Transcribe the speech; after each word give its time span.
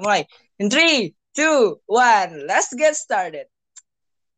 mulai. 0.00 0.24
In 0.56 0.72
three, 0.72 1.12
two, 1.36 1.76
one, 1.84 2.48
let's 2.48 2.72
get 2.72 2.96
started. 2.96 3.48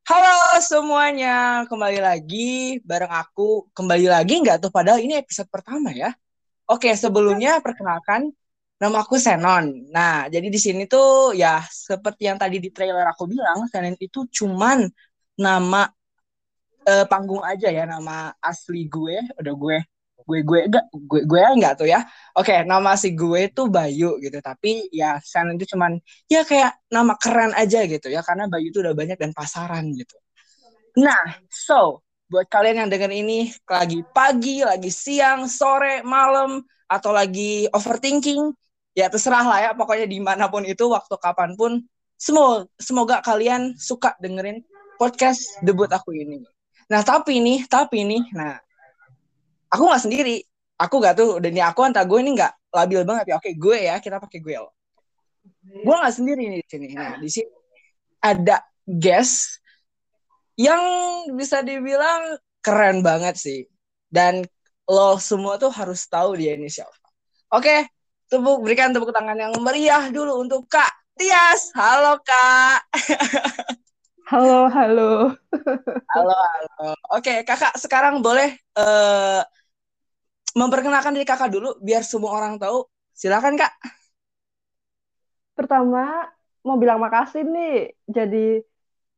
Halo 0.05 0.61
semuanya, 0.61 1.65
kembali 1.65 2.03
lagi 2.03 2.83
bareng 2.85 3.09
aku. 3.09 3.71
Kembali 3.73 4.11
lagi 4.11 4.43
nggak 4.43 4.61
tuh? 4.61 4.69
Padahal 4.75 5.01
ini 5.01 5.17
episode 5.17 5.49
pertama 5.49 5.95
ya. 5.95 6.13
Oke, 6.69 6.93
sebelumnya 6.99 7.63
perkenalkan 7.63 8.29
nama 8.77 9.01
aku 9.01 9.17
Senon. 9.17 9.89
Nah, 9.89 10.29
jadi 10.29 10.51
di 10.51 10.61
sini 10.61 10.85
tuh 10.85 11.33
ya 11.33 11.63
seperti 11.65 12.29
yang 12.29 12.37
tadi 12.37 12.61
di 12.61 12.69
trailer 12.69 13.07
aku 13.09 13.25
bilang, 13.31 13.65
Senon 13.71 13.97
itu 13.97 14.29
cuman 14.29 14.85
nama 15.41 15.89
uh, 16.85 17.07
panggung 17.09 17.41
aja 17.41 17.73
ya, 17.73 17.89
nama 17.89 18.35
asli 18.45 18.85
gue, 18.91 19.25
udah 19.41 19.55
gue 19.57 19.79
gue 20.25 20.41
gue 20.41 20.61
enggak 20.69 20.85
gue 20.93 21.21
gue 21.29 21.41
enggak 21.41 21.75
tuh 21.81 21.89
ya. 21.89 22.01
Oke 22.37 22.65
nama 22.65 22.97
si 22.97 23.13
gue 23.13 23.53
itu 23.53 23.69
Bayu 23.69 24.17
gitu. 24.21 24.39
Tapi 24.41 24.89
ya 24.89 25.21
San 25.21 25.53
itu 25.53 25.77
cuman 25.77 26.01
ya 26.27 26.43
kayak 26.49 26.81
nama 26.89 27.15
keren 27.21 27.53
aja 27.53 27.85
gitu 27.85 28.09
ya. 28.09 28.25
Karena 28.25 28.49
Bayu 28.49 28.73
itu 28.73 28.81
udah 28.81 28.97
banyak 28.97 29.21
dan 29.21 29.31
pasaran 29.37 29.93
gitu. 29.93 30.17
Nah 30.97 31.39
so 31.53 32.01
buat 32.33 32.49
kalian 32.49 32.87
yang 32.87 32.91
denger 32.91 33.13
ini 33.13 33.53
lagi 33.69 34.01
pagi 34.17 34.65
lagi 34.65 34.89
siang 34.89 35.45
sore 35.45 36.01
malam 36.03 36.65
atau 36.89 37.13
lagi 37.13 37.69
overthinking 37.71 38.49
ya 38.97 39.13
terserah 39.13 39.45
lah 39.45 39.59
ya. 39.61 39.71
Pokoknya 39.77 40.09
di 40.09 40.19
mana 40.25 40.49
pun 40.49 40.65
itu 40.65 40.89
waktu 40.89 41.15
kapan 41.21 41.53
pun 41.55 41.85
semoga 42.17 42.65
semoga 42.81 43.17
kalian 43.21 43.77
suka 43.77 44.17
dengerin 44.17 44.65
podcast 44.97 45.61
debut 45.61 45.93
aku 45.93 46.17
ini. 46.17 46.41
Nah 46.89 47.05
tapi 47.05 47.45
nih 47.45 47.69
tapi 47.69 48.09
nih 48.09 48.23
nah 48.33 48.64
aku 49.75 49.83
nggak 49.91 50.05
sendiri. 50.07 50.37
Aku 50.79 51.03
gak 51.03 51.19
tuh. 51.19 51.43
Dan 51.43 51.55
ya 51.59 51.71
aku 51.75 51.83
antara 51.87 52.07
gue 52.07 52.19
ini 52.23 52.39
nggak 52.39 52.71
labil 52.71 53.03
banget 53.03 53.25
ya. 53.31 53.35
Oke 53.43 53.51
gue 53.59 53.79
ya. 53.91 53.99
Kita 53.99 54.23
pakai 54.23 54.39
gue 54.39 54.55
lo 54.55 54.71
gue 55.65 55.95
nggak 55.95 56.15
sendiri 56.15 56.43
nih 56.49 56.61
di 56.63 56.69
sini. 56.69 56.87
Nah 56.95 57.17
di 57.21 57.29
sini 57.29 57.53
ada 58.25 58.65
guest 58.87 59.61
yang 60.57 60.81
bisa 61.35 61.61
dibilang 61.61 62.39
keren 62.65 63.05
banget 63.05 63.37
sih. 63.37 63.61
Dan 64.09 64.45
lo 64.87 65.19
semua 65.19 65.59
tuh 65.59 65.73
harus 65.73 66.07
tahu 66.07 66.39
dia 66.39 66.57
ini 66.57 66.71
siapa. 66.71 66.95
Oke 67.53 67.89
tepuk 68.29 68.65
berikan 68.65 68.91
tepuk 68.91 69.13
tangan 69.13 69.37
yang 69.37 69.53
meriah 69.61 70.09
dulu 70.09 70.41
untuk 70.41 70.65
kak 70.69 70.91
Tias. 71.15 71.71
Halo 71.77 72.19
kak. 72.25 72.81
Halo 74.33 74.73
halo. 74.73 75.37
Halo 76.09 76.33
halo. 76.33 76.91
Oke 77.13 77.45
kakak 77.45 77.77
sekarang 77.77 78.25
boleh 78.25 78.57
uh, 78.73 79.45
memperkenalkan 80.55 81.13
diri 81.13 81.27
kakak 81.27 81.51
dulu 81.51 81.77
biar 81.83 82.07
semua 82.07 82.35
orang 82.39 82.57
tahu. 82.57 82.87
Silakan 83.15 83.59
kak. 83.59 83.75
Pertama 85.55 86.31
mau 86.67 86.79
bilang 86.81 86.99
makasih 86.99 87.45
nih 87.47 87.95
jadi 88.09 88.63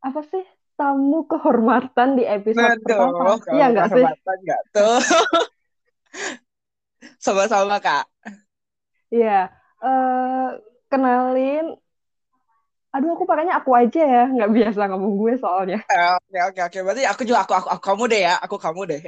apa 0.04 0.20
sih 0.26 0.44
tamu 0.76 1.24
kehormatan 1.24 2.20
di 2.20 2.24
episode 2.28 2.80
Betul, 2.84 3.08
pertama. 3.08 3.32
Iya 3.52 3.64
enggak 3.72 3.88
sih? 3.92 4.04
Enggak 4.04 4.60
tuh. 4.72 4.98
Sama-sama 7.24 7.80
kak. 7.80 8.04
Iya. 9.08 9.52
Uh, 9.80 10.56
kenalin 10.88 11.76
aduh 12.96 13.12
aku 13.12 13.28
pakainya 13.28 13.60
aku 13.60 13.70
aja 13.76 14.02
ya. 14.02 14.24
Nggak 14.32 14.50
biasa 14.56 14.80
ngomong 14.88 15.14
gue 15.20 15.32
soalnya. 15.36 15.78
Eh, 15.92 16.10
oke 16.16 16.38
oke 16.52 16.60
oke. 16.72 16.78
Berarti 16.80 17.02
aku 17.04 17.22
juga 17.28 17.44
aku 17.44 17.52
aku, 17.52 17.68
aku 17.76 17.82
kamu 17.84 18.02
deh 18.08 18.20
ya. 18.24 18.34
Aku 18.40 18.56
kamu 18.56 18.80
deh. 18.88 19.00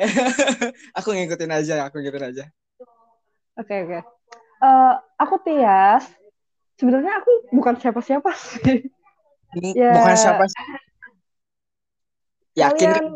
Aku 0.99 1.09
ngikutin 1.17 1.53
aja 1.53 1.75
aku 1.89 2.03
ngikutin 2.05 2.29
aja. 2.29 2.45
Oke 3.57 3.73
okay, 3.73 3.79
oke. 3.83 3.91
Okay. 3.91 4.03
uh, 4.63 4.69
eh, 4.69 4.95
aku 5.17 5.35
Tias. 5.43 6.05
Sebenarnya 6.79 7.19
aku 7.19 7.31
bukan 7.51 7.75
siapa-siapa 7.81 8.31
sih. 8.39 8.87
Ya, 9.75 9.97
bukan 9.97 10.15
siapa 10.15 10.45
yakin 12.59 12.91
kalian, 12.91 13.07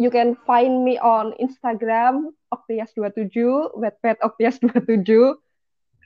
you 0.00 0.10
can 0.10 0.34
find 0.44 0.82
me 0.82 0.98
on 0.98 1.32
Instagram 1.38 2.34
Oktias27 2.50 3.30
Wattpad 3.78 4.18
Oktias27 4.26 5.06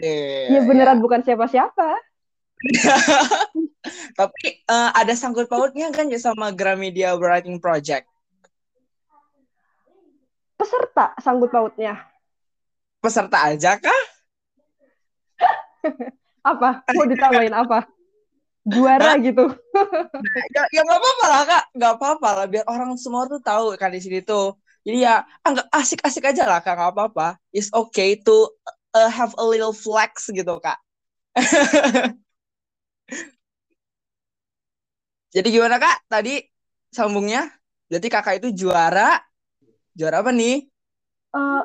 yeah, 0.04 0.52
ya 0.52 0.60
beneran 0.68 1.00
yeah. 1.00 1.02
bukan 1.02 1.20
siapa-siapa 1.24 1.96
Tapi 4.18 4.64
uh, 4.70 4.90
ada 4.96 5.12
sangkut 5.12 5.46
pautnya 5.50 5.92
kan 5.92 6.08
ya 6.08 6.16
sama 6.16 6.50
Gramedia 6.54 7.12
Writing 7.18 7.60
Project. 7.60 8.08
Peserta 10.56 11.12
sangkut 11.20 11.50
pautnya. 11.52 12.00
Peserta 13.02 13.52
aja 13.52 13.76
kah? 13.76 14.02
apa? 16.50 16.80
Mau 16.96 17.04
ditambahin 17.04 17.52
apa? 17.52 17.84
Juara 18.64 19.20
gitu. 19.20 19.44
ya 20.56 20.62
ya 20.72 20.80
nggak 20.88 21.00
apa-apa 21.00 21.24
lah 21.28 21.42
kak, 21.44 21.64
nggak 21.76 21.92
apa-apa 22.00 22.28
lah 22.32 22.46
biar 22.48 22.64
orang 22.64 22.96
semua 22.96 23.28
tuh 23.28 23.36
tahu 23.44 23.76
kan 23.76 23.92
di 23.92 24.00
sini 24.00 24.24
tuh. 24.24 24.56
Jadi 24.88 25.04
ya 25.04 25.20
anggap 25.44 25.68
ah, 25.68 25.84
asik-asik 25.84 26.24
aja 26.24 26.48
lah 26.48 26.64
kak, 26.64 26.72
nggak 26.72 26.92
apa-apa. 26.96 27.36
It's 27.52 27.68
okay 27.76 28.16
to 28.24 28.48
uh, 28.96 29.12
have 29.12 29.36
a 29.36 29.44
little 29.44 29.76
flex 29.76 30.32
gitu 30.32 30.56
kak. 30.64 30.80
Jadi 35.34 35.48
gimana 35.50 35.82
kak? 35.82 36.06
Tadi 36.06 36.38
sambungnya? 36.94 37.50
Jadi 37.90 38.06
kakak 38.06 38.38
itu 38.42 38.64
juara. 38.64 39.18
Juara 39.94 40.22
apa 40.22 40.30
nih? 40.30 40.66
Uh, 41.34 41.62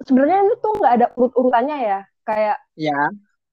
Sebenarnya 0.00 0.48
itu 0.48 0.56
tuh 0.64 0.72
nggak 0.80 0.94
ada 0.96 1.06
urut-urutannya 1.16 1.76
ya. 1.84 2.00
Kayak. 2.24 2.58
Ya. 2.76 3.00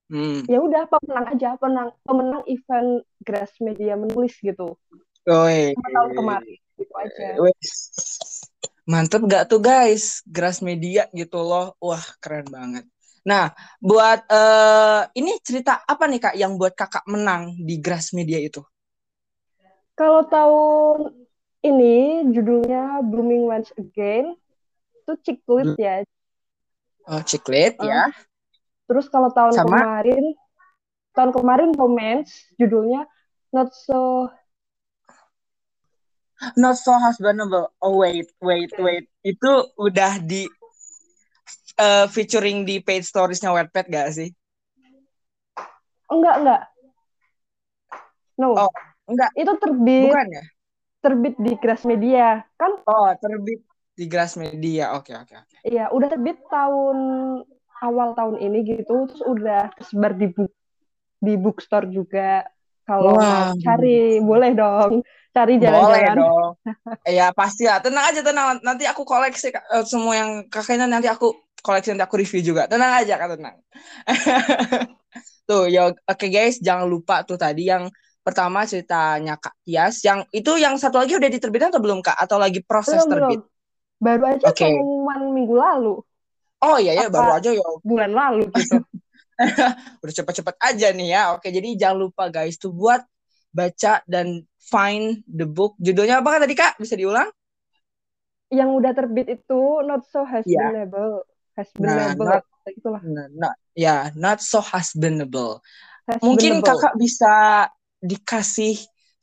Hmm. 0.08 0.48
Ya 0.48 0.64
udah 0.64 0.88
pemenang 0.88 1.28
aja, 1.36 1.50
pemenang 1.60 1.90
pemenang 2.08 2.44
event 2.48 3.04
Grass 3.20 3.52
Media 3.60 4.00
menulis 4.00 4.40
gitu. 4.40 4.80
Oh, 5.28 5.48
tahun 5.76 6.10
kemarin 6.16 6.56
gitu 6.80 6.94
aja. 6.96 7.36
Mantep 8.88 9.28
gak 9.28 9.52
tuh 9.52 9.60
guys, 9.60 10.24
Grass 10.24 10.64
Media 10.64 11.12
gitu 11.12 11.44
loh. 11.44 11.76
Wah 11.84 12.00
keren 12.24 12.48
banget. 12.48 12.88
Nah, 13.28 13.52
buat 13.84 14.24
uh, 14.32 15.04
ini 15.12 15.36
cerita 15.44 15.84
apa 15.84 16.08
nih 16.08 16.20
kak 16.24 16.36
yang 16.40 16.56
buat 16.56 16.72
kakak 16.72 17.04
menang 17.12 17.60
di 17.60 17.76
Grass 17.84 18.16
Media 18.16 18.40
itu? 18.40 18.64
Kalau 20.00 20.24
tahun 20.32 21.12
ini 21.60 22.24
judulnya 22.32 23.04
Blooming 23.04 23.52
Once 23.52 23.76
Again 23.76 24.32
itu 25.04 25.12
ciklit 25.28 25.76
ya. 25.76 26.08
Oh, 27.04 27.20
ciklit 27.20 27.76
uh, 27.84 27.88
ya. 27.92 28.08
Terus 28.88 29.12
kalau 29.12 29.28
tahun 29.36 29.60
Sama? 29.60 29.76
kemarin 29.76 30.24
tahun 31.12 31.32
kemarin 31.36 31.70
romance 31.76 32.48
judulnya 32.56 33.04
Not 33.52 33.76
So 33.76 34.32
Not 36.56 36.80
So 36.80 36.96
Husbandable. 36.96 37.76
Oh 37.84 38.00
wait, 38.00 38.32
wait, 38.40 38.72
wait. 38.80 39.10
Itu 39.26 39.74
udah 39.76 40.22
di 40.22 40.48
uh, 41.78 42.06
featuring 42.10 42.66
di 42.66 42.82
page 42.82 43.08
storiesnya 43.08 43.54
Wattpad 43.54 43.86
gak 43.88 44.10
sih? 44.14 44.30
Enggak, 46.10 46.36
enggak. 46.44 46.62
No. 48.38 48.54
Oh, 48.54 48.72
enggak. 49.10 49.32
Itu 49.38 49.52
terbit. 49.62 50.12
Bukan 50.12 50.28
ya? 50.30 50.44
Terbit 50.98 51.36
di 51.40 51.52
Grassmedia, 51.62 52.30
kan? 52.58 52.72
Oh, 52.84 53.10
terbit 53.18 53.62
di 53.94 54.06
Grassmedia. 54.10 54.98
Oke, 54.98 55.14
okay, 55.14 55.16
oke, 55.16 55.26
okay, 55.30 55.38
oke. 55.40 55.54
Okay. 55.54 55.70
Iya, 55.78 55.86
udah 55.94 56.08
terbit 56.10 56.38
tahun 56.50 56.98
awal 57.78 58.18
tahun 58.18 58.42
ini 58.42 58.58
gitu, 58.66 59.06
terus 59.06 59.24
udah 59.24 59.70
tersebar 59.78 60.18
di 60.18 60.28
book 60.34 60.52
di 61.22 61.34
bookstore 61.38 61.90
juga. 61.94 62.46
Kalau 62.88 63.20
wow. 63.20 63.52
cari 63.60 64.24
boleh 64.24 64.56
dong 64.56 65.04
cari 65.38 65.54
jalan-jalan. 65.62 65.86
Boleh 65.86 66.04
dong. 66.18 66.52
Iya 67.14 67.28
pasti 67.32 67.64
lah. 67.70 67.80
Tenang 67.80 68.06
aja 68.10 68.22
tenang. 68.26 68.48
Nanti 68.66 68.84
aku 68.90 69.06
koleksi 69.06 69.54
uh, 69.54 69.86
semua 69.86 70.14
yang 70.18 70.32
kakaknya 70.50 70.90
nanti 70.90 71.08
aku 71.08 71.36
koleksi 71.62 71.94
nanti 71.94 72.06
aku 72.06 72.16
review 72.22 72.42
juga. 72.42 72.70
Tenang 72.70 73.04
aja 73.04 73.14
kan 73.18 73.28
tenang. 73.36 73.58
tuh 75.48 75.72
ya 75.72 75.88
oke 75.88 75.96
okay, 76.04 76.28
guys 76.28 76.60
jangan 76.60 76.86
lupa 76.86 77.24
tuh 77.24 77.40
tadi 77.40 77.72
yang 77.72 77.88
pertama 78.20 78.68
ceritanya 78.68 79.40
Kak 79.40 79.56
Tias 79.64 80.04
yang 80.04 80.28
itu 80.36 80.60
yang 80.60 80.76
satu 80.76 81.00
lagi 81.00 81.16
udah 81.16 81.32
diterbitkan 81.32 81.72
atau 81.72 81.80
belum 81.80 82.04
Kak 82.04 82.20
atau 82.20 82.36
lagi 82.36 82.60
proses 82.60 83.00
belum, 83.08 83.12
terbit? 83.16 83.40
Belum. 83.40 83.56
Baru 83.98 84.24
aja 84.30 84.46
okay. 84.52 84.76
pengumuman 84.76 85.22
minggu 85.32 85.56
lalu. 85.56 85.96
Oh 86.62 86.78
iya 86.78 86.94
ya 87.00 87.08
baru 87.08 87.40
aja 87.40 87.50
ya. 87.56 87.64
Bulan 87.82 88.12
lalu 88.12 88.52
gitu. 88.52 88.84
udah 90.04 90.14
cepet-cepet 90.14 90.56
aja 90.60 90.88
nih 90.92 91.08
ya. 91.16 91.24
Oke, 91.34 91.50
jadi 91.50 91.70
jangan 91.80 91.98
lupa 92.04 92.28
guys 92.28 92.60
tuh 92.60 92.76
buat 92.76 93.02
baca 93.56 94.04
dan 94.04 94.44
find 94.60 95.24
the 95.32 95.48
book. 95.48 95.80
Judulnya 95.80 96.20
apa 96.20 96.36
kan 96.36 96.40
tadi 96.44 96.54
Kak? 96.60 96.78
Bisa 96.78 97.00
diulang? 97.00 97.32
Yang 98.52 98.70
udah 98.84 98.92
terbit 98.92 99.28
itu 99.32 99.62
Not 99.88 100.04
So 100.12 100.28
Husbandable. 100.28 101.24
Yeah 101.24 101.37
husbandable 101.58 102.30
nah, 102.30 102.38
not, 102.38 103.02
nah, 103.02 103.28
not, 103.34 103.56
ya 103.74 103.96
not 104.14 104.40
so 104.40 104.62
husbandable. 104.62 105.60
husbandable 106.06 106.22
mungkin 106.22 106.62
kakak 106.62 106.94
bisa 107.02 107.34
dikasih 108.00 108.78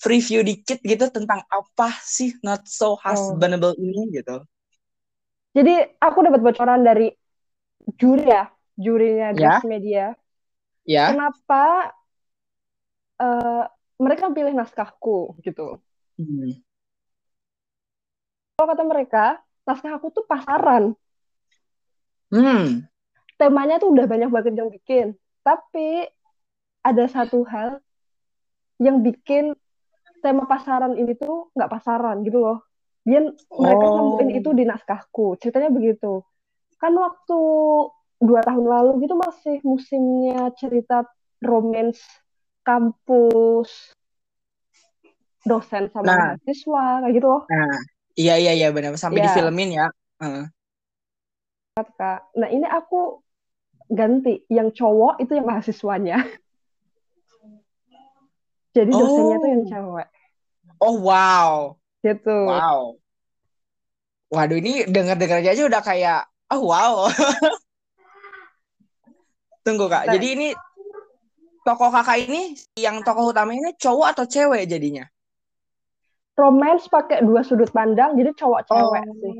review 0.04 0.42
dikit 0.42 0.82
gitu 0.82 1.06
tentang 1.08 1.40
apa 1.48 1.88
sih 2.02 2.34
not 2.42 2.66
so 2.66 2.98
husbandable 2.98 3.72
oh. 3.72 3.80
ini 3.80 4.10
gitu 4.12 4.42
jadi 5.54 5.94
aku 6.02 6.18
dapat 6.26 6.42
bocoran 6.42 6.82
dari 6.82 7.14
juri 7.94 8.26
ya 8.26 8.50
jurinya 8.74 9.30
yeah. 9.38 9.62
Media 9.62 10.06
Ya. 10.84 11.08
kenapa 11.08 11.96
eh, 13.16 13.64
mereka 13.98 14.30
pilih 14.30 14.52
naskahku 14.52 15.38
gitu. 15.40 15.80
Hmm. 16.18 16.60
Kalau 18.54 18.66
kata 18.70 18.84
mereka, 18.86 19.24
naskah 19.66 19.98
aku 19.98 20.14
tuh 20.14 20.24
pasaran. 20.26 20.94
Hmm. 22.28 22.86
Temanya 23.34 23.76
tuh 23.76 23.90
udah 23.92 24.06
banyak 24.06 24.30
banget 24.30 24.54
yang 24.54 24.70
bikin. 24.70 25.06
Tapi 25.42 26.08
ada 26.80 27.04
satu 27.06 27.42
hal 27.44 27.80
yang 28.78 29.00
bikin 29.00 29.52
tema 30.20 30.44
pasaran 30.44 30.96
ini 30.96 31.12
tuh 31.14 31.52
nggak 31.52 31.70
pasaran 31.70 32.24
gitu 32.24 32.40
loh. 32.40 32.64
Dia 33.04 33.20
mereka 33.52 33.84
Oh. 33.84 34.16
nemuin 34.16 34.30
itu 34.40 34.50
di 34.56 34.64
naskahku. 34.64 35.36
Ceritanya 35.36 35.68
begitu. 35.68 36.24
Kan 36.80 36.96
waktu 36.96 37.38
dua 38.18 38.40
tahun 38.40 38.64
lalu 38.64 39.04
gitu 39.04 39.14
masih 39.14 39.60
musimnya 39.60 40.48
cerita 40.56 41.04
romance 41.44 42.00
kampus 42.64 43.92
dosen 45.44 45.92
sama 45.92 46.04
Nah. 46.08 46.16
mahasiswa 46.40 46.84
kayak 47.04 47.12
gitu 47.12 47.26
loh. 47.28 47.42
Nah, 47.44 47.76
iya 48.16 48.40
iya 48.40 48.52
iya 48.56 48.68
benar 48.72 48.96
sampai 48.96 49.20
Iya. 49.20 49.28
difilmin 49.28 49.70
ya. 49.76 49.86
Heeh. 51.74 51.90
Kak. 51.98 52.30
Nah, 52.38 52.46
ini 52.54 52.62
aku 52.70 53.18
ganti 53.90 54.46
yang 54.46 54.70
cowok 54.70 55.18
itu 55.18 55.34
yang 55.34 55.50
mahasiswanya. 55.50 56.22
Jadi 58.78 58.90
dosennya 58.94 59.42
tuh 59.42 59.50
yang 59.50 59.62
Oh. 59.62 59.70
cewek 59.70 60.08
Oh 60.82 60.96
wow. 60.98 61.78
gitu. 62.02 62.38
Wow. 62.46 62.98
Waduh 64.34 64.58
ini 64.58 64.82
dengar-dengar 64.86 65.46
aja 65.46 65.62
udah 65.66 65.82
kayak 65.82 66.26
oh 66.54 66.62
wow. 66.62 67.06
Tunggu 69.66 69.90
Kak. 69.90 70.10
Nah. 70.10 70.14
Jadi 70.14 70.26
ini 70.34 70.48
tokoh 71.66 71.90
Kakak 71.90 72.18
ini 72.22 72.54
yang 72.78 73.02
tokoh 73.02 73.34
utama 73.34 73.50
ini 73.54 73.74
cowok 73.78 74.06
atau 74.14 74.26
cewek 74.30 74.70
jadinya? 74.70 75.06
Romance 76.34 76.90
pakai 76.90 77.22
dua 77.22 77.46
sudut 77.46 77.70
pandang, 77.70 78.18
jadi 78.18 78.34
cowok 78.34 78.66
cewek 78.66 79.02
sih. 79.22 79.34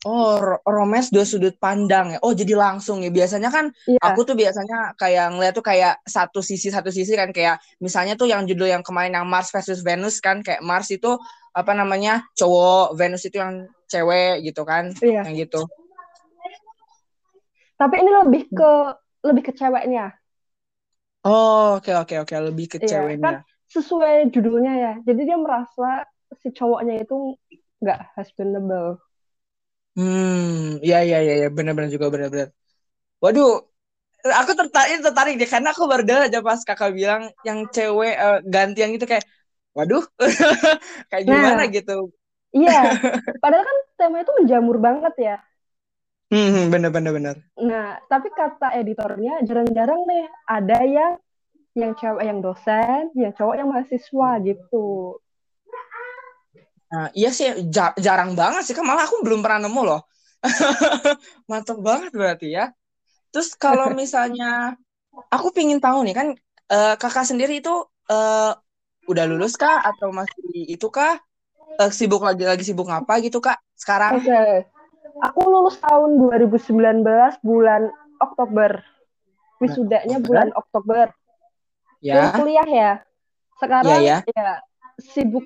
Oh, 0.00 0.40
ro- 0.40 0.64
romance 0.64 1.12
dua 1.12 1.28
sudut 1.28 1.52
pandang 1.60 2.16
ya. 2.16 2.18
Oh, 2.24 2.32
jadi 2.32 2.56
langsung 2.56 3.04
ya. 3.04 3.12
Biasanya 3.12 3.52
kan 3.52 3.68
Iya. 3.84 4.00
aku 4.00 4.24
tuh 4.24 4.32
biasanya 4.32 4.96
kayak 4.96 5.36
ngeliat 5.36 5.52
tuh 5.52 5.60
kayak 5.60 6.00
satu 6.08 6.40
sisi 6.40 6.72
satu 6.72 6.88
sisi 6.88 7.12
kan 7.12 7.28
kayak 7.36 7.60
misalnya 7.84 8.16
tuh 8.16 8.24
yang 8.24 8.48
judul 8.48 8.64
yang 8.64 8.80
kemarin 8.80 9.12
yang 9.12 9.28
Mars 9.28 9.52
versus 9.52 9.84
Venus 9.84 10.16
kan 10.24 10.40
kayak 10.40 10.64
Mars 10.64 10.88
itu 10.88 11.20
apa 11.52 11.76
namanya 11.76 12.24
cowok, 12.32 12.96
Venus 12.96 13.28
itu 13.28 13.36
yang 13.44 13.68
cewek 13.92 14.40
gitu 14.48 14.64
kan. 14.64 14.88
Iya. 15.04 15.28
Yang 15.28 15.34
gitu. 15.44 15.60
Tapi 17.76 17.94
ini 18.00 18.10
lebih 18.24 18.42
ke 18.52 18.72
lebih 19.20 19.42
ke 19.48 19.52
ceweknya. 19.52 20.16
Oh, 21.28 21.76
oke 21.76 21.92
oke 21.92 22.14
oke 22.24 22.34
lebih 22.40 22.66
ke 22.72 22.76
Iya, 22.80 22.88
ceweknya. 23.04 23.44
Sesuai 23.68 24.32
judulnya 24.32 24.72
ya. 24.80 24.92
Jadi 25.04 25.28
dia 25.28 25.36
merasa 25.36 26.08
si 26.40 26.48
cowoknya 26.48 27.04
itu 27.04 27.36
nggak 27.84 28.16
husbandable. 28.16 28.96
Hmm, 30.00 30.78
ya 30.90 30.96
ya 31.10 31.16
ya 31.28 31.32
ya 31.42 31.46
benar-benar 31.56 31.90
juga 31.94 32.06
benar-benar. 32.14 32.48
Waduh, 33.24 33.48
aku 34.40 34.52
tertarik 34.60 34.96
tertarik 35.06 35.34
deh 35.40 35.48
karena 35.54 35.68
aku 35.74 35.84
baru 35.92 36.02
dengar 36.08 36.22
aja 36.28 36.40
pas 36.48 36.60
kakak 36.68 36.90
bilang 36.98 37.22
yang 37.48 37.58
cewek 37.74 38.12
eh, 38.24 38.36
ganti 38.54 38.78
yang 38.84 38.92
itu 38.96 39.06
kayak, 39.12 39.26
waduh, 39.76 40.02
kayak 41.10 41.24
gimana 41.30 41.62
Nah. 41.62 41.74
gitu. 41.76 41.92
Iya. 42.56 42.98
Padahal 43.42 43.64
kan 43.68 43.78
tema 43.98 44.16
itu 44.22 44.32
menjamur 44.38 44.76
banget 44.86 45.14
ya. 45.26 45.34
Hmm, 46.30 46.70
bener 46.72 46.90
bener 46.94 47.12
bener. 47.14 47.36
Nah, 47.70 48.00
tapi 48.10 48.28
kata 48.40 48.66
editornya 48.80 49.32
jarang-jarang 49.48 50.00
nih 50.10 50.24
ada 50.56 50.78
yang 50.96 51.12
yang 51.80 51.92
cewek 52.00 52.24
yang 52.30 52.40
dosen, 52.46 53.02
yang 53.22 53.32
cowok 53.38 53.56
yang 53.60 53.68
mahasiswa 53.72 54.30
gitu. 54.48 54.86
Nah, 56.90 57.06
iya 57.14 57.30
sih 57.30 57.46
ja- 57.74 57.94
jarang 58.06 58.34
banget 58.34 58.62
sih 58.66 58.74
kan 58.74 58.84
malah 58.86 59.06
aku 59.06 59.22
belum 59.26 59.40
pernah 59.44 59.60
nemu 59.66 59.80
loh. 59.86 60.00
Mantap 61.50 61.78
banget 61.78 62.10
berarti 62.14 62.46
ya. 62.56 62.64
Terus 63.32 63.54
kalau 63.54 63.90
misalnya 64.02 64.74
aku 65.30 65.48
pingin 65.56 65.78
tahu 65.78 66.02
nih 66.06 66.14
kan 66.18 66.28
eh, 66.70 66.94
kakak 66.98 67.26
sendiri 67.30 67.62
itu 67.62 67.72
eh, 68.10 68.52
udah 69.10 69.24
lulus 69.30 69.54
kah 69.58 69.82
atau 69.82 70.10
masih 70.10 70.74
itu 70.74 70.86
kah? 70.90 71.18
Eh, 71.80 71.90
sibuk 71.94 72.22
lagi 72.26 72.44
lagi 72.44 72.64
sibuk 72.66 72.86
ngapa 72.90 73.14
gitu 73.22 73.38
kak 73.38 73.58
sekarang? 73.78 74.18
Oke. 74.18 74.66
Aku 75.20 75.40
lulus 75.46 75.76
tahun 75.80 76.16
2019 76.16 77.36
bulan 77.44 77.92
Oktober. 78.20 78.82
Wisudanya 79.62 80.16
Oktober. 80.18 80.26
bulan 80.28 80.48
Oktober. 80.56 81.06
Ya, 82.00 82.32
kuliah 82.34 82.68
ya. 82.68 82.92
Sekarang 83.60 84.00
Iya, 84.02 84.24
ya 84.24 84.48
sibuk 85.00 85.44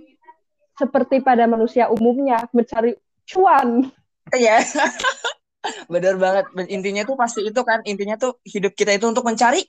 seperti 0.74 1.22
pada 1.22 1.46
manusia 1.46 1.86
umumnya 1.90 2.44
mencari 2.50 2.94
cuan. 3.28 3.88
iya. 4.34 4.60
Bener 5.92 6.14
banget. 6.20 6.44
Intinya 6.68 7.02
tuh 7.08 7.16
pasti 7.16 7.40
itu 7.48 7.60
kan. 7.64 7.80
Intinya 7.88 8.16
tuh 8.20 8.36
hidup 8.44 8.72
kita 8.76 8.92
itu 8.96 9.06
untuk 9.08 9.24
mencari 9.24 9.64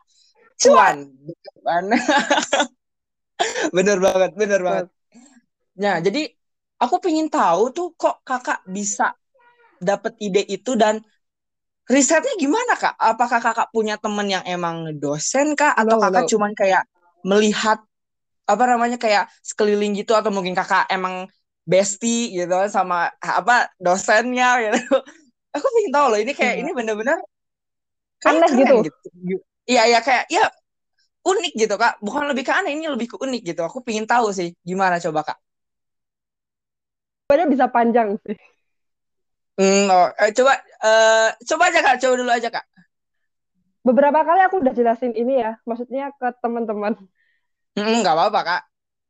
cuan. 0.60 1.08
Cuan. 1.64 1.86
Bener 3.76 3.98
banget, 4.00 4.32
bener 4.40 4.62
banget. 4.64 4.86
Nah, 5.76 6.00
jadi 6.00 6.32
aku 6.80 6.96
pengen 7.04 7.28
tahu 7.28 7.72
tuh 7.76 7.88
kok 8.00 8.24
kakak 8.24 8.64
bisa 8.64 9.12
dapet 9.84 10.16
ide 10.24 10.44
itu 10.48 10.80
dan 10.80 11.04
risetnya 11.92 12.34
gimana 12.40 12.74
kak? 12.80 12.96
Apakah 12.96 13.40
kakak 13.44 13.70
punya 13.76 14.00
temen 14.00 14.28
yang 14.32 14.44
emang 14.48 14.96
dosen 14.98 15.54
kak? 15.54 15.76
Atau 15.76 16.00
No, 16.00 16.04
kakak 16.08 16.24
no. 16.26 16.30
cuman 16.32 16.52
kayak 16.56 16.84
melihat 17.28 17.80
apa 18.46 18.64
namanya 18.70 18.98
kayak 19.02 19.26
sekeliling 19.42 19.94
gitu 19.98 20.14
atau 20.14 20.30
mungkin 20.30 20.54
kakak 20.54 20.86
emang 20.94 21.26
bestie 21.66 22.30
gitu 22.38 22.54
sama 22.70 23.10
apa 23.22 23.70
dosennya 23.82 24.48
gitu. 24.64 24.80
Aku 25.56 25.66
pengen 25.72 25.92
tahu 25.96 26.06
loh 26.14 26.20
ini 26.22 26.32
kayak 26.36 26.56
Iya. 26.56 26.62
ini 26.62 26.72
bener-bener 26.78 27.18
Aneh 28.26 28.50
keren 28.50 28.84
gitu. 28.86 28.94
Iya 29.66 29.82
ya 29.94 30.00
kayak 30.06 30.26
ya 30.30 30.46
unik 31.26 31.54
gitu 31.62 31.76
kak. 31.82 31.94
Bukan 32.06 32.24
lebih 32.30 32.44
ke 32.48 32.54
aneh 32.54 32.72
ini 32.78 32.86
lebih 32.90 33.08
ke 33.14 33.18
unik 33.18 33.42
gitu. 33.54 33.62
Aku 33.66 33.82
pengen 33.86 34.06
tahu 34.06 34.30
sih 34.38 34.54
gimana 34.62 34.98
coba 35.02 35.22
kak. 35.34 35.38
Pokoknya 37.26 37.46
bisa 37.54 37.66
panjang 37.76 38.10
sih. 38.26 38.38
Hmm, 39.58 39.88
oh, 39.88 40.08
eh, 40.20 40.32
coba 40.36 40.54
eh, 40.84 41.28
coba 41.48 41.64
aja 41.72 41.80
kak, 41.86 41.96
coba 42.04 42.14
dulu 42.20 42.32
aja 42.32 42.50
kak. 42.52 42.66
Beberapa 43.88 44.20
kali 44.26 44.42
aku 44.42 44.56
udah 44.66 44.74
jelasin 44.74 45.14
ini 45.14 45.34
ya, 45.46 45.62
maksudnya 45.70 46.10
ke 46.20 46.28
teman-teman. 46.42 46.94
Nggak 47.76 48.16
apa-apa 48.16 48.40
kak. 48.44 48.62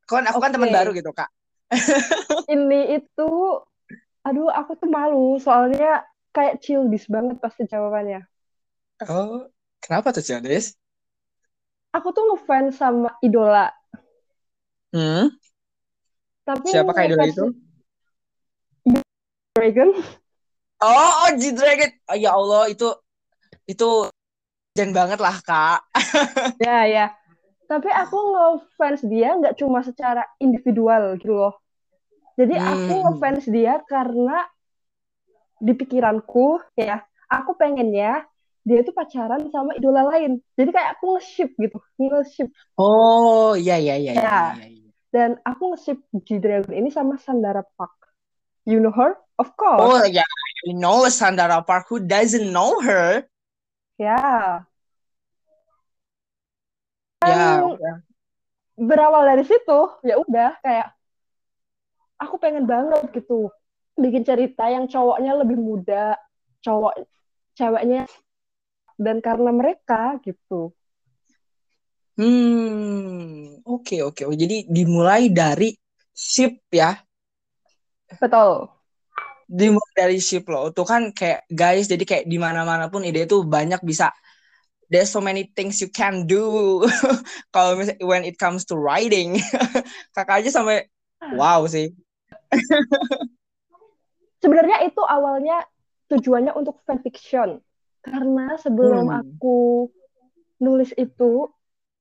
Kan 0.06 0.26
aku 0.30 0.40
kan 0.42 0.52
teman 0.54 0.70
baru 0.74 0.94
gitu 0.94 1.14
kak. 1.14 1.30
Ini 2.54 3.02
itu, 3.02 3.30
aduh 4.22 4.50
aku 4.54 4.78
tuh 4.78 4.90
malu, 4.90 5.38
soalnya 5.42 6.06
kayak 6.30 6.62
childish 6.62 7.10
banget 7.10 7.42
pasti 7.42 7.66
jawabannya. 7.66 8.26
Oh, 9.06 9.50
kenapa 9.82 10.14
tuh 10.14 10.22
Cionis? 10.22 10.78
Aku 11.96 12.12
tuh 12.12 12.28
ngefans 12.28 12.76
sama 12.76 13.16
idola, 13.24 13.72
Hmm, 14.96 15.28
tapi 16.46 16.70
siapa 16.72 16.92
kak 16.96 17.06
idola 17.10 17.26
itu? 17.28 17.46
Dragon. 19.56 19.90
Oh, 20.84 21.12
oh 21.26 21.30
G-Dragon. 21.40 21.92
Oh, 22.12 22.18
ya 22.20 22.36
Allah 22.36 22.68
itu 22.70 22.88
itu 23.66 24.08
jen 24.76 24.92
banget 24.92 25.20
lah 25.20 25.36
kak. 25.42 25.80
Ya, 26.64 26.88
ya. 26.88 27.06
Tapi 27.66 27.90
aku 27.90 28.18
ngefans 28.34 29.02
dia 29.10 29.34
nggak 29.38 29.58
cuma 29.58 29.82
secara 29.82 30.22
individual 30.38 31.18
gitu 31.18 31.34
loh. 31.34 31.54
Jadi 32.38 32.56
aku 32.60 32.94
Hmm. 32.94 33.02
ngefans 33.18 33.46
dia 33.50 33.74
karena 33.90 34.44
di 35.58 35.74
pikiranku 35.74 36.62
ya, 36.78 37.02
aku 37.32 37.56
pengennya 37.58 38.28
dia 38.66 38.78
itu 38.82 38.92
pacaran 38.92 39.50
sama 39.54 39.78
idola 39.78 40.06
lain. 40.10 40.42
Jadi 40.58 40.70
kayak 40.74 40.98
aku 40.98 41.18
nge-ship 41.18 41.50
gitu, 41.58 41.78
nge-ship. 42.02 42.50
Oh, 42.78 43.54
iya 43.56 43.78
iya 43.78 43.96
iya 43.98 44.14
iya. 44.14 44.22
Ya. 44.22 44.38
iya, 44.58 44.66
iya. 44.68 44.90
Dan 45.14 45.30
aku 45.48 45.74
nge-ship 45.74 46.00
G-Dragon 46.12 46.74
ini 46.76 46.90
sama 46.92 47.16
Sandara 47.22 47.64
Park. 47.78 47.94
You 48.66 48.82
know 48.82 48.92
her? 48.92 49.16
Of 49.38 49.54
course. 49.56 49.86
Oh 49.86 50.04
ya, 50.10 50.26
you 50.66 50.74
know 50.76 51.06
Sandara 51.08 51.62
Park. 51.64 51.88
Who 51.88 52.02
doesn't 52.04 52.50
know 52.52 52.82
her? 52.82 53.30
Ya. 53.96 54.66
Ya, 57.36 57.94
berawal 58.76 59.24
dari 59.24 59.44
situ, 59.48 59.80
ya 60.04 60.16
udah 60.20 60.60
kayak 60.60 60.88
aku 62.20 62.36
pengen 62.40 62.64
banget 62.68 63.12
gitu 63.12 63.52
bikin 63.96 64.28
cerita 64.28 64.68
yang 64.68 64.92
cowoknya 64.92 65.40
lebih 65.40 65.56
muda, 65.56 66.20
cowok 66.60 67.08
ceweknya 67.56 68.04
dan 69.00 69.24
karena 69.24 69.52
mereka 69.52 70.20
gitu. 70.24 70.76
Hmm, 72.16 73.60
oke 73.68 73.96
oke. 74.08 74.24
Oh, 74.24 74.36
Jadi 74.36 74.68
dimulai 74.72 75.28
dari 75.32 75.76
ship 76.16 76.64
ya. 76.72 76.96
Betul. 78.20 78.72
Dimulai 79.52 79.94
dari 79.96 80.20
ship 80.24 80.48
loh. 80.48 80.72
Itu 80.72 80.88
kan 80.88 81.12
kayak 81.12 81.44
guys, 81.52 81.92
jadi 81.92 82.04
kayak 82.08 82.26
di 82.32 82.40
mana-mana 82.40 82.88
pun 82.88 83.04
ide 83.04 83.28
itu 83.28 83.44
banyak 83.44 83.84
bisa 83.84 84.16
there's 84.90 85.10
so 85.10 85.22
many 85.22 85.50
things 85.56 85.82
you 85.82 85.90
can 85.90 86.28
do 86.30 86.84
kalau 87.56 87.78
misalnya 87.80 88.06
when 88.06 88.24
it 88.24 88.38
comes 88.38 88.66
to 88.70 88.78
writing. 88.78 89.40
Kakak 90.16 90.46
aja 90.46 90.50
sampai 90.52 90.88
wow 91.34 91.66
sih. 91.66 91.92
Sebenarnya 94.44 94.86
itu 94.86 95.02
awalnya 95.02 95.66
tujuannya 96.12 96.54
untuk 96.54 96.78
fanfiction. 96.86 97.58
Karena 98.06 98.54
sebelum 98.62 99.10
Hmm. 99.10 99.26
aku 99.26 99.90
nulis 100.62 100.94
itu 100.94 101.50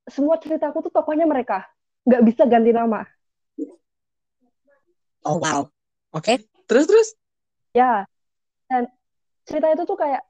semua 0.04 0.36
ceritaku 0.36 0.84
tuh 0.84 0.92
tokohnya 0.92 1.24
mereka. 1.24 1.64
Nggak 2.04 2.22
bisa 2.28 2.42
ganti 2.44 2.76
nama. 2.76 3.08
Oh 5.24 5.40
wow. 5.40 5.72
Oke 6.12 6.44
terus 6.68 6.84
terus? 6.84 7.08
Ya 7.72 8.04
dan 8.68 8.92
cerita 9.48 9.72
itu 9.72 9.88
tuh 9.88 9.96
kayak 9.96 10.20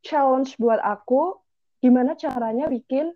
challenge 0.00 0.56
buat 0.56 0.80
aku 0.80 1.41
gimana 1.82 2.14
caranya 2.14 2.70
bikin 2.70 3.10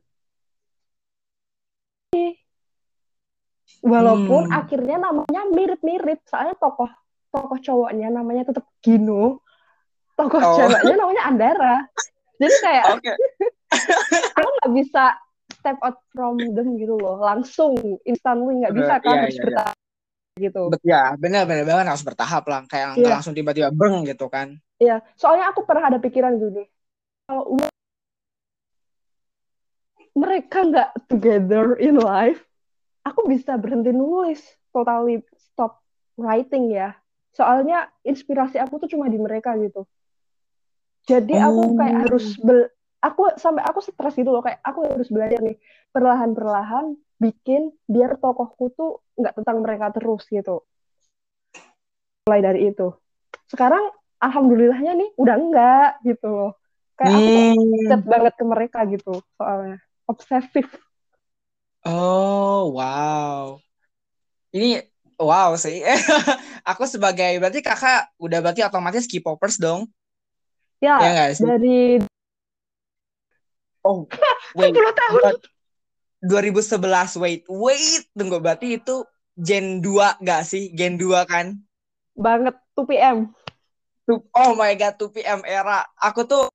walaupun 3.83 4.51
Hmm. 4.51 4.59
akhirnya 4.59 4.97
namanya 4.99 5.43
mirip-mirip 5.53 6.23
soalnya 6.27 6.57
tokoh 6.57 6.91
tokoh 7.31 7.59
cowoknya 7.61 8.09
namanya 8.11 8.49
tetap 8.49 8.65
Gino 8.81 9.43
tokoh 10.17 10.41
Oh. 10.41 10.57
ceweknya 10.57 10.97
namanya 10.97 11.23
Andara 11.29 11.77
jadi 12.41 12.55
kayak 12.63 12.85
oke 12.97 13.13
aku 14.39 14.49
nggak 14.49 14.73
bisa 14.75 15.05
step 15.61 15.77
out 15.83 15.99
from 16.11 16.55
them 16.57 16.75
gitu 16.75 16.97
loh 16.97 17.21
langsung 17.21 17.77
instantly 18.03 18.65
nggak 18.65 18.75
bisa 18.75 18.95
Iya, 18.97 19.03
kan 19.05 19.13
iya, 19.13 19.21
harus 19.23 19.37
iya. 19.37 19.45
bertahap 19.45 19.77
gitu 20.37 20.63
Bet- 20.69 20.85
ya 20.85 21.03
benar 21.17 21.43
benar 21.45 21.65
banget 21.65 21.87
harus 21.93 22.05
bertahap 22.05 22.45
lah 22.49 22.61
kayak 22.67 22.97
Iya. 22.97 23.09
langsung 23.13 23.35
tiba-tiba 23.37 23.69
breng 23.71 24.05
gitu 24.05 24.27
kan 24.27 24.57
ya 24.81 25.01
soalnya 25.17 25.53
aku 25.53 25.65
pernah 25.65 25.89
ada 25.93 25.99
pikiran 26.01 26.37
gini 26.37 26.65
kalau 27.29 27.57
mereka 30.17 30.65
nggak 30.65 30.91
together 31.07 31.77
in 31.77 32.01
life 32.01 32.41
aku 33.07 33.31
bisa 33.31 33.55
berhenti 33.55 33.95
nulis. 33.95 34.43
Totally 34.75 35.23
stop 35.39 35.79
writing 36.19 36.75
ya. 36.75 36.99
Soalnya 37.33 37.87
inspirasi 38.03 38.59
aku 38.59 38.83
tuh 38.83 38.91
cuma 38.91 39.07
di 39.07 39.17
mereka 39.17 39.55
gitu. 39.57 39.87
Jadi 41.07 41.39
aku 41.39 41.63
Oh. 41.63 41.79
kayak 41.79 41.97
harus 42.11 42.35
bel 42.43 42.67
aku 42.99 43.31
sampai 43.39 43.63
aku 43.63 43.79
stres 43.79 44.19
gitu 44.19 44.35
loh. 44.35 44.43
Kayak 44.43 44.61
aku 44.67 44.85
harus 44.91 45.09
belajar 45.09 45.39
nih 45.39 45.57
perlahan-perlahan 45.95 46.99
bikin 47.17 47.73
biar 47.87 48.19
tokohku 48.19 48.75
tuh 48.75 49.01
nggak 49.17 49.39
tentang 49.41 49.63
mereka 49.63 49.95
terus 49.95 50.27
gitu. 50.27 50.67
Mulai 52.27 52.43
dari 52.43 52.61
itu. 52.75 52.91
Sekarang 53.47 53.95
alhamdulillahnya 54.19 54.93
nih 54.99 55.11
udah 55.15 55.37
enggak 55.39 55.91
gitu 56.03 56.27
loh. 56.27 56.53
Kayak 56.99 57.15
aku 57.23 57.31
Hmm. 57.87 58.03
banget 58.03 58.35
ke 58.35 58.45
mereka 58.45 58.79
gitu 58.89 59.23
soalnya 59.39 59.86
obsesif 60.07 60.67
Oh, 61.87 62.75
wow. 62.75 63.63
Ini 64.51 64.83
wow 65.23 65.55
sih. 65.55 65.87
Aku 66.71 66.83
sebagai 66.91 67.39
berarti 67.39 67.63
kakak 67.63 68.11
udah 68.19 68.43
berarti 68.43 68.67
otomatis 68.67 69.07
K-popers 69.07 69.63
dong. 69.63 69.87
ya 70.83 70.99
Ya 70.99 71.09
nggak 71.15 71.31
sih? 71.39 71.47
dari 71.47 72.03
Oh, 73.87 74.03
wait. 74.59 74.75
10 74.75 74.91
tahun 74.99 75.35
2011. 76.27 77.15
Wait, 77.23 77.47
wait. 77.47 78.03
Tunggu 78.19 78.43
berarti 78.43 78.83
itu 78.83 79.07
Gen 79.39 79.79
2 79.79 80.19
gak 80.27 80.43
sih? 80.43 80.75
Gen 80.75 80.99
2 80.99 81.23
kan? 81.23 81.55
banget 82.17 82.57
2 82.75 82.89
PM 82.89 83.31
Tuh- 84.09 84.27
Oh 84.35 84.59
my 84.59 84.75
god, 84.75 84.97
2PM 84.99 85.45
era. 85.47 85.87
Aku 86.03 86.27
tuh 86.27 86.51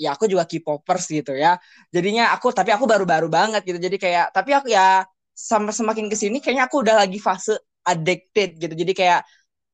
ya 0.00 0.16
aku 0.16 0.24
juga 0.24 0.48
K-popers 0.48 1.04
gitu 1.12 1.32
ya. 1.36 1.60
Jadinya 1.92 2.32
aku 2.32 2.52
tapi 2.52 2.72
aku 2.72 2.88
baru-baru 2.88 3.28
banget 3.28 3.62
gitu. 3.64 3.78
Jadi 3.78 3.96
kayak 4.00 4.32
tapi 4.32 4.56
aku 4.56 4.72
ya 4.72 5.04
sama 5.36 5.70
semakin 5.70 6.10
ke 6.10 6.16
sini 6.18 6.40
kayaknya 6.40 6.66
aku 6.66 6.82
udah 6.82 7.04
lagi 7.04 7.20
fase 7.20 7.56
addicted 7.84 8.56
gitu. 8.56 8.74
Jadi 8.74 8.92
kayak 8.96 9.20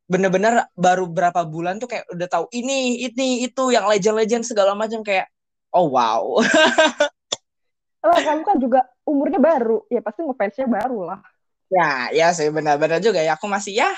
bener-bener 0.04 0.68
baru 0.76 1.08
berapa 1.08 1.48
bulan 1.48 1.80
tuh 1.80 1.88
kayak 1.88 2.04
udah 2.12 2.28
tahu 2.28 2.44
ini, 2.52 3.08
ini, 3.08 3.48
itu 3.48 3.72
yang 3.72 3.88
legend-legend 3.88 4.44
segala 4.44 4.76
macam 4.76 5.00
kayak 5.00 5.30
oh 5.72 5.88
wow. 5.88 6.22
Lah, 8.04 8.20
kamu 8.20 8.44
kan 8.44 8.60
juga 8.60 8.84
umurnya 9.08 9.40
baru 9.40 9.80
ya 9.88 10.04
pasti 10.04 10.20
ngefansnya 10.28 10.68
baru 10.68 11.08
lah 11.08 11.24
ya, 11.72 12.12
ya 12.12 12.28
sih 12.36 12.52
benar-benar 12.52 13.00
juga 13.00 13.24
ya. 13.24 13.40
Aku 13.40 13.48
masih 13.48 13.80
ya 13.80 13.90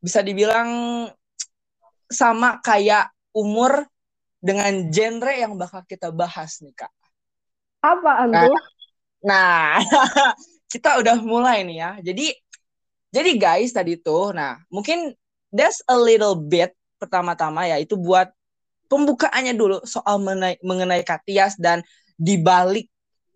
bisa 0.00 0.24
dibilang 0.24 0.68
sama 2.08 2.60
kayak 2.64 3.12
umur 3.36 3.84
dengan 4.44 4.92
genre 4.92 5.32
yang 5.32 5.56
bakal 5.56 5.80
kita 5.88 6.12
bahas 6.12 6.60
nih, 6.60 6.76
Kak. 6.76 6.92
apaan 7.80 8.28
Nah, 8.28 8.44
tuh 8.44 8.60
Nah, 9.24 9.80
kita 10.72 11.00
udah 11.00 11.16
mulai 11.24 11.64
nih 11.64 11.76
ya. 11.80 11.90
Jadi, 12.04 12.26
jadi 13.08 13.30
guys 13.40 13.72
tadi 13.72 13.96
tuh, 13.96 14.36
nah 14.36 14.60
mungkin 14.68 15.16
that's 15.48 15.80
a 15.88 15.96
little 15.96 16.36
bit 16.36 16.76
pertama-tama 17.00 17.64
ya 17.64 17.80
itu 17.80 17.96
buat 17.96 18.28
pembukaannya 18.92 19.56
dulu 19.56 19.80
soal 19.88 20.20
mengenai, 20.20 20.60
mengenai 20.60 21.02
Katias 21.06 21.56
dan 21.56 21.80
dibalik 22.20 22.90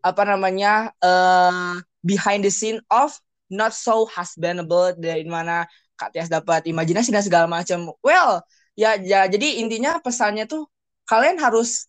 apa 0.05 0.23
namanya 0.29 0.93
eh, 1.01 1.81
behind 2.05 2.45
the 2.45 2.53
scene 2.53 2.83
of 2.93 3.17
not 3.49 3.73
so 3.73 4.05
husbandable 4.13 4.93
dari 4.99 5.25
mana 5.25 5.65
Katias 5.97 6.29
dapat 6.29 6.69
imajinasi 6.69 7.11
dan 7.11 7.25
segala 7.25 7.47
macam. 7.49 7.91
Well, 8.05 8.45
ya, 8.77 8.99
ya 9.01 9.25
jadi 9.27 9.63
intinya 9.63 9.99
pesannya 10.05 10.47
tuh 10.47 10.69
kalian 11.09 11.41
harus 11.41 11.89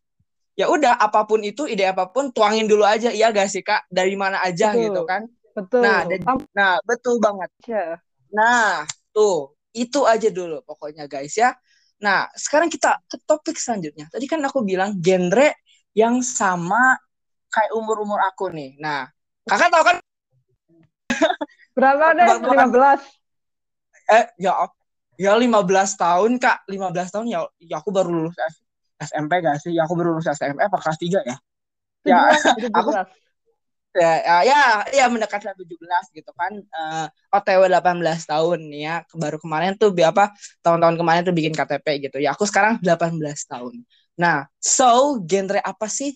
ya 0.56 0.72
udah 0.72 0.96
apa 0.96 1.28
pun 1.28 1.44
itu 1.44 1.68
ide 1.68 1.88
apa 1.88 2.08
pun 2.08 2.32
tuangin 2.32 2.68
dulu 2.68 2.84
aja 2.88 3.12
iya 3.12 3.32
gak 3.36 3.52
sih 3.52 3.60
kak? 3.64 3.84
Dari 3.92 4.16
mana 4.16 4.40
aja 4.44 4.72
Betul. 4.72 4.84
gitu 4.88 5.02
kan? 5.04 5.22
Betul. 5.56 5.82
Nah, 5.84 6.00
dan- 6.08 6.48
nah 6.56 6.74
betul 6.88 7.20
banget. 7.20 7.50
Aja. 7.68 7.84
nah 8.30 8.86
tuh 9.12 9.58
itu 9.74 10.06
aja 10.06 10.30
dulu 10.30 10.62
pokoknya 10.64 11.10
guys 11.10 11.36
ya. 11.36 11.52
Nah 12.00 12.30
sekarang 12.38 12.72
kita 12.72 12.96
ke 13.12 13.20
topik 13.28 13.60
selanjutnya. 13.60 14.08
Tadi 14.08 14.24
kan 14.30 14.40
aku 14.40 14.64
bilang 14.64 14.96
genre 15.04 15.52
yang 15.98 16.24
sama 16.24 16.96
kayak 17.50 17.74
umur 17.76 18.06
umur 18.06 18.20
aku 18.24 18.54
nih. 18.54 18.78
Nah 18.80 19.10
kakak 19.50 19.68
tahu 19.74 19.84
kan? 19.84 19.96
Berapa 21.76 22.06
deh 22.16 22.28
Tebak-tebakan. 22.28 22.68
15 22.72 23.02
eh 24.10 24.26
ya 24.42 24.54
ya 25.20 25.34
15 25.36 26.00
tahun 26.00 26.32
kak. 26.40 26.58
15 26.70 27.10
tahun 27.14 27.26
ya, 27.28 27.40
ya 27.60 27.82
aku 27.82 27.90
baru 27.92 28.10
lulus 28.12 28.36
SMP 29.00 29.32
gak 29.42 29.58
sih? 29.64 29.72
Ya 29.76 29.88
aku 29.88 29.94
baru 29.98 30.16
lulus 30.16 30.28
SMP 30.28 30.60
apa 30.60 30.78
kelas 30.80 30.98
3 31.00 31.20
ya? 31.24 31.36
Ya, 32.08 32.20
17 32.32 32.44
aku- 32.80 32.94
17 32.94 33.08
ya 33.90 34.22
ya 34.22 34.38
ya, 34.46 34.60
ya 34.94 35.06
mendekati 35.10 35.50
17 35.50 36.06
gitu 36.14 36.32
kan. 36.38 36.54
Eh, 36.62 37.06
OTW 37.34 37.62
18 37.68 38.22
tahun 38.30 38.60
nih 38.72 38.82
ya. 38.86 38.96
Baru 39.18 39.38
kemarin 39.42 39.76
tuh 39.80 39.92
apa 40.06 40.32
tahun-tahun 40.62 40.96
kemarin 41.00 41.22
tuh 41.28 41.34
bikin 41.36 41.54
KTP 41.58 41.88
gitu 42.06 42.18
ya. 42.22 42.36
Aku 42.38 42.46
sekarang 42.46 42.78
18 42.84 43.44
tahun. 43.50 43.82
Nah 44.20 44.46
so 44.62 45.18
genre 45.26 45.60
apa 45.64 45.88
sih? 45.90 46.16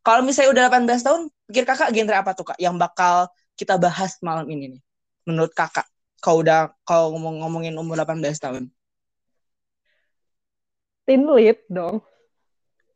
Kalau 0.00 0.24
misalnya 0.24 0.50
udah 0.54 0.64
18 0.72 1.00
tahun 1.04 1.20
pikir 1.50 1.64
kakak 1.68 1.90
genre 1.92 2.16
apa 2.16 2.30
tuh 2.32 2.44
kak 2.54 2.58
yang 2.62 2.76
bakal 2.80 3.28
kita 3.58 3.76
bahas 3.76 4.16
malam 4.24 4.46
ini 4.48 4.78
nih? 4.78 4.82
Menurut 5.28 5.52
kakak 5.52 5.84
kalau 6.20 6.44
udah 6.44 6.72
kalau 6.84 7.16
ngomong 7.16 7.44
ngomongin 7.44 7.74
umur 7.76 7.96
18 8.00 8.38
tahun. 8.40 8.68
Lead 11.10 11.58
dong 11.66 12.06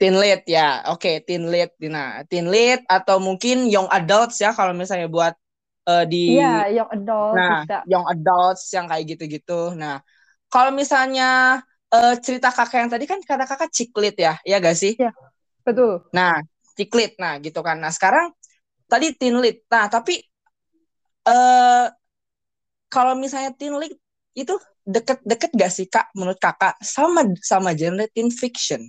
teen 0.04 0.20
lead 0.20 0.44
ya 0.44 0.84
oke 0.92 1.24
teen 1.24 1.48
lead 1.48 1.72
nah 1.88 2.20
teen 2.28 2.46
lead 2.52 2.84
atau 2.84 3.16
mungkin 3.16 3.56
young 3.72 3.88
adults 3.88 4.36
ya 4.44 4.52
kalau 4.52 4.76
misalnya 4.76 5.08
buat 5.08 5.32
eh, 5.88 6.04
di 6.12 6.16
iya 6.28 6.44
young 6.76 6.90
adult 6.96 7.40
Nah, 7.40 7.50
bisa 7.50 7.76
young 7.90 8.06
adults 8.06 8.70
yang 8.76 8.86
kayak 8.86 9.04
gitu-gitu. 9.10 9.74
Nah, 9.74 9.98
kalau 10.52 10.70
misalnya 10.70 11.24
eh, 11.94 12.14
cerita 12.22 12.48
kakak 12.54 12.78
yang 12.86 12.90
tadi 12.94 13.04
kan 13.10 13.18
kata 13.30 13.44
kakak 13.50 13.70
ciklit 13.74 14.14
ya, 14.14 14.38
ya 14.46 14.56
gak 14.62 14.76
sih? 14.78 14.94
betul 15.64 16.04
Nah, 16.16 16.32
ciklit, 16.78 17.10
nah 17.22 17.34
gitu 17.44 17.60
kan. 17.66 17.76
Nah, 17.82 17.92
sekarang 17.96 18.26
tadi 18.90 19.06
teen 19.18 19.36
lead. 19.42 19.56
Nah, 19.72 19.86
tapi 19.94 20.14
eh 21.26 21.86
kalau 22.92 23.14
misalnya 23.18 23.50
teen 23.58 23.74
lead 23.80 23.94
itu 24.34 24.54
deket-deket 24.84 25.50
gak 25.56 25.72
sih 25.72 25.86
kak 25.88 26.06
menurut 26.18 26.38
kakak 26.40 26.74
sama 26.94 27.20
sama 27.40 27.70
genre 27.78 28.04
teen 28.14 28.28
fiction? 28.28 28.82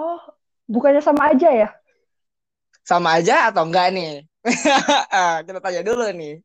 Oh 0.00 0.20
bukannya 0.64 1.04
sama 1.04 1.36
aja 1.36 1.48
ya 1.52 1.68
Sama 2.80 3.20
aja 3.20 3.52
atau 3.52 3.68
enggak 3.68 3.92
nih? 3.92 4.24
Kita 5.46 5.60
tanya 5.60 5.82
dulu 5.84 6.08
nih. 6.10 6.40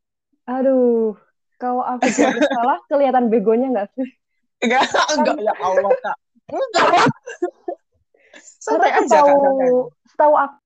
aduh 0.46 1.16
kalau 1.56 1.80
aku 1.82 2.06
salah 2.52 2.78
kelihatan 2.86 3.32
begonya 3.32 3.72
nggak 3.72 3.88
sih 3.96 4.06
Enggak, 4.62 4.84
enggak 5.10 5.36
ya 5.42 5.52
Allah 5.58 5.92
kak. 5.98 6.16
Enggak. 6.48 7.08
Santai 8.64 8.92
aja 8.94 9.18
santai 9.24 9.48
aja. 9.48 9.66
setahu 10.06 10.34
aku 10.36 10.56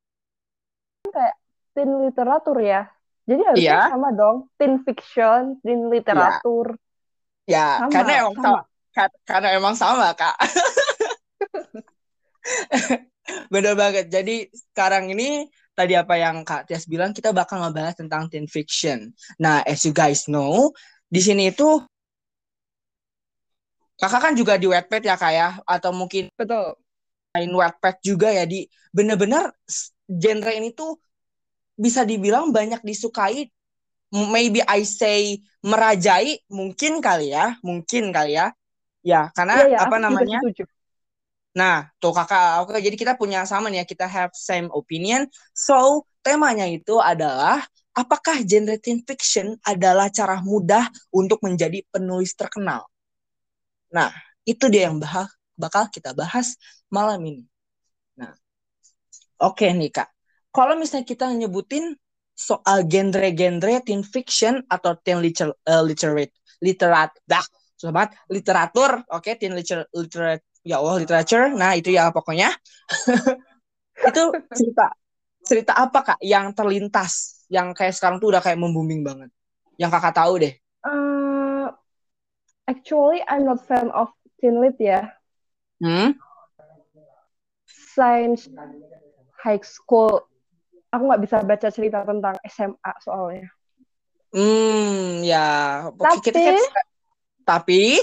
kan 1.00 1.11
kayak 1.11 1.35
teen 1.73 1.90
literatur 2.02 2.59
ya. 2.61 2.82
Jadi 3.25 3.40
harusnya 3.47 3.78
Iya. 3.78 3.92
sama 3.94 4.09
dong, 4.11 4.37
teen 4.59 4.75
fiction, 4.82 5.42
teen 5.62 5.87
literatur. 5.87 6.75
Ya, 7.47 7.78
Sama, 7.78 7.92
karena 7.94 8.12
emang 8.20 8.35
sama. 8.37 8.47
sama. 8.47 8.61
Ka- 8.90 9.18
karena 9.23 9.49
emang 9.54 9.75
sama, 9.78 10.09
Kak. 10.14 10.35
Bener 13.54 13.75
banget. 13.78 14.11
Jadi 14.11 14.50
sekarang 14.50 15.12
ini 15.14 15.47
tadi 15.75 15.95
apa 15.97 16.19
yang 16.19 16.42
Kak 16.42 16.69
Tias 16.69 16.85
bilang 16.85 17.14
kita 17.14 17.30
bakal 17.30 17.62
ngebahas 17.62 17.97
tentang 17.97 18.28
teen 18.28 18.50
fiction. 18.50 19.11
Nah, 19.38 19.62
as 19.64 19.87
you 19.87 19.95
guys 19.95 20.26
know, 20.26 20.75
di 21.09 21.21
sini 21.23 21.50
itu 21.50 21.83
Kakak 24.00 24.33
kan 24.33 24.33
juga 24.33 24.57
di 24.57 24.64
Wattpad 24.64 25.02
ya 25.04 25.16
Kak 25.21 25.33
ya 25.33 25.49
atau 25.69 25.92
mungkin 25.92 26.33
Betul. 26.33 26.73
lain 27.37 27.52
Wattpad 27.52 28.00
juga 28.00 28.33
ya 28.33 28.49
di 28.49 28.64
bener-bener 28.97 29.52
genre 30.09 30.52
ini 30.57 30.73
tuh 30.73 30.97
bisa 31.76 32.09
dibilang 32.09 32.49
banyak 32.49 32.80
disukai 32.80 33.52
maybe 34.11 34.64
I 34.64 34.88
say 34.88 35.45
merajai 35.61 36.40
mungkin 36.49 37.04
kali 37.04 37.37
ya 37.37 37.61
mungkin 37.61 38.09
kali 38.11 38.40
ya 38.40 38.57
ya 39.04 39.28
karena 39.37 39.69
Iya, 39.69 39.69
ya, 39.69 39.78
apa 39.85 39.97
namanya 40.00 40.38
setuju. 40.40 40.64
Nah, 41.59 41.90
tuh 41.99 42.14
kakak, 42.14 42.62
oke, 42.62 42.78
jadi 42.78 42.95
kita 42.95 43.12
punya 43.19 43.42
sama 43.42 43.66
nih 43.71 43.83
ya, 43.83 43.85
kita 43.92 44.07
have 44.07 44.30
same 44.38 44.71
opinion. 44.71 45.26
So, 45.50 46.07
temanya 46.23 46.66
itu 46.71 47.02
adalah, 47.02 47.59
apakah 47.90 48.47
genre 48.47 48.78
teen 48.78 49.02
fiction 49.02 49.59
adalah 49.66 50.07
cara 50.14 50.38
mudah 50.38 50.87
untuk 51.11 51.42
menjadi 51.42 51.83
penulis 51.90 52.38
terkenal? 52.38 52.87
Nah, 53.97 54.11
itu 54.47 54.64
dia 54.73 54.83
yang 54.90 54.99
bahas, 55.02 55.28
bakal 55.59 55.85
kita 55.90 56.11
bahas 56.14 56.54
malam 56.90 57.21
ini. 57.26 57.42
Nah, 58.21 58.35
oke 59.47 59.66
nih 59.78 59.90
kak, 59.97 60.09
kalau 60.54 60.75
misalnya 60.80 61.07
kita 61.12 61.25
nyebutin 61.40 61.85
soal 62.35 62.78
genre-genre 62.88 63.75
teen 63.87 64.02
fiction 64.14 64.54
atau 64.75 64.92
teen 65.04 65.19
liter, 65.21 65.49
uh, 65.69 65.83
literate, 65.85 66.33
literat, 66.64 67.11
dah, 67.28 67.45
banget, 67.97 68.11
literatur, 68.33 68.90
oke, 69.12 69.30
teen 69.40 69.52
liter, 69.57 69.85
literate, 69.92 70.45
ya 70.62 70.79
Allah 70.81 71.00
literature 71.00 71.52
nah 71.52 71.73
itu 71.73 71.90
ya 71.90 72.12
pokoknya 72.12 72.52
itu 74.11 74.23
cerita 74.52 74.87
cerita 75.40 75.73
apa 75.75 75.99
kak 76.05 76.19
yang 76.21 76.52
terlintas 76.52 77.45
yang 77.49 77.73
kayak 77.73 77.97
sekarang 77.97 78.21
tuh 78.21 78.31
udah 78.31 78.43
kayak 78.45 78.61
membuming 78.61 79.00
banget 79.00 79.31
yang 79.76 79.88
kakak 79.88 80.17
tahu 80.17 80.40
deh 80.40 80.55
Uh, 80.81 81.69
actually, 82.64 83.21
I'm 83.29 83.45
not 83.45 83.61
fan 83.69 83.93
of 83.93 84.09
teen 84.40 84.57
lit 84.57 84.81
ya. 84.81 85.12
hmm 85.76 86.17
Science 87.69 88.49
high 89.45 89.61
school. 89.61 90.25
Aku 90.88 91.05
nggak 91.05 91.21
bisa 91.21 91.37
baca 91.45 91.69
cerita 91.69 92.00
tentang 92.02 92.40
SMA 92.49 92.93
soalnya. 93.05 93.45
hmm 94.33 95.21
ya 95.21 95.49
Tapi- 95.93 96.25
kita 96.25 96.38
kan 96.49 96.57
tapi 97.45 98.00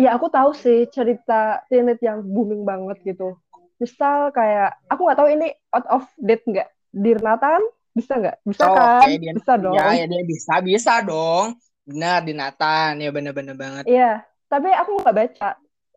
Ya 0.00 0.08
aku 0.16 0.26
tahu 0.36 0.50
sih 0.62 0.78
cerita 0.96 1.60
teen 1.68 1.84
lit 1.88 2.00
yang 2.08 2.18
booming 2.24 2.62
banget 2.70 2.96
gitu. 3.08 3.36
Misal 3.82 4.18
kayak 4.36 4.66
aku 4.90 5.00
nggak 5.04 5.18
tahu 5.20 5.28
ini 5.36 5.46
out 5.76 5.86
of 5.94 6.04
date 6.26 6.44
nggak? 6.48 6.68
Dirnatan 7.04 7.60
bisa 7.96 8.12
nggak? 8.20 8.36
Bisa 8.48 8.66
Oh, 8.66 8.74
kan? 8.76 9.08
oke, 9.08 9.10
dia- 9.22 9.36
Bisa 9.36 9.52
dong. 9.60 9.76
ya 9.76 9.84
ya 9.98 10.04
dia 10.10 10.22
bisa 10.32 10.52
bisa 10.68 10.92
dong 11.08 11.46
benar 11.88 12.18
di 12.26 12.32
Nathan 12.38 12.92
ya 13.02 13.08
bener-bener 13.16 13.56
banget 13.62 13.86
Iya, 13.88 14.04
tapi 14.50 14.68
aku 14.80 14.90
nggak 15.00 15.16
baca. 15.20 15.46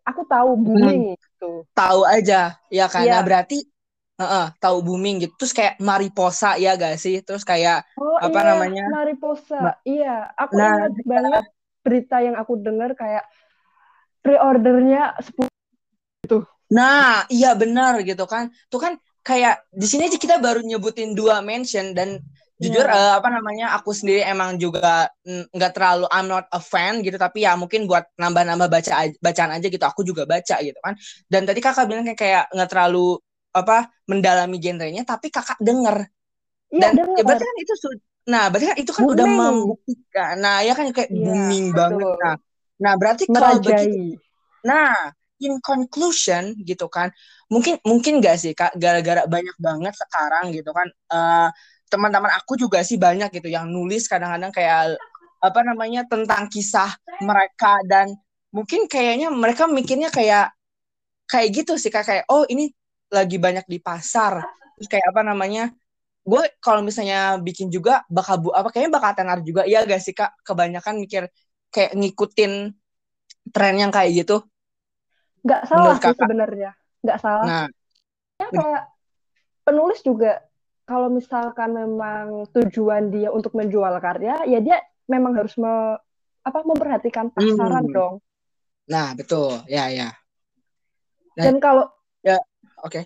Aku 0.09 0.21
tahu 0.31 0.49
booming 0.63 1.01
gitu. 1.21 1.45
tahu 1.77 2.01
aja 2.15 2.35
ya 2.77 2.85
karena 2.93 3.15
Iya. 3.15 3.27
berarti 3.27 3.55
Heeh, 4.21 4.45
tahu 4.63 4.77
booming 4.87 5.15
gitu 5.27 5.33
terus 5.41 5.53
kayak 5.59 5.75
mariposa 5.89 6.47
ya 6.63 6.69
gak 6.83 6.95
sih 7.03 7.15
terus 7.25 7.43
kayak 7.51 7.77
Oh 7.99 8.17
Apa 8.25 8.39
iya, 8.39 8.49
namanya? 8.49 8.83
Mariposa. 8.91 9.55
Ma- 9.63 9.79
Iya, 9.89 10.07
aku 10.41 10.55
Nah, 10.57 10.69
ingat 10.69 10.91
banget 11.11 11.43
berita 11.85 12.15
yang 12.25 12.35
aku 12.41 12.53
dengar 12.65 12.89
kayak 13.01 13.23
pre-ordernya 14.23 15.13
10 15.19 15.51
Nah, 16.73 17.27
iya 17.29 17.53
benar 17.53 18.01
gitu 18.01 18.25
kan. 18.25 18.49
Tuh 18.71 18.79
kan 18.81 18.93
kayak 19.21 19.61
di 19.71 19.85
sini 19.85 20.09
aja 20.09 20.17
kita 20.17 20.35
baru 20.41 20.59
nyebutin 20.65 21.13
dua 21.13 21.39
mention 21.45 21.93
dan 21.93 22.17
jujur 22.57 22.85
Iya. 22.87 22.95
eh, 22.95 23.13
apa 23.19 23.27
namanya 23.29 23.75
aku 23.77 23.91
sendiri 23.91 24.23
emang 24.23 24.55
juga 24.57 25.11
nggak 25.27 25.71
terlalu 25.75 26.05
I'm 26.09 26.27
not 26.31 26.47
a 26.49 26.59
fan 26.63 27.03
gitu 27.05 27.19
tapi 27.19 27.43
ya 27.45 27.53
mungkin 27.59 27.85
buat 27.85 28.07
nambah-nambah 28.15 28.67
baca 28.71 28.91
bacaan 29.19 29.51
aja 29.59 29.67
gitu 29.67 29.83
aku 29.85 30.01
juga 30.07 30.23
baca 30.25 30.55
gitu 30.63 30.79
kan. 30.81 30.93
Dan 31.29 31.43
tadi 31.45 31.59
kakak 31.61 31.85
bilang 31.91 32.07
kayak 32.07 32.19
kayak 32.19 32.43
nggak 32.55 32.69
terlalu 32.71 33.19
apa 33.53 33.91
mendalami 34.09 34.57
genrenya 34.57 35.03
tapi 35.05 35.29
kakak 35.29 35.59
denger 35.61 36.09
Iya, 36.73 36.81
dan 36.89 36.91
dengar. 36.97 37.17
ya 37.21 37.23
berarti 37.27 37.45
kan 37.45 37.57
itu 37.61 37.73
nah 38.23 38.43
berarti 38.49 38.65
kan 38.71 38.77
itu 38.81 38.91
kan 38.95 39.03
udah 39.05 39.25
Booming. 39.27 39.37
membuktikan. 39.37 40.33
Nah, 40.41 40.57
ya 40.65 40.73
kan 40.73 40.85
kayak 40.95 41.09
Iya, 41.11 41.25
booming 41.27 41.65
betul. 41.69 41.77
banget. 41.77 42.17
Nah, 42.23 42.35
nah 42.81 42.93
berarti 42.97 43.29
kalau 43.29 43.59
begitu. 43.61 44.17
Nah, 44.63 45.11
in 45.43 45.59
conclusion 45.59 46.55
gitu 46.63 46.87
kan, 46.87 47.11
mungkin 47.51 47.75
mungkin 47.83 48.23
gak 48.23 48.39
sih 48.39 48.55
kak, 48.55 48.73
gara-gara 48.79 49.27
banyak 49.27 49.55
banget 49.59 49.93
sekarang 49.93 50.55
gitu 50.55 50.71
kan, 50.71 50.87
eh, 50.87 51.49
teman-teman 51.91 52.31
aku 52.39 52.57
juga 52.57 52.81
sih 52.81 52.97
banyak 52.97 53.29
gitu 53.29 53.51
yang 53.51 53.69
nulis 53.69 54.09
kadang-kadang 54.09 54.49
kayak 54.49 54.97
apa 55.43 55.59
namanya 55.61 56.07
tentang 56.07 56.47
kisah 56.47 56.95
mereka 57.19 57.77
dan 57.85 58.15
mungkin 58.55 58.87
kayaknya 58.87 59.27
mereka 59.29 59.67
mikirnya 59.67 60.07
kayak 60.09 60.55
kayak 61.27 61.49
gitu 61.51 61.75
sih 61.75 61.91
kak. 61.91 62.07
Kayak 62.07 62.25
oh 62.31 62.47
ini 62.47 62.71
lagi 63.11 63.37
banyak 63.37 63.67
di 63.67 63.77
pasar. 63.83 64.41
Terus 64.79 64.87
kayak 64.89 65.11
apa 65.13 65.21
namanya 65.21 65.69
gue 66.23 66.43
kalau 66.63 66.79
misalnya 66.79 67.35
bikin 67.43 67.67
juga 67.67 68.07
bakal 68.07 68.39
bu 68.39 68.49
apa 68.55 68.71
kayaknya 68.71 68.91
bakal 68.95 69.11
tenar 69.13 69.39
juga. 69.43 69.61
Iya 69.67 69.83
gak 69.83 70.01
sih 70.01 70.15
kak? 70.15 70.31
Kebanyakan 70.47 70.95
mikir 71.03 71.27
kayak 71.73 71.97
ngikutin 71.97 72.53
tren 73.49 73.75
yang 73.75 73.89
kayak 73.89 74.13
gitu 74.23 74.45
Nggak 75.43 75.61
salah 75.67 75.95
sih 75.99 76.15
sebenarnya. 76.15 76.71
Nggak 77.03 77.19
salah. 77.19 77.47
nah 77.49 77.67
Ya, 78.39 78.47
kayak 78.49 78.83
penulis 79.67 79.99
juga 80.01 80.39
kalau 80.83 81.07
misalkan 81.11 81.75
memang 81.75 82.47
tujuan 82.51 83.11
dia 83.11 83.31
untuk 83.31 83.55
menjual 83.55 83.91
karya, 83.99 84.43
ya 84.47 84.59
dia 84.59 84.79
memang 85.07 85.35
harus 85.35 85.55
me- 85.59 85.99
apa 86.43 86.59
memperhatikan 86.63 87.31
pasaran 87.31 87.87
Hmm. 87.87 87.95
dong. 87.95 88.15
nah 88.83 89.15
betul 89.15 89.63
ya 89.71 89.87
ya 89.87 90.11
Nah, 91.33 91.43
Dan 91.49 91.57
kalau 91.63 91.87
oke 92.83 93.01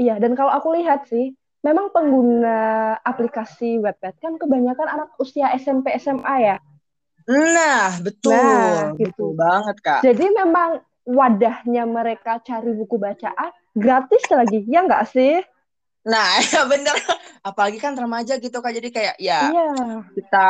iya, 0.00 0.16
dan 0.16 0.32
kalau 0.34 0.50
aku 0.50 0.74
lihat 0.80 1.06
sih, 1.06 1.36
memang 1.60 1.92
pengguna 1.92 2.96
aplikasi 3.04 3.78
Wattpad 3.78 4.16
kan 4.18 4.34
kebanyakan 4.40 4.88
anak 4.90 5.08
usia 5.20 5.52
SMP 5.54 5.92
SMA 5.94 6.34
ya. 6.40 6.56
Nah 7.30 7.94
betul 8.02 8.34
Nah, 8.34 8.98
gitu. 8.98 9.06
betul 9.06 9.30
banget 9.38 9.76
kak 9.78 10.00
Jadi 10.02 10.26
memang 10.34 10.70
wadahnya 11.06 11.86
mereka 11.86 12.42
cari 12.42 12.74
buku 12.74 12.98
bacaan 12.98 13.50
gratis 13.72 14.26
lagi, 14.28 14.66
ya 14.66 14.82
nggak 14.82 15.06
sih? 15.08 15.38
nah 16.00 16.40
ya 16.50 16.64
bener 16.64 16.96
apalagi 17.40 17.76
kan 17.76 17.92
remaja 17.92 18.40
gitu 18.40 18.58
kak 18.58 18.72
jadi 18.72 18.88
kayak 18.88 19.16
ya 19.20 19.40
Iya. 19.46 19.70
kita 20.16 20.46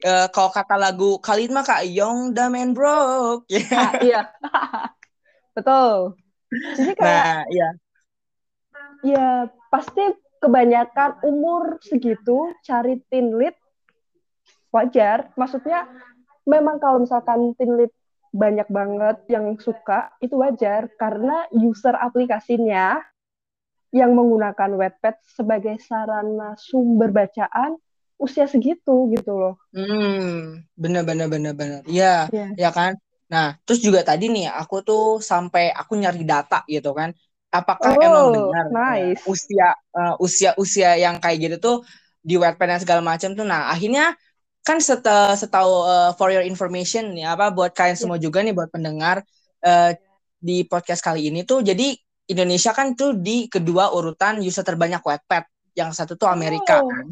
eh, 0.00 0.26
kalau 0.32 0.48
kata 0.48 0.74
lagu 0.74 1.20
Khalid 1.20 1.52
mah 1.52 1.62
kak 1.62 1.84
Young 1.84 2.32
Dumb 2.32 2.56
and 2.56 2.72
Broke 2.72 3.44
ya 3.46 3.60
Ah, 3.76 3.92
iya. 4.00 4.20
Betul. 5.56 6.16
Jadi 6.48 6.92
kayak 6.96 7.04
nah 7.04 7.40
iya 7.48 7.68
ya 9.04 9.28
pasti 9.68 10.00
kebanyakan 10.40 11.20
umur 11.22 11.76
segitu 11.80 12.56
cari 12.60 12.96
teen 13.08 13.36
lead 13.36 13.54
wajar. 14.68 15.28
Maksudnya 15.34 15.84
memang 16.46 16.78
kalau 16.78 17.02
misalkan 17.02 17.52
teen 17.58 17.74
lead 17.76 17.92
banyak 18.32 18.68
banget 18.68 19.16
yang 19.32 19.56
suka 19.58 20.12
itu 20.22 20.34
wajar 20.38 20.88
karena 21.00 21.46
user 21.52 21.94
aplikasinya 21.96 23.00
yang 23.94 24.12
menggunakan 24.12 24.76
Wattpad 24.76 25.16
sebagai 25.24 25.76
sarana 25.80 26.58
sumber 26.58 27.10
bacaan 27.14 27.78
usia 28.20 28.44
segitu 28.48 29.08
gitu 29.12 29.32
loh. 29.36 29.54
Hmm, 29.72 30.64
bener 30.76 31.02
bener 31.04 31.26
bener 31.28 31.52
bener. 31.52 31.80
Iya, 31.84 32.28
Iya. 32.32 32.46
ya 32.56 32.70
kan. 32.72 32.92
Nah, 33.28 33.58
terus 33.66 33.80
juga 33.82 34.00
tadi 34.06 34.30
nih 34.30 34.46
aku 34.48 34.80
tuh 34.86 35.20
sampai 35.20 35.72
aku 35.74 35.96
nyari 36.00 36.22
data 36.24 36.64
gitu 36.68 36.92
kan. 36.96 37.12
Apakah 37.52 37.96
Oh, 37.96 38.02
emang 38.04 38.26
benar 38.32 38.66
nice. 38.72 39.20
eh, 39.20 39.32
usia 39.32 39.68
eh, 39.96 40.14
usia 40.20 40.50
usia 40.60 40.90
yang 41.00 41.16
kayak 41.22 41.38
gitu 41.40 41.56
tuh 41.60 41.76
di 42.20 42.34
Wattpad 42.40 42.66
dan 42.68 42.80
segala 42.82 43.02
macam 43.04 43.32
tuh. 43.38 43.46
Nah, 43.46 43.70
akhirnya 43.72 44.12
kan 44.66 44.78
seta, 44.82 45.32
setahu 45.38 45.72
eh, 45.86 46.10
for 46.18 46.28
your 46.34 46.42
information 46.42 47.14
nih 47.14 47.22
apa 47.30 47.54
buat 47.54 47.70
kalian 47.70 47.94
Iya. 47.94 48.02
semua 48.02 48.18
juga 48.18 48.42
nih 48.42 48.50
buat 48.50 48.70
pendengar 48.74 49.22
eh, 49.62 49.94
di 50.42 50.66
podcast 50.66 51.00
kali 51.00 51.30
ini 51.30 51.46
tuh 51.46 51.62
jadi 51.62 51.94
Indonesia 52.26 52.74
kan 52.74 52.98
tuh 52.98 53.14
di 53.14 53.46
kedua 53.46 53.94
urutan 53.94 54.42
user 54.42 54.66
terbanyak 54.66 54.98
Wattpad. 54.98 55.46
Yang 55.78 55.90
satu 55.94 56.12
tuh 56.18 56.26
Amerika 56.26 56.82
Oh. 56.82 56.90
kan. 56.90 57.06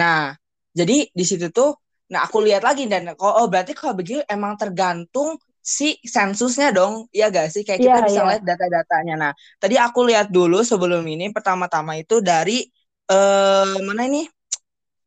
Nah, 0.00 0.34
jadi 0.72 1.06
di 1.12 1.24
situ 1.28 1.52
tuh, 1.52 1.76
nah 2.10 2.26
aku 2.26 2.42
lihat 2.42 2.64
lagi 2.66 2.88
dan 2.90 3.12
oh, 3.14 3.34
oh 3.38 3.46
berarti 3.46 3.76
kalau 3.76 3.94
begitu 3.94 4.18
emang 4.26 4.56
tergantung 4.58 5.36
si 5.62 5.94
sensusnya 6.02 6.74
dong, 6.74 7.06
iya 7.14 7.30
gak 7.30 7.54
sih? 7.54 7.62
Kayak 7.62 7.80
kita 7.86 7.98
Iya, 8.02 8.06
bisa 8.08 8.20
iya. 8.24 8.28
lihat 8.34 8.42
data-datanya. 8.42 9.14
Nah, 9.14 9.32
tadi 9.62 9.76
aku 9.78 10.00
lihat 10.10 10.26
dulu 10.34 10.64
sebelum 10.66 11.06
ini 11.06 11.30
pertama-tama 11.30 11.94
itu 12.00 12.18
dari 12.18 12.66
eh 13.06 13.76
mana 13.86 14.02
ini? 14.08 14.26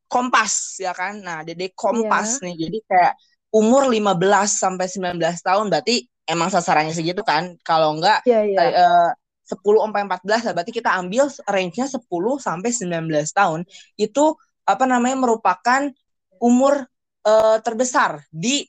Kompas 0.05 0.79
ya 0.81 0.91
kan. 0.93 1.19
Nah, 1.19 1.41
Dede 1.41 1.73
Kompas 1.73 2.39
Iya. 2.39 2.43
nih. 2.49 2.55
Jadi 2.67 2.77
kayak 2.85 3.13
umur 3.55 3.87
15 3.87 4.55
sampai 4.55 4.85
19 4.87 5.39
tahun 5.41 5.71
berarti 5.71 6.05
emang 6.27 6.49
sasarannya 6.49 6.93
segitu 6.93 7.21
kan. 7.25 7.57
Kalau 7.65 7.97
enggak 7.97 8.21
Iya, 8.27 8.41
iya. 8.45 8.61
eh, 8.71 9.09
10 9.45 9.85
sampai 9.85 10.01
14 10.09 10.41
lah 10.49 10.53
berarti 10.57 10.73
kita 10.73 10.89
ambil 10.97 11.29
range-nya 11.45 11.85
10 11.85 12.01
sampai 12.41 12.69
19 12.73 13.29
tahun 13.29 13.61
itu 13.93 14.33
apa 14.65 14.85
namanya 14.89 15.21
merupakan 15.21 15.93
umur 16.41 16.89
uh, 17.29 17.57
terbesar 17.61 18.25
di 18.33 18.65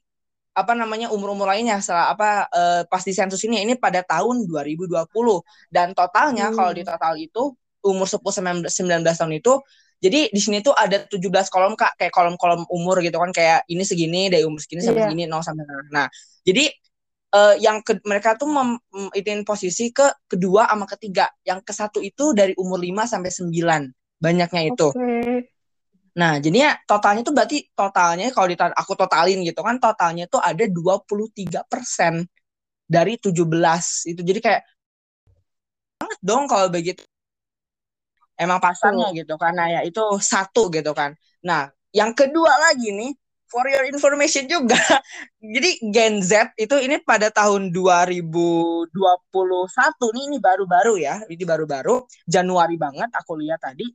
apa 0.56 0.72
namanya 0.72 1.12
umur-umur 1.12 1.48
lainnya 1.48 1.80
setelah 1.80 2.12
apa 2.12 2.48
uh, 2.48 2.82
pas 2.88 3.04
di 3.04 3.12
sensus 3.12 3.40
ini 3.44 3.64
ini 3.64 3.76
pada 3.76 4.00
tahun 4.04 4.44
2020 4.48 4.88
dan 5.68 5.92
totalnya 5.92 6.48
hmm. 6.48 6.56
kalau 6.56 6.72
di 6.72 6.84
total 6.84 7.12
itu 7.20 7.52
umur 7.84 8.08
10 8.08 8.68
19 8.68 9.04
tahun 9.04 9.32
itu 9.36 9.52
jadi 9.96 10.28
di 10.28 10.40
sini 10.40 10.60
tuh 10.60 10.76
ada 10.76 11.08
17 11.08 11.18
kolom 11.48 11.72
Kak, 11.72 11.96
kayak 11.96 12.12
kolom-kolom 12.12 12.68
umur 12.68 13.00
gitu 13.00 13.16
kan 13.16 13.32
kayak 13.32 13.64
ini 13.72 13.80
segini 13.80 14.28
dari 14.28 14.44
umur 14.44 14.60
segini 14.60 14.84
sampai 14.84 15.08
yeah. 15.08 15.08
segini 15.08 15.24
0 15.24 15.40
sampai 15.40 15.64
0. 15.64 15.88
Nah, 15.88 16.06
jadi 16.44 16.64
uh, 17.32 17.54
yang 17.56 17.80
ke, 17.80 17.96
mereka 18.04 18.36
tuh 18.36 18.48
mem, 18.52 18.76
itin 19.16 19.40
posisi 19.42 19.88
ke 19.96 20.28
kedua 20.28 20.68
sama 20.68 20.84
ketiga. 20.84 21.32
Yang 21.42 21.60
ke 21.64 21.72
satu 21.72 21.98
itu 22.04 22.36
dari 22.36 22.52
umur 22.60 22.76
5 22.76 23.08
sampai 23.08 23.30
9. 23.32 24.20
Banyaknya 24.20 24.62
itu. 24.68 24.88
Okay. 24.92 25.48
Nah, 26.16 26.40
jadinya 26.40 26.76
totalnya 26.88 27.20
tuh 27.24 27.34
berarti 27.36 27.58
totalnya 27.76 28.32
kalau 28.32 28.48
ditar 28.48 28.72
aku 28.72 28.96
totalin 28.96 29.44
gitu 29.44 29.60
kan 29.60 29.76
totalnya 29.76 30.24
tuh 30.28 30.40
ada 30.40 30.64
23 30.64 31.60
persen 31.68 32.24
dari 32.88 33.16
17 33.20 34.12
itu. 34.12 34.20
Jadi 34.24 34.40
kayak 34.40 34.62
banget 36.00 36.20
dong 36.20 36.44
kalau 36.48 36.68
begitu. 36.68 37.04
Emang 38.36 38.60
pasarnya 38.60 39.10
gitu 39.16 39.34
karena 39.40 39.80
ya 39.80 39.80
itu 39.82 40.00
satu 40.20 40.68
gitu 40.68 40.92
kan. 40.92 41.16
Nah, 41.44 41.72
yang 41.92 42.12
kedua 42.12 42.52
lagi 42.68 42.92
nih 42.92 43.12
for 43.48 43.64
your 43.70 43.86
information 43.88 44.44
juga. 44.50 44.76
Jadi 45.54 45.70
Gen 45.88 46.20
Z 46.20 46.52
itu 46.60 46.76
ini 46.82 47.00
pada 47.00 47.32
tahun 47.32 47.72
2021 47.72 48.92
nih 50.14 50.24
ini 50.28 50.38
baru-baru 50.42 50.94
ya. 51.00 51.22
Ini 51.24 51.44
baru-baru 51.46 52.04
Januari 52.28 52.76
banget 52.76 53.08
aku 53.16 53.38
lihat 53.40 53.62
tadi. 53.62 53.86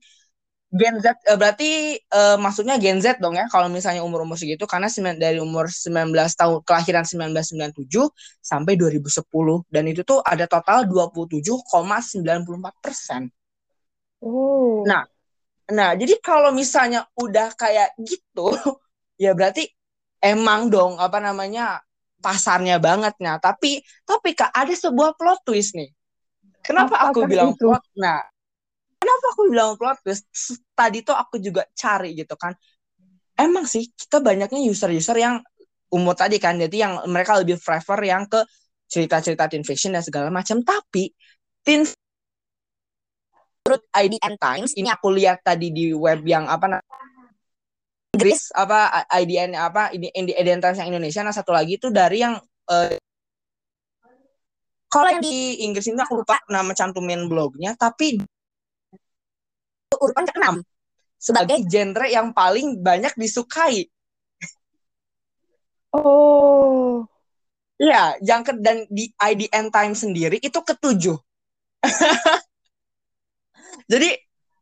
Gen 0.72 1.04
Z 1.04 1.20
uh, 1.28 1.36
berarti 1.36 2.00
uh, 2.16 2.40
maksudnya 2.40 2.80
Gen 2.80 3.04
Z 3.04 3.20
dong 3.20 3.36
ya 3.36 3.44
kalau 3.52 3.68
misalnya 3.68 4.08
umur-umur 4.08 4.40
segitu 4.40 4.64
karena 4.64 4.88
dari 5.20 5.36
umur 5.44 5.68
19 5.68 6.16
tahun 6.16 6.64
kelahiran 6.64 7.04
1997 7.04 7.92
sampai 8.40 8.80
2010 8.80 9.20
dan 9.68 9.84
itu 9.92 10.02
tuh 10.08 10.24
ada 10.24 10.48
total 10.48 10.88
27,94 10.88 11.76
persen. 12.80 13.28
Oh. 14.22 14.86
Nah, 14.86 15.04
nah 15.74 15.98
jadi 15.98 16.22
kalau 16.22 16.54
misalnya 16.54 17.10
udah 17.18 17.58
kayak 17.58 17.98
gitu 17.98 18.54
ya 19.24 19.34
berarti 19.34 19.66
emang 20.22 20.70
dong 20.70 21.02
apa 21.02 21.18
namanya 21.18 21.82
pasarnya 22.22 22.78
banget. 22.78 23.18
Nah 23.20 23.42
tapi 23.42 23.82
tapi 24.06 24.38
kak 24.38 24.54
ada 24.54 24.72
sebuah 24.72 25.18
plot 25.18 25.42
twist 25.44 25.74
nih. 25.74 25.90
Kenapa 26.62 27.02
Apakah 27.02 27.10
aku 27.10 27.20
bilang 27.26 27.52
itu? 27.58 27.66
plot 27.66 27.84
nah 27.98 28.22
kenapa 29.02 29.26
aku 29.34 29.42
bilang 29.50 29.74
plot 29.76 29.98
twist? 30.06 30.30
Tadi 30.78 31.02
tuh 31.02 31.18
aku 31.18 31.42
juga 31.42 31.66
cari 31.74 32.14
gitu 32.14 32.38
kan. 32.38 32.54
Emang 33.34 33.66
sih 33.66 33.90
kita 33.90 34.22
banyaknya 34.22 34.62
user-user 34.62 35.18
yang 35.18 35.42
umur 35.92 36.14
tadi 36.14 36.38
kan 36.38 36.56
jadi 36.62 36.78
yang 36.88 36.94
mereka 37.10 37.42
lebih 37.42 37.58
prefer 37.58 38.00
yang 38.06 38.30
ke 38.30 38.46
cerita-cerita 38.86 39.50
teen 39.50 39.66
fiction 39.66 39.98
dan 39.98 40.06
segala 40.06 40.30
macam. 40.30 40.62
Tapi 40.62 41.10
teen 41.66 41.90
menurut 43.72 43.88
IDN 43.96 44.36
Times 44.36 44.76
ini 44.76 44.92
aku 44.92 45.16
lihat 45.16 45.48
tadi 45.48 45.72
di 45.72 45.96
web 45.96 46.20
yang 46.28 46.44
apa 46.52 46.84
Inggris 48.12 48.52
apa 48.52 49.08
IDN 49.08 49.56
apa 49.56 49.96
ini 49.96 50.12
Identitas 50.12 50.76
yang 50.84 50.92
Indonesia 50.92 51.24
nah 51.24 51.32
satu 51.32 51.56
lagi 51.56 51.80
itu 51.80 51.88
dari 51.88 52.20
yang 52.20 52.36
uh, 52.68 52.92
kalau 54.92 55.08
yang 55.08 55.24
di 55.24 55.64
Inggris 55.64 55.88
ini 55.88 56.04
aku 56.04 56.20
lupa 56.20 56.36
nama 56.52 56.76
cantumin 56.76 57.32
blognya 57.32 57.72
tapi 57.80 58.20
urutan 59.96 60.28
keenam 60.28 60.56
sebagai 61.16 61.64
genre 61.64 62.12
yang 62.12 62.36
paling 62.36 62.82
banyak 62.82 63.16
disukai. 63.16 63.88
Oh. 65.96 67.06
Iya, 67.78 68.18
yang 68.26 68.42
ke 68.42 68.58
dan 68.60 68.90
di 68.90 69.14
IDN 69.16 69.72
Time 69.72 69.94
sendiri 69.96 70.38
itu 70.42 70.60
ketujuh. 70.60 71.16
jadi 73.92 74.10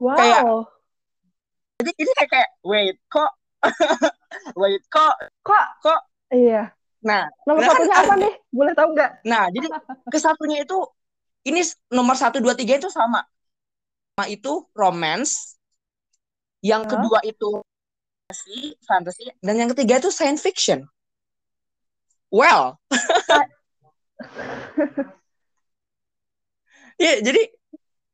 wow. 0.02 0.18
kayak 0.18 0.42
jadi 1.80 1.92
ini 1.96 2.12
kayak, 2.18 2.30
kayak 2.34 2.50
wait 2.66 2.98
kok 3.06 3.32
Wait, 4.60 4.84
kok 4.88 5.16
kok 5.44 5.66
kok 5.84 6.00
iya. 6.32 6.72
Nah, 7.00 7.32
nomor 7.48 7.64
nah, 7.64 7.72
satunya 7.72 7.96
kan, 7.96 8.04
apa 8.04 8.14
nih? 8.20 8.34
Boleh 8.52 8.74
tahu 8.76 8.90
nggak? 8.92 9.12
Nah, 9.24 9.48
jadi 9.56 9.68
ke 10.12 10.20
satunya 10.20 10.68
itu 10.68 10.78
ini 11.48 11.64
nomor 11.88 12.20
satu 12.20 12.44
dua 12.44 12.60
tiga 12.60 12.76
itu 12.76 12.92
sama. 12.92 13.24
Sama 14.16 14.26
itu 14.28 14.68
romance. 14.76 15.56
Yang 16.60 16.84
huh? 16.84 16.90
kedua 16.92 17.20
itu 17.24 17.64
fantasy, 18.28 18.76
fantasy, 18.84 19.26
dan 19.40 19.56
yang 19.56 19.72
ketiga 19.72 20.04
itu 20.04 20.12
science 20.12 20.44
fiction. 20.44 20.88
Well. 22.32 22.80
Iya, 27.00 27.24
jadi 27.24 27.48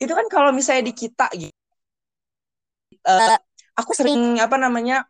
itu 0.01 0.11
kan 0.11 0.27
kalau 0.27 0.51
misalnya 0.51 0.83
di 0.91 0.93
kita 0.95 1.27
gitu. 1.35 1.55
Uh, 3.05 3.37
aku 3.77 3.91
sering 3.93 4.41
apa 4.41 4.57
namanya 4.57 5.05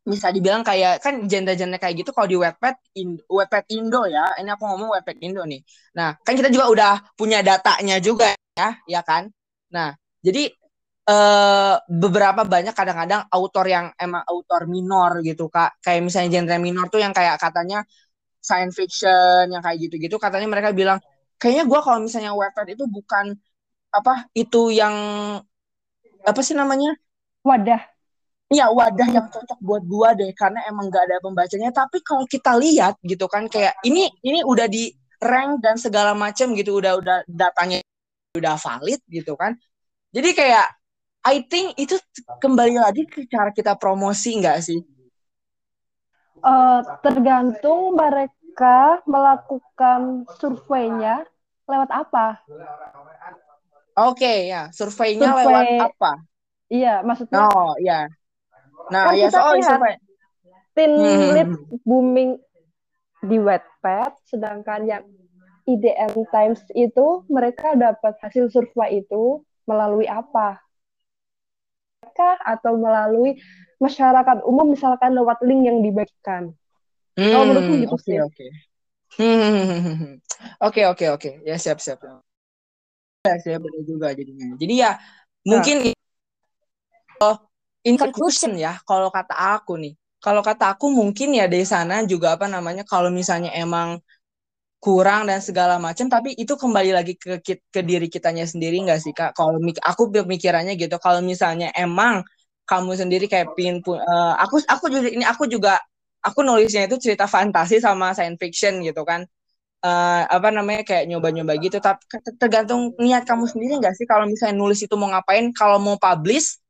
bisa 0.00 0.32
dibilang 0.32 0.64
kayak 0.64 1.00
kan 1.04 1.28
genre-genre 1.28 1.76
kayak 1.76 1.94
gitu 2.04 2.10
kalau 2.16 2.28
di 2.28 2.36
Wattpad 2.40 2.76
in, 2.96 3.20
Wattpad 3.28 3.64
Indo 3.70 4.08
ya. 4.08 4.34
Ini 4.40 4.50
aku 4.56 4.64
ngomong 4.64 4.88
Wattpad 4.96 5.18
Indo 5.20 5.42
nih. 5.44 5.60
Nah 5.96 6.16
kan 6.20 6.34
kita 6.36 6.48
juga 6.48 6.66
udah 6.72 6.92
punya 7.14 7.44
datanya 7.44 8.00
juga 8.00 8.32
ya 8.56 8.68
ya 8.88 9.00
kan? 9.04 9.28
Nah 9.72 9.92
jadi 10.24 10.48
eh, 11.10 11.74
beberapa 11.88 12.42
banyak 12.48 12.72
kadang-kadang 12.72 13.28
autor 13.28 13.66
yang 13.68 13.86
emang 14.00 14.24
autor 14.24 14.64
minor 14.66 15.20
gitu 15.20 15.52
kak. 15.52 15.80
Kayak 15.84 16.00
misalnya 16.08 16.28
genre 16.40 16.56
minor 16.58 16.86
tuh 16.88 17.00
yang 17.04 17.12
kayak 17.12 17.36
katanya 17.36 17.84
science 18.40 18.74
fiction 18.80 19.52
yang 19.52 19.60
kayak 19.60 19.78
gitu-gitu 19.84 20.16
katanya 20.16 20.48
mereka 20.48 20.72
bilang 20.72 20.96
kayaknya 21.36 21.64
gue 21.68 21.80
kalau 21.84 22.00
misalnya 22.00 22.32
Wattpad 22.32 22.72
itu 22.72 22.84
bukan 22.88 23.36
apa 23.90 24.30
itu 24.32 24.70
yang 24.70 24.94
apa 26.22 26.40
sih 26.40 26.54
namanya? 26.54 26.94
Wadah. 27.42 27.82
Iya 28.50 28.66
wadah 28.74 29.06
yang 29.06 29.26
cocok 29.30 29.58
buat 29.62 29.82
gua 29.86 30.10
deh 30.10 30.34
karena 30.34 30.66
emang 30.66 30.90
gak 30.90 31.06
ada 31.06 31.22
pembacanya. 31.22 31.70
Tapi 31.70 32.02
kalau 32.02 32.26
kita 32.26 32.58
lihat 32.58 32.98
gitu 33.06 33.30
kan 33.30 33.46
kayak 33.46 33.78
ini 33.86 34.10
ini 34.26 34.42
udah 34.42 34.66
di 34.66 34.90
rank 35.22 35.62
dan 35.62 35.78
segala 35.78 36.18
macam 36.18 36.50
gitu 36.58 36.82
udah 36.82 36.98
udah 36.98 37.18
datanya 37.30 37.78
udah 38.34 38.58
valid 38.58 38.98
gitu 39.06 39.38
kan. 39.38 39.54
Jadi 40.10 40.34
kayak 40.34 40.66
I 41.20 41.46
think 41.46 41.78
itu 41.78 41.94
kembali 42.40 42.80
lagi 42.80 43.06
ke 43.06 43.28
cara 43.30 43.54
kita 43.54 43.76
promosi 43.78 44.40
nggak 44.40 44.58
sih? 44.64 44.80
Uh, 46.40 46.80
tergantung 47.04 47.92
mereka 47.94 49.04
melakukan 49.04 50.24
surveinya 50.40 51.22
lewat 51.68 51.90
apa 51.92 52.40
oke 54.08 54.16
okay, 54.16 54.48
ya 54.48 54.72
surveinya 54.72 55.28
Survei... 55.36 55.44
lewat 55.44 55.66
apa 55.92 56.12
Iya, 56.70 57.02
maksudnya. 57.02 57.50
Oh, 57.50 57.74
iya. 57.82 58.06
Nah, 58.94 59.10
kan 59.10 59.18
ya 59.18 59.28
so, 59.28 59.42
lihat 59.58 59.82
oh, 59.82 59.94
teen 60.78 60.92
hmm. 60.94 61.30
lead 61.34 61.50
booming 61.82 62.38
di 63.26 63.36
Wattpad, 63.42 64.14
sedangkan 64.30 64.86
yang 64.86 65.04
IDN 65.66 66.14
Times 66.30 66.62
itu 66.72 67.26
mereka 67.26 67.74
dapat 67.74 68.16
hasil 68.22 68.48
survei 68.54 69.02
itu 69.02 69.42
melalui 69.66 70.06
apa? 70.06 70.62
Kah 72.14 72.38
atau 72.42 72.78
melalui 72.78 73.38
masyarakat 73.82 74.46
umum 74.46 74.72
misalkan 74.72 75.12
lewat 75.12 75.42
link 75.42 75.66
yang 75.66 75.78
dibagikan? 75.82 76.54
Hmm, 77.18 77.30
Kalau 77.34 77.44
menurutku 77.50 77.74
gitu 77.76 77.96
okay, 77.98 78.06
sih. 78.06 78.18
Oke. 78.22 78.46
Oke 80.64 80.88
oke 80.88 81.06
oke 81.12 81.30
ya 81.44 81.60
siap 81.60 81.82
siap. 81.82 82.00
Ya 83.20 83.36
saya 83.36 83.60
benar 83.60 83.82
juga 83.84 84.06
jadinya. 84.16 84.56
Jadi 84.56 84.74
ya 84.80 84.96
nah. 84.96 84.98
mungkin 85.44 85.76
oh 87.20 87.36
in 87.84 87.96
conclusion 88.00 88.56
ya 88.56 88.80
kalau 88.88 89.12
kata 89.12 89.36
aku 89.60 89.76
nih 89.76 89.92
kalau 90.20 90.44
kata 90.44 90.76
aku 90.76 90.92
mungkin 90.92 91.32
ya 91.32 91.48
dari 91.48 91.64
sana 91.64 92.04
juga 92.04 92.36
apa 92.36 92.48
namanya 92.48 92.84
kalau 92.84 93.08
misalnya 93.08 93.52
emang 93.56 94.00
kurang 94.80 95.28
dan 95.28 95.44
segala 95.44 95.76
macam 95.76 96.08
tapi 96.08 96.32
itu 96.36 96.56
kembali 96.56 96.90
lagi 96.96 97.12
ke 97.16 97.44
ke 97.44 97.80
diri 97.84 98.08
kitanya 98.08 98.48
sendiri 98.48 98.80
nggak 98.80 99.00
sih 99.00 99.12
kak 99.12 99.36
kalau 99.36 99.60
aku 99.84 100.08
pemikirannya 100.08 100.72
gitu 100.80 100.96
kalau 100.96 101.20
misalnya 101.20 101.68
emang 101.76 102.24
kamu 102.64 102.96
sendiri 102.96 103.28
kayak 103.28 103.52
pin 103.52 103.84
uh, 103.84 104.34
aku 104.40 104.64
aku 104.64 104.88
juga 104.88 105.08
ini 105.12 105.24
aku 105.28 105.44
juga 105.44 105.76
aku 106.24 106.40
nulisnya 106.40 106.88
itu 106.88 106.96
cerita 106.96 107.28
fantasi 107.28 107.80
sama 107.84 108.16
science 108.16 108.40
fiction 108.40 108.80
gitu 108.80 109.04
kan 109.04 109.28
uh, 109.84 110.22
apa 110.28 110.48
namanya 110.52 110.82
kayak 110.86 111.08
nyoba-nyoba 111.08 111.56
gitu 111.60 111.80
tapi 111.80 112.00
tergantung 112.40 112.92
niat 113.00 113.24
kamu 113.24 113.44
sendiri 113.48 113.80
nggak 113.80 113.94
sih 113.96 114.06
kalau 114.08 114.24
misalnya 114.28 114.56
nulis 114.56 114.80
itu 114.84 114.94
mau 114.96 115.10
ngapain 115.12 115.52
kalau 115.56 115.80
mau 115.80 115.96
publish 115.96 116.60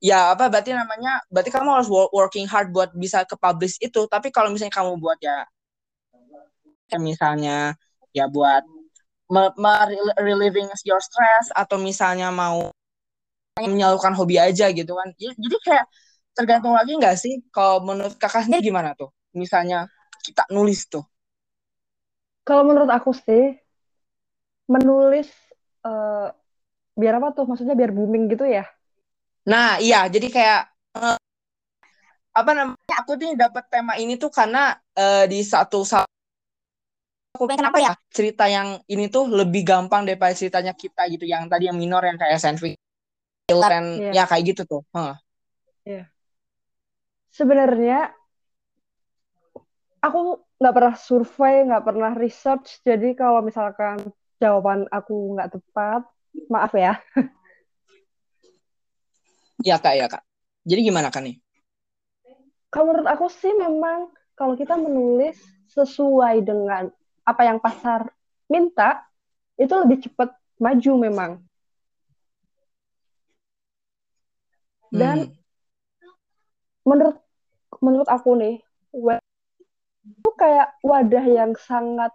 ya 0.00 0.36
apa 0.36 0.52
berarti 0.52 0.76
namanya 0.76 1.24
berarti 1.32 1.50
kamu 1.52 1.68
harus 1.80 1.88
working 1.88 2.44
hard 2.44 2.68
buat 2.72 2.92
bisa 2.92 3.24
ke 3.24 3.36
publish 3.40 3.80
itu 3.80 4.04
tapi 4.08 4.28
kalau 4.28 4.52
misalnya 4.52 4.74
kamu 4.74 5.00
buat 5.00 5.16
ya 5.20 5.48
misalnya 7.00 7.74
ya 8.12 8.28
buat 8.28 8.62
reliving 10.20 10.68
your 10.84 11.00
stress 11.00 11.48
atau 11.56 11.80
misalnya 11.80 12.28
mau 12.28 12.68
menyalurkan 13.58 14.12
hobi 14.18 14.36
aja 14.38 14.70
gitu 14.74 14.92
kan. 14.98 15.08
Ya, 15.16 15.32
jadi 15.38 15.56
kayak 15.62 15.86
tergantung 16.34 16.74
lagi 16.74 16.92
nggak 16.98 17.16
sih 17.18 17.42
kalau 17.54 17.82
menurut 17.86 18.18
kakak 18.18 18.46
sendiri 18.46 18.70
gimana 18.70 18.92
tuh? 18.98 19.10
Misalnya 19.34 19.86
kita 20.22 20.46
nulis 20.50 20.86
tuh. 20.90 21.06
Kalau 22.44 22.62
menurut 22.68 22.92
aku 22.92 23.16
sih, 23.16 23.56
menulis 24.68 25.32
uh, 25.82 26.28
biar 26.92 27.16
apa 27.16 27.32
tuh? 27.32 27.48
Maksudnya 27.48 27.72
biar 27.72 27.90
booming 27.90 28.28
gitu 28.28 28.44
ya? 28.44 28.68
Nah, 29.48 29.80
iya. 29.80 30.04
Jadi 30.12 30.28
kayak 30.28 30.68
uh, 31.00 31.16
apa 32.36 32.50
namanya? 32.52 32.96
Aku 33.00 33.16
nih 33.16 33.32
dapat 33.34 33.64
tema 33.72 33.96
ini 33.96 34.20
tuh 34.20 34.28
karena 34.28 34.76
uh, 34.96 35.24
di 35.24 35.40
satu 35.40 35.82
saat 35.88 36.08
aku 37.34 37.50
kenapa 37.50 37.82
ya 37.82 37.92
cerita 38.14 38.46
yang 38.46 38.78
ini 38.86 39.10
tuh 39.10 39.26
lebih 39.26 39.66
gampang 39.66 40.06
daripada 40.06 40.30
ceritanya 40.38 40.70
kita 40.70 41.02
gitu 41.10 41.26
yang 41.26 41.50
tadi 41.50 41.66
yang 41.66 41.74
minor 41.74 41.98
yang 42.06 42.14
kayak 42.14 42.38
science 42.38 42.62
yeah. 42.62 44.12
ya 44.14 44.24
kayak 44.28 44.54
gitu 44.54 44.62
tuh. 44.68 44.82
Huh. 44.94 45.18
Yeah. 45.82 46.06
Sebenarnya 47.34 48.14
aku 49.98 50.43
nggak 50.58 50.74
pernah 50.74 50.94
survei, 50.96 51.66
nggak 51.66 51.84
pernah 51.84 52.12
research. 52.14 52.80
Jadi 52.86 53.14
kalau 53.18 53.42
misalkan 53.42 54.00
jawaban 54.38 54.86
aku 54.90 55.34
nggak 55.34 55.50
tepat, 55.58 56.02
maaf 56.50 56.72
ya. 56.74 56.98
Ya 59.62 59.78
kak, 59.78 59.94
ya 59.96 60.06
kak. 60.10 60.22
Jadi 60.66 60.90
gimana 60.90 61.08
kan 61.08 61.24
nih? 61.24 61.38
Kalau 62.68 62.90
menurut 62.90 63.06
aku 63.06 63.30
sih 63.30 63.54
memang 63.54 64.10
kalau 64.34 64.58
kita 64.58 64.74
menulis 64.74 65.38
sesuai 65.70 66.42
dengan 66.42 66.90
apa 67.22 67.42
yang 67.46 67.62
pasar 67.62 68.10
minta, 68.50 69.06
itu 69.54 69.70
lebih 69.70 70.04
cepat 70.04 70.34
maju 70.58 70.92
memang. 70.98 71.30
Dan 74.90 75.30
hmm. 75.30 75.34
menurut 76.86 77.16
menurut 77.82 78.08
aku 78.10 78.38
nih, 78.38 78.54
itu 80.34 80.42
kayak 80.42 80.74
wadah 80.82 81.26
yang 81.30 81.54
sangat 81.54 82.10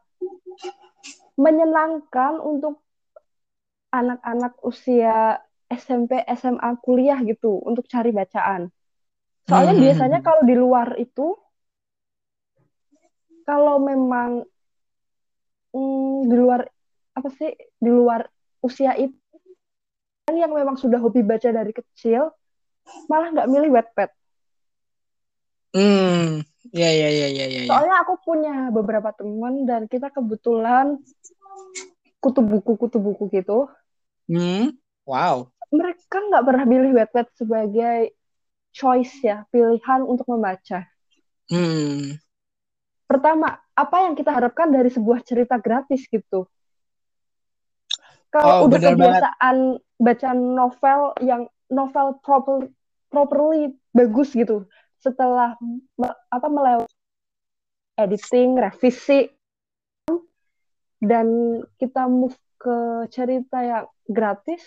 menyenangkan 1.40 2.44
untuk 2.44 2.84
anak-anak 3.96 4.60
usia 4.60 5.40
SMP, 5.72 6.20
SMA, 6.36 6.84
kuliah 6.84 7.16
gitu 7.24 7.64
untuk 7.64 7.88
cari 7.88 8.12
bacaan. 8.12 8.68
Soalnya 9.48 9.72
hmm. 9.80 9.84
biasanya 9.88 10.20
kalau 10.20 10.44
di 10.44 10.52
luar 10.52 11.00
itu, 11.00 11.32
kalau 13.48 13.80
memang 13.80 14.44
hmm, 15.72 16.28
di 16.28 16.36
luar 16.36 16.68
apa 17.16 17.30
sih 17.40 17.56
di 17.80 17.88
luar 17.88 18.28
usia 18.60 19.00
itu 19.00 19.16
yang 20.36 20.52
memang 20.52 20.76
sudah 20.76 21.00
hobi 21.00 21.24
baca 21.24 21.56
dari 21.56 21.72
kecil, 21.72 22.36
malah 23.08 23.32
nggak 23.32 23.48
milih 23.48 23.80
wetpad. 23.80 24.12
Hmm, 25.72 26.49
ya 26.76 26.90
ya 26.92 27.10
ya 27.10 27.28
ya 27.32 27.46
ya. 27.48 27.62
Soalnya 27.66 27.96
aku 28.04 28.14
punya 28.24 28.56
beberapa 28.70 29.16
teman 29.16 29.64
dan 29.64 29.88
kita 29.88 30.12
kebetulan 30.12 31.00
kutu 32.20 32.44
buku 32.44 32.76
kutu 32.76 33.00
buku 33.00 33.32
gitu. 33.32 33.72
Hmm, 34.30 34.76
wow. 35.08 35.48
Mereka 35.72 36.18
nggak 36.30 36.44
pernah 36.46 36.66
pilih 36.68 36.92
Wattpad 36.98 37.28
sebagai 37.34 38.14
choice 38.74 39.14
ya, 39.24 39.46
pilihan 39.50 40.06
untuk 40.06 40.28
membaca. 40.30 40.86
Hmm. 41.50 42.20
Pertama, 43.10 43.58
apa 43.74 43.98
yang 44.06 44.14
kita 44.14 44.30
harapkan 44.30 44.70
dari 44.70 44.94
sebuah 44.94 45.26
cerita 45.26 45.58
gratis 45.58 46.06
gitu? 46.06 46.46
Kalau 48.30 48.62
oh, 48.62 48.70
udah 48.70 48.78
kebiasaan 48.78 49.58
banget. 49.82 49.98
baca 49.98 50.30
novel 50.38 51.02
yang 51.26 51.42
novel 51.74 52.22
proper, 52.22 52.70
properly 53.10 53.74
bagus 53.90 54.38
gitu, 54.38 54.70
setelah 55.00 55.56
apa 56.30 56.48
melewati 56.48 56.96
editing, 58.00 58.60
revisi 58.60 59.28
dan 61.00 61.60
kita 61.80 62.08
move 62.08 62.36
ke 62.60 63.08
cerita 63.12 63.64
yang 63.64 63.86
gratis 64.08 64.60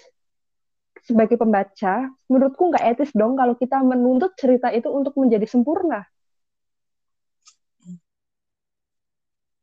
sebagai 1.05 1.37
pembaca, 1.37 2.09
menurutku 2.31 2.73
nggak 2.73 2.85
etis 2.97 3.11
dong 3.13 3.37
kalau 3.37 3.53
kita 3.59 3.81
menuntut 3.85 4.33
cerita 4.39 4.73
itu 4.73 4.89
untuk 4.89 5.13
menjadi 5.19 5.45
sempurna. 5.45 6.07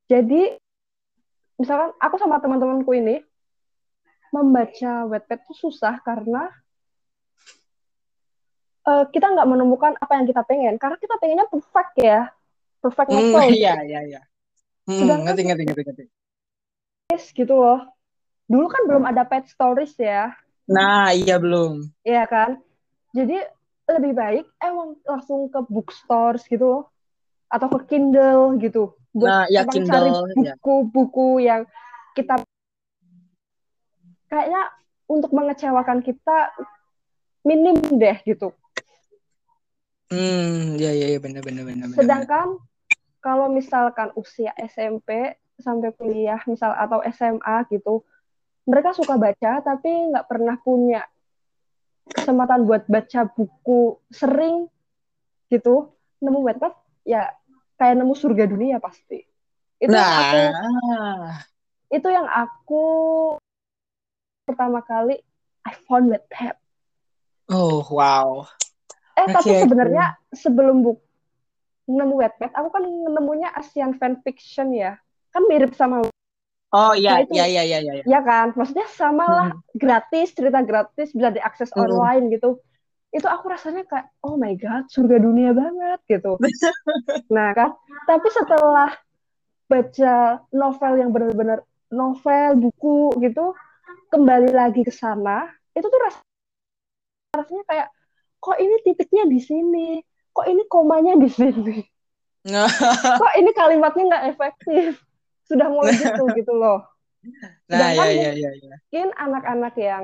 Jadi, 0.10 0.58
misalkan 1.62 1.94
aku 2.02 2.16
sama 2.18 2.42
teman-temanku 2.42 2.92
ini 2.98 3.22
membaca 4.34 5.06
Wattpad 5.06 5.40
itu 5.46 5.70
susah 5.70 6.02
karena 6.02 6.50
uh, 8.90 9.04
kita 9.14 9.30
nggak 9.30 9.48
menemukan 9.48 9.94
apa 10.02 10.18
yang 10.18 10.26
kita 10.26 10.42
pengen 10.50 10.76
karena 10.82 10.98
kita 10.98 11.16
pengennya 11.22 11.46
perfect 11.46 11.94
ya. 12.02 12.22
Perfect 12.80 13.12
hmm, 13.12 13.36
iya 13.52 13.76
iya 13.84 14.00
iya. 14.08 14.22
Hmm, 14.88 15.06
ngerti 15.28 15.42
ngerti 15.46 15.64
ngerti 15.68 15.82
ngerti. 15.86 16.04
Gitu 17.36 17.54
loh. 17.54 17.86
Dulu 18.50 18.66
kan 18.66 18.82
belum 18.90 19.04
ada 19.06 19.28
pet 19.28 19.46
stories 19.52 19.94
ya. 20.00 20.34
Nah 20.66 21.14
iya 21.14 21.38
belum. 21.38 21.86
Iya 22.02 22.26
kan? 22.26 22.58
Jadi 23.14 23.38
lebih 23.90 24.14
baik 24.16 24.46
emang 24.64 24.98
langsung 25.06 25.52
ke 25.52 25.60
bookstores 25.68 26.48
gitu 26.48 26.66
loh. 26.66 26.84
Atau 27.52 27.68
ke 27.78 27.94
Kindle 27.94 28.58
gitu. 28.64 28.96
Buat 29.12 29.28
nah, 29.28 29.46
ya, 29.50 29.66
Kindle, 29.66 29.90
cari 29.90 30.12
iya. 30.14 30.54
buku-buku 30.58 31.42
ya. 31.42 31.46
yang 31.46 31.62
kita 32.14 32.42
kayaknya 34.30 34.62
untuk 35.10 35.34
mengecewakan 35.34 36.06
kita 36.06 36.54
minim 37.42 37.82
deh 37.98 38.18
gitu 38.30 38.54
Hmm, 40.10 40.74
ya 40.82 40.90
ya 40.90 41.14
ya 41.14 41.20
benar 41.22 41.46
benar 41.46 41.70
benar. 41.70 41.86
Sedangkan 41.94 42.58
bener. 42.58 43.22
kalau 43.22 43.46
misalkan 43.54 44.10
usia 44.18 44.58
SMP 44.58 45.38
sampai 45.62 45.94
kuliah 45.94 46.42
misal 46.50 46.74
atau 46.74 47.06
SMA 47.14 47.70
gitu, 47.70 48.02
mereka 48.66 48.98
suka 48.98 49.22
baca 49.22 49.62
tapi 49.62 49.90
nggak 50.10 50.26
pernah 50.26 50.58
punya 50.66 51.06
kesempatan 52.10 52.66
buat 52.66 52.90
baca 52.90 53.30
buku 53.30 54.02
sering 54.10 54.66
gitu, 55.54 55.94
nemu 56.26 56.40
Wattpad 56.42 56.74
ya 57.06 57.30
kayak 57.78 58.02
nemu 58.02 58.14
surga 58.18 58.50
dunia 58.50 58.82
pasti. 58.82 59.22
Itu 59.78 59.94
nah. 59.94 60.02
yang 60.02 60.26
aku 60.26 60.42
itu 61.90 62.08
yang 62.10 62.26
aku 62.26 62.86
pertama 64.50 64.82
kali 64.82 65.22
I 65.70 65.74
found 65.86 66.10
Wattpad. 66.10 66.58
Oh 67.54 67.86
wow 67.94 68.50
eh 69.20 69.26
okay, 69.28 69.36
tapi 69.36 69.50
sebenarnya 69.68 70.06
okay. 70.16 70.40
sebelum 70.40 70.76
buku 70.80 71.04
nemu 71.90 72.16
wetpad 72.22 72.54
aku 72.54 72.70
kan 72.70 72.84
nemunya 72.86 73.50
Asian 73.58 73.98
fanfiction 74.00 74.72
ya. 74.72 74.96
Kan 75.30 75.46
mirip 75.46 75.76
sama 75.76 76.06
oh 76.70 76.94
iya 76.94 77.22
nah, 77.22 77.26
iya 77.34 77.46
iya 77.50 77.64
iya 77.66 77.80
iya 77.82 78.04
ya 78.08 78.20
kan? 78.24 78.56
Maksudnya 78.56 78.88
sama 78.94 79.26
lah 79.28 79.48
hmm. 79.52 79.76
gratis 79.76 80.32
cerita 80.32 80.64
gratis 80.64 81.12
bisa 81.12 81.30
diakses 81.34 81.70
hmm. 81.74 81.82
online 81.84 82.24
gitu. 82.32 82.62
Itu 83.10 83.26
aku 83.26 83.50
rasanya 83.50 83.84
kayak 83.90 84.08
oh 84.24 84.38
my 84.38 84.54
god 84.56 84.88
surga 84.88 85.18
dunia 85.20 85.52
banget 85.52 86.00
gitu. 86.08 86.40
Nah 87.36 87.52
kan? 87.58 87.76
Tapi 88.08 88.28
setelah 88.32 88.94
baca 89.70 90.42
novel 90.50 90.94
yang 90.98 91.14
benar-benar 91.14 91.62
novel 91.94 92.70
buku 92.70 93.18
gitu 93.22 93.54
kembali 94.10 94.50
lagi 94.54 94.82
ke 94.82 94.90
sana 94.90 95.46
itu 95.78 95.86
tuh 95.86 96.02
rasanya 96.02 97.64
kayak 97.70 97.88
kok 98.40 98.58
ini 98.58 98.76
titiknya 98.88 99.24
di 99.28 99.40
sini 99.40 99.90
kok 100.32 100.48
ini 100.48 100.64
komanya 100.72 101.14
di 101.20 101.30
sini 101.30 101.78
kok 103.22 103.34
ini 103.36 103.52
kalimatnya 103.52 104.04
nggak 104.16 104.26
efektif 104.36 105.04
sudah 105.46 105.68
mulai 105.68 105.96
gitu 105.96 106.24
gitu 106.40 106.54
loh 106.56 106.88
nah 107.68 107.92
ya, 107.92 108.08
ya, 108.08 108.32
ya, 108.32 108.52
ya. 108.56 108.76
mungkin 108.88 109.12
anak-anak 109.20 109.76
yang 109.76 110.04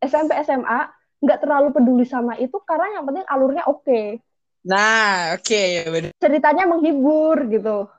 SMP 0.00 0.32
SMA 0.46 0.80
nggak 1.20 1.40
terlalu 1.44 1.68
peduli 1.74 2.06
sama 2.08 2.38
itu 2.38 2.56
karena 2.64 3.00
yang 3.00 3.04
penting 3.04 3.26
alurnya 3.26 3.66
oke 3.66 3.84
okay. 3.84 4.22
nah 4.64 5.34
oke 5.36 5.44
okay, 5.44 5.82
ya 5.82 6.12
ceritanya 6.16 6.64
menghibur 6.70 7.36
gitu 7.50 7.90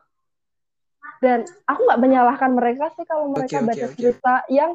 dan 1.22 1.46
aku 1.70 1.80
nggak 1.86 2.02
menyalahkan 2.02 2.52
mereka 2.58 2.90
sih 2.98 3.06
kalau 3.06 3.30
mereka 3.30 3.62
okay, 3.62 3.68
baca 3.68 3.86
okay, 3.86 3.94
cerita 3.94 4.34
okay. 4.42 4.58
yang 4.58 4.72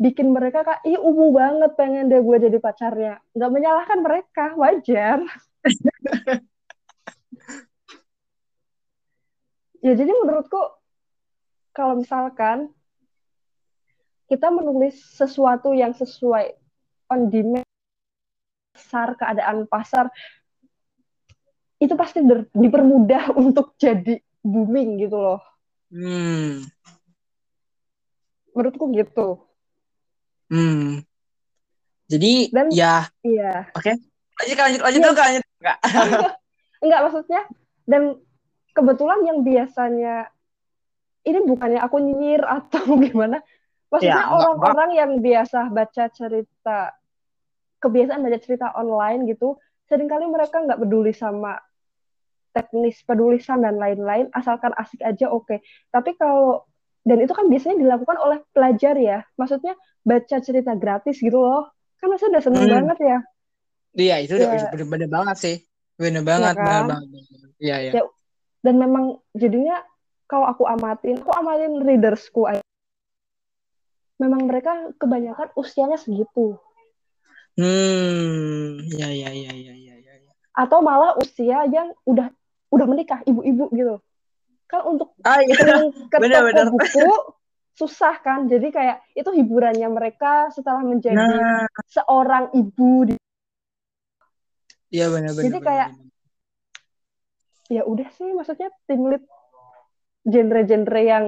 bikin 0.00 0.32
mereka 0.32 0.64
kak 0.64 0.80
ih 0.88 0.96
ubu 0.96 1.36
banget 1.36 1.76
pengen 1.76 2.08
deh 2.08 2.24
gue 2.24 2.36
jadi 2.40 2.56
pacarnya. 2.56 3.20
Nggak 3.36 3.52
menyalahkan 3.52 3.98
mereka 4.00 4.44
wajar. 4.56 5.20
Ya 9.80 9.96
jadi 9.96 10.12
menurutku 10.12 10.60
kalau 11.72 12.04
misalkan 12.04 12.68
kita 14.28 14.52
menulis 14.52 14.92
sesuatu 15.16 15.72
yang 15.72 15.96
sesuai 15.96 16.52
on 17.08 17.32
demand 17.32 17.64
pasar 18.76 19.16
keadaan 19.16 19.64
pasar 19.64 20.12
itu 21.80 21.96
pasti 21.96 22.20
dipermudah 22.52 23.32
untuk 23.40 23.72
jadi 23.80 24.20
booming 24.44 25.00
gitu 25.00 25.16
loh. 25.16 25.40
Hmm. 25.88 26.60
Menurutku 28.52 28.84
gitu 28.92 29.49
Hmm. 30.50 31.00
Jadi 32.10 32.50
Dan- 32.50 32.74
ya. 32.74 33.06
iya. 33.22 33.70
Lanjut 33.70 34.54
Kak, 34.56 34.64
lanjut 34.66 34.80
lanjut 34.82 34.98
Iya. 34.98 35.04
dulu 35.06 35.14
Kak, 35.14 35.26
lanjut 35.30 35.44
Kak. 35.62 35.78
enggak 36.84 37.00
maksudnya 37.06 37.42
dan 37.84 38.02
kebetulan 38.72 39.20
yang 39.22 39.38
biasanya 39.44 40.14
ini 41.22 41.38
bukannya 41.44 41.80
aku 41.80 41.96
nyinyir 42.00 42.42
atau 42.42 42.82
gimana. 43.04 43.38
Maksudnya 43.90 44.16
Ya, 44.16 44.26
enggak, 44.26 44.38
orang-orang 44.42 44.90
yang 44.96 45.10
biasa 45.20 45.70
baca 45.70 46.04
cerita 46.10 46.78
kebiasaan 47.78 48.20
baca 48.20 48.38
cerita 48.38 48.66
online 48.74 49.24
gitu 49.24 49.56
sering 49.86 50.06
kali 50.06 50.28
mereka 50.28 50.60
nggak 50.60 50.78
peduli 50.78 51.10
sama 51.10 51.58
teknis 52.50 52.98
penulisan 53.02 53.62
dan 53.62 53.78
lain-lain 53.78 54.26
asalkan 54.32 54.74
asik 54.74 54.98
aja 55.00 55.30
oke. 55.30 55.62
Tapi 55.88 56.10
kalau 56.14 56.66
dan 57.00 57.18
itu 57.18 57.30
kan 57.30 57.46
biasanya 57.46 57.78
dilakukan 57.78 58.18
oleh 58.18 58.38
pelajar 58.50 58.94
ya. 58.98 59.22
Maksudnya 59.34 59.74
baca 60.00 60.36
cerita 60.40 60.72
gratis 60.74 61.20
gitu 61.20 61.36
loh 61.36 61.68
kan 62.00 62.08
masa 62.08 62.28
udah 62.28 62.42
seneng 62.42 62.64
Hmm. 62.66 62.74
banget 62.84 62.98
ya 63.04 63.18
Iya 63.90 64.22
itu 64.22 64.38
udah 64.38 64.48
Ya. 64.54 64.70
bener-bener 64.70 65.10
banget 65.10 65.36
sih. 65.42 65.56
Bener 65.98 66.22
banget, 66.22 66.54
kan? 66.54 66.86
bener 66.86 66.94
banget. 66.94 67.08
Iya, 67.58 67.76
iya. 67.82 67.92
Ya, 67.98 68.02
dan 68.62 68.78
memang 68.78 69.18
jadinya 69.34 69.82
kalau 70.30 70.46
aku 70.46 70.62
amatin, 70.62 71.18
aku 71.18 71.34
amatin 71.34 71.82
readersku 71.82 72.46
aja. 72.46 72.62
Memang 74.22 74.46
mereka 74.46 74.94
kebanyakan 74.94 75.50
usianya 75.58 75.98
segitu. 75.98 76.54
Hmm, 77.58 78.78
iya, 78.94 79.10
iya, 79.10 79.28
iya, 79.34 79.52
iya, 79.58 79.74
iya, 79.74 79.94
iya. 79.98 80.12
iya. 80.22 80.30
Atau 80.54 80.86
malah 80.86 81.18
usia 81.18 81.66
yang 81.66 81.90
udah 82.06 82.30
udah 82.70 82.86
menikah, 82.86 83.26
ibu-ibu 83.26 83.74
gitu. 83.74 83.98
Kan 84.70 84.86
untuk 84.86 85.18
Ah, 85.26 85.42
iya. 85.42 85.58
keliling 85.58 85.90
ke 86.14 86.16
Bener, 86.22 86.40
toko 86.46 86.46
bener. 86.46 86.66
buku 86.70 87.08
susah 87.74 88.18
kan. 88.20 88.46
Jadi 88.46 88.70
kayak 88.70 89.02
itu 89.12 89.30
hiburannya 89.30 89.88
mereka 89.88 90.48
setelah 90.50 90.82
menjadi 90.82 91.16
Nah, 91.16 91.66
seorang 91.86 92.54
ibu. 92.54 93.08
di- 93.08 93.18
iya 94.90 95.06
bener-bener. 95.10 95.44
Jadi 95.46 95.58
kayak- 95.60 95.92
Ya 97.70 97.86
udah 97.86 98.08
sih 98.18 98.34
maksudnya 98.34 98.66
tim 98.90 99.06
lead 99.06 99.22
genre-genre 100.26 101.00
yang 101.06 101.24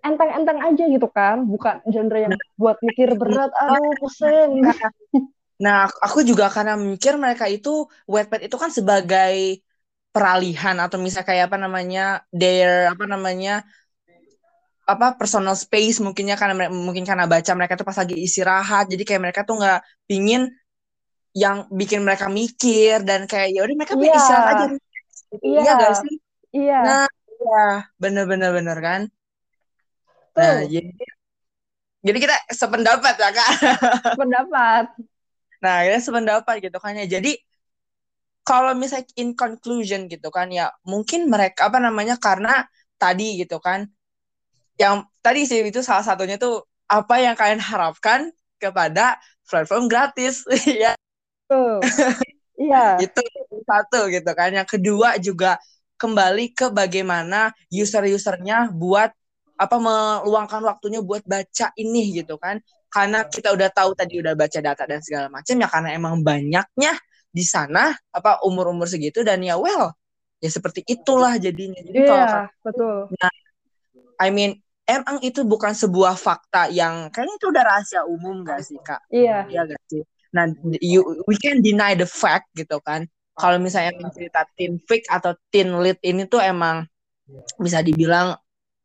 enteng-enteng 0.00 0.58
aja 0.64 0.84
gitu 0.88 1.08
kan. 1.12 1.44
Bukan 1.44 1.84
genre 1.84 2.18
yang 2.18 2.32
buat 2.56 2.80
mikir 2.80 3.12
berat. 3.14 3.52
Aduh 3.52 3.92
pusing. 4.00 4.60
Nah, 5.62 5.86
aku 6.02 6.26
juga 6.26 6.50
karena 6.50 6.74
mikir 6.74 7.14
mereka 7.14 7.46
itu 7.46 7.86
Wattpad 8.10 8.50
itu 8.50 8.56
kan 8.58 8.74
sebagai 8.74 9.62
peralihan 10.10 10.74
atau 10.82 10.98
misalnya 10.98 11.28
kayak 11.30 11.44
apa 11.46 11.54
namanya 11.54 12.26
their 12.34 12.90
apa 12.90 13.06
namanya 13.06 13.62
apa 14.82 15.14
personal 15.14 15.54
space 15.54 16.02
mungkinnya 16.02 16.34
karena 16.34 16.66
mungkin 16.70 17.04
karena 17.06 17.24
baca 17.30 17.52
mereka 17.54 17.74
tuh 17.78 17.86
pas 17.86 17.98
lagi 18.02 18.16
istirahat 18.18 18.90
jadi 18.90 19.02
kayak 19.06 19.22
mereka 19.22 19.40
tuh 19.48 19.56
nggak 19.60 19.78
pingin 20.10 20.50
yang 21.32 21.64
bikin 21.72 22.04
mereka 22.04 22.28
mikir 22.28 23.00
dan 23.08 23.24
kayak 23.30 23.56
ya 23.56 23.60
udah 23.64 23.76
mereka 23.78 23.94
pengen 23.96 24.12
Iya. 24.12 24.20
istirahat 24.20 24.46
aja 24.52 24.64
Iya. 25.40 25.60
iya 25.62 25.70
gak 25.80 25.94
sih 26.02 26.14
Iya. 26.52 26.74
nah 26.84 27.04
iya 27.32 27.62
bener-bener 28.02 28.50
bener 28.58 28.78
kan 28.84 29.00
nah 30.36 30.64
Tuh, 30.64 30.68
jadi 30.72 30.90
jadi 32.02 32.18
kita 32.18 32.36
sependapat 32.50 33.14
ya 33.14 33.30
kak 33.30 33.48
pendapat. 34.18 34.84
Nah, 35.62 35.76
kita 35.86 35.98
sependapat 36.02 36.54
gitu 36.58 36.78
kan 36.82 36.98
ya. 36.98 37.06
Jadi 37.06 37.38
kalau 38.42 38.72
misalnya 38.74 39.06
in 39.22 39.38
conclusion 39.38 40.00
gitu 40.10 40.28
kan 40.34 40.50
ya, 40.50 40.66
mungkin 40.82 41.30
mereka 41.30 41.70
apa 41.70 41.78
namanya 41.78 42.18
karena 42.18 42.66
tadi 42.98 43.38
gitu 43.40 43.62
kan. 43.62 43.86
Yang 44.80 45.06
tadi 45.20 45.40
sih 45.44 45.60
itu 45.62 45.80
salah 45.84 46.04
satunya 46.04 46.36
tuh 46.40 46.64
apa 46.88 47.20
yang 47.20 47.34
kalian 47.36 47.60
harapkan 47.60 48.28
kepada 48.60 49.16
platform 49.48 49.90
gratis 49.90 50.46
ya. 50.84 50.94
Iya. 52.62 53.02
Itu 53.02 53.20
satu 53.66 54.06
gitu 54.06 54.30
kan. 54.38 54.54
Yang 54.54 54.78
kedua 54.78 55.18
juga 55.18 55.58
kembali 55.98 56.54
ke 56.54 56.70
bagaimana 56.70 57.50
user-usernya 57.74 58.70
buat 58.70 59.10
apa 59.58 59.76
meluangkan 59.82 60.62
waktunya 60.62 61.02
buat 61.02 61.26
baca 61.26 61.74
ini 61.74 62.22
gitu 62.22 62.38
kan. 62.38 62.62
Karena 62.86 63.26
kita 63.26 63.50
udah 63.50 63.66
tahu 63.66 63.98
tadi 63.98 64.22
udah 64.22 64.38
baca 64.38 64.58
data 64.62 64.84
dan 64.86 65.02
segala 65.02 65.26
macam 65.26 65.58
ya 65.58 65.66
karena 65.66 65.90
emang 65.90 66.22
banyaknya 66.22 66.92
di 67.32 67.42
sana 67.42 67.96
apa 68.14 68.44
umur-umur 68.46 68.86
segitu 68.86 69.24
dan 69.24 69.40
ya 69.40 69.56
well 69.56 69.96
ya 70.38 70.50
seperti 70.52 70.86
itulah 70.86 71.34
jadinya. 71.42 71.82
Jadi 71.82 71.98
kalau 72.06 72.26
Iya, 72.30 72.40
betul. 72.62 72.96
I 74.22 74.28
mean 74.30 74.61
emang 74.86 75.22
itu 75.22 75.46
bukan 75.46 75.72
sebuah 75.72 76.18
fakta 76.18 76.68
yang 76.70 77.08
kayaknya 77.10 77.34
itu 77.38 77.46
udah 77.48 77.64
rahasia 77.64 78.02
umum 78.06 78.42
gak 78.42 78.60
sih 78.66 78.78
kak? 78.82 79.00
Iya. 79.08 79.46
Iya 79.48 79.60
gak 79.74 79.82
sih? 79.88 80.02
Nah, 80.32 80.48
you, 80.80 81.24
we 81.28 81.36
can 81.36 81.60
deny 81.60 81.92
the 81.92 82.08
fact 82.08 82.48
gitu 82.56 82.80
kan. 82.80 83.04
Kalau 83.36 83.56
misalnya 83.60 83.96
cerita 84.12 84.44
teen 84.56 84.80
fic 84.80 85.08
atau 85.08 85.36
teen 85.52 85.72
lit 85.80 86.00
ini 86.04 86.28
tuh 86.28 86.40
emang 86.40 86.84
bisa 87.56 87.80
dibilang 87.80 88.36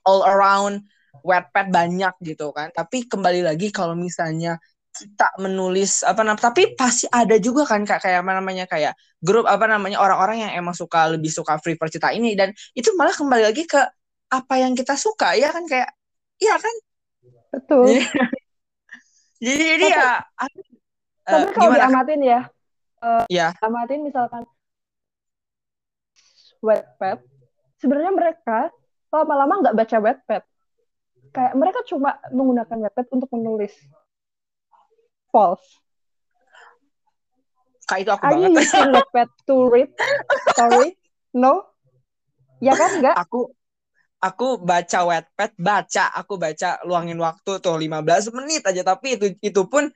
all 0.07 0.23
around 0.23 0.87
Wattpad 1.25 1.73
banyak 1.73 2.13
gitu 2.23 2.55
kan. 2.55 2.71
Tapi 2.71 3.07
kembali 3.07 3.43
lagi 3.43 3.73
kalau 3.73 3.97
misalnya 3.97 4.59
kita 4.97 5.29
menulis 5.37 6.01
apa 6.01 6.25
namanya 6.25 6.49
tapi 6.49 6.73
pasti 6.73 7.05
ada 7.13 7.37
juga 7.37 7.69
kan 7.69 7.85
kak 7.85 8.01
kayak 8.01 8.25
apa 8.25 8.31
namanya 8.33 8.65
kayak 8.65 8.97
grup 9.21 9.45
apa 9.45 9.69
namanya 9.69 10.01
orang-orang 10.01 10.41
yang 10.49 10.51
emang 10.57 10.73
suka 10.73 11.05
lebih 11.13 11.29
suka 11.29 11.61
free 11.61 11.77
cerita 11.77 12.09
ini 12.09 12.33
dan 12.33 12.49
itu 12.73 12.89
malah 12.97 13.13
kembali 13.13 13.45
lagi 13.45 13.69
ke 13.69 13.77
apa 14.27 14.53
yang 14.57 14.73
kita 14.73 14.93
suka 14.93 15.33
ya 15.33 15.49
kan 15.49 15.63
kayak 15.63 15.89
iya 16.37 16.55
kan 16.55 16.75
Betul. 17.47 17.87
Jadi, 17.87 18.03
jadi 19.45 19.63
jadi 19.65 19.85
Tapi- 19.87 19.95
ya 19.95 20.09
aku- 20.35 20.63
eh, 21.27 21.31
Tapi 21.31 21.45
kalau 21.53 21.71
diamatin 21.73 22.19
ya, 22.21 22.39
eh, 23.01 23.23
Ya. 23.29 23.47
amatin 23.59 23.99
misalkan 24.03 24.43
Wattpad, 26.57 27.21
sebenarnya 27.77 28.11
mereka 28.11 28.73
lama-lama 29.07 29.61
nggak 29.61 29.75
baca 29.75 29.97
Wattpad. 30.01 30.43
Kayak 31.29 31.53
mereka 31.53 31.79
cuma 31.85 32.17
menggunakan 32.29 32.77
Wattpad 32.81 33.05
untuk 33.13 33.29
menulis. 33.31 33.73
False. 35.29 35.63
Kak 37.85 38.03
itu 38.03 38.11
aku 38.11 38.23
Are 38.25 38.35
you 38.35 38.49
banget. 38.49 38.67
using 38.67 38.89
Wattpad 38.91 39.29
to 39.45 39.55
read 39.69 39.89
story? 40.51 40.97
No? 41.31 41.63
Ya 42.59 42.73
kan 42.73 42.99
enggak? 42.99 43.15
Aku 43.17 43.53
aku 44.17 44.57
baca 44.57 44.99
Wattpad, 45.05 45.51
baca, 45.61 46.05
aku 46.17 46.41
baca 46.41 46.81
luangin 46.85 47.21
waktu 47.21 47.61
tuh 47.61 47.77
15 47.77 48.33
menit 48.33 48.65
aja 48.65 48.81
tapi 48.81 49.17
itu 49.17 49.37
itu 49.39 49.61
pun 49.69 49.89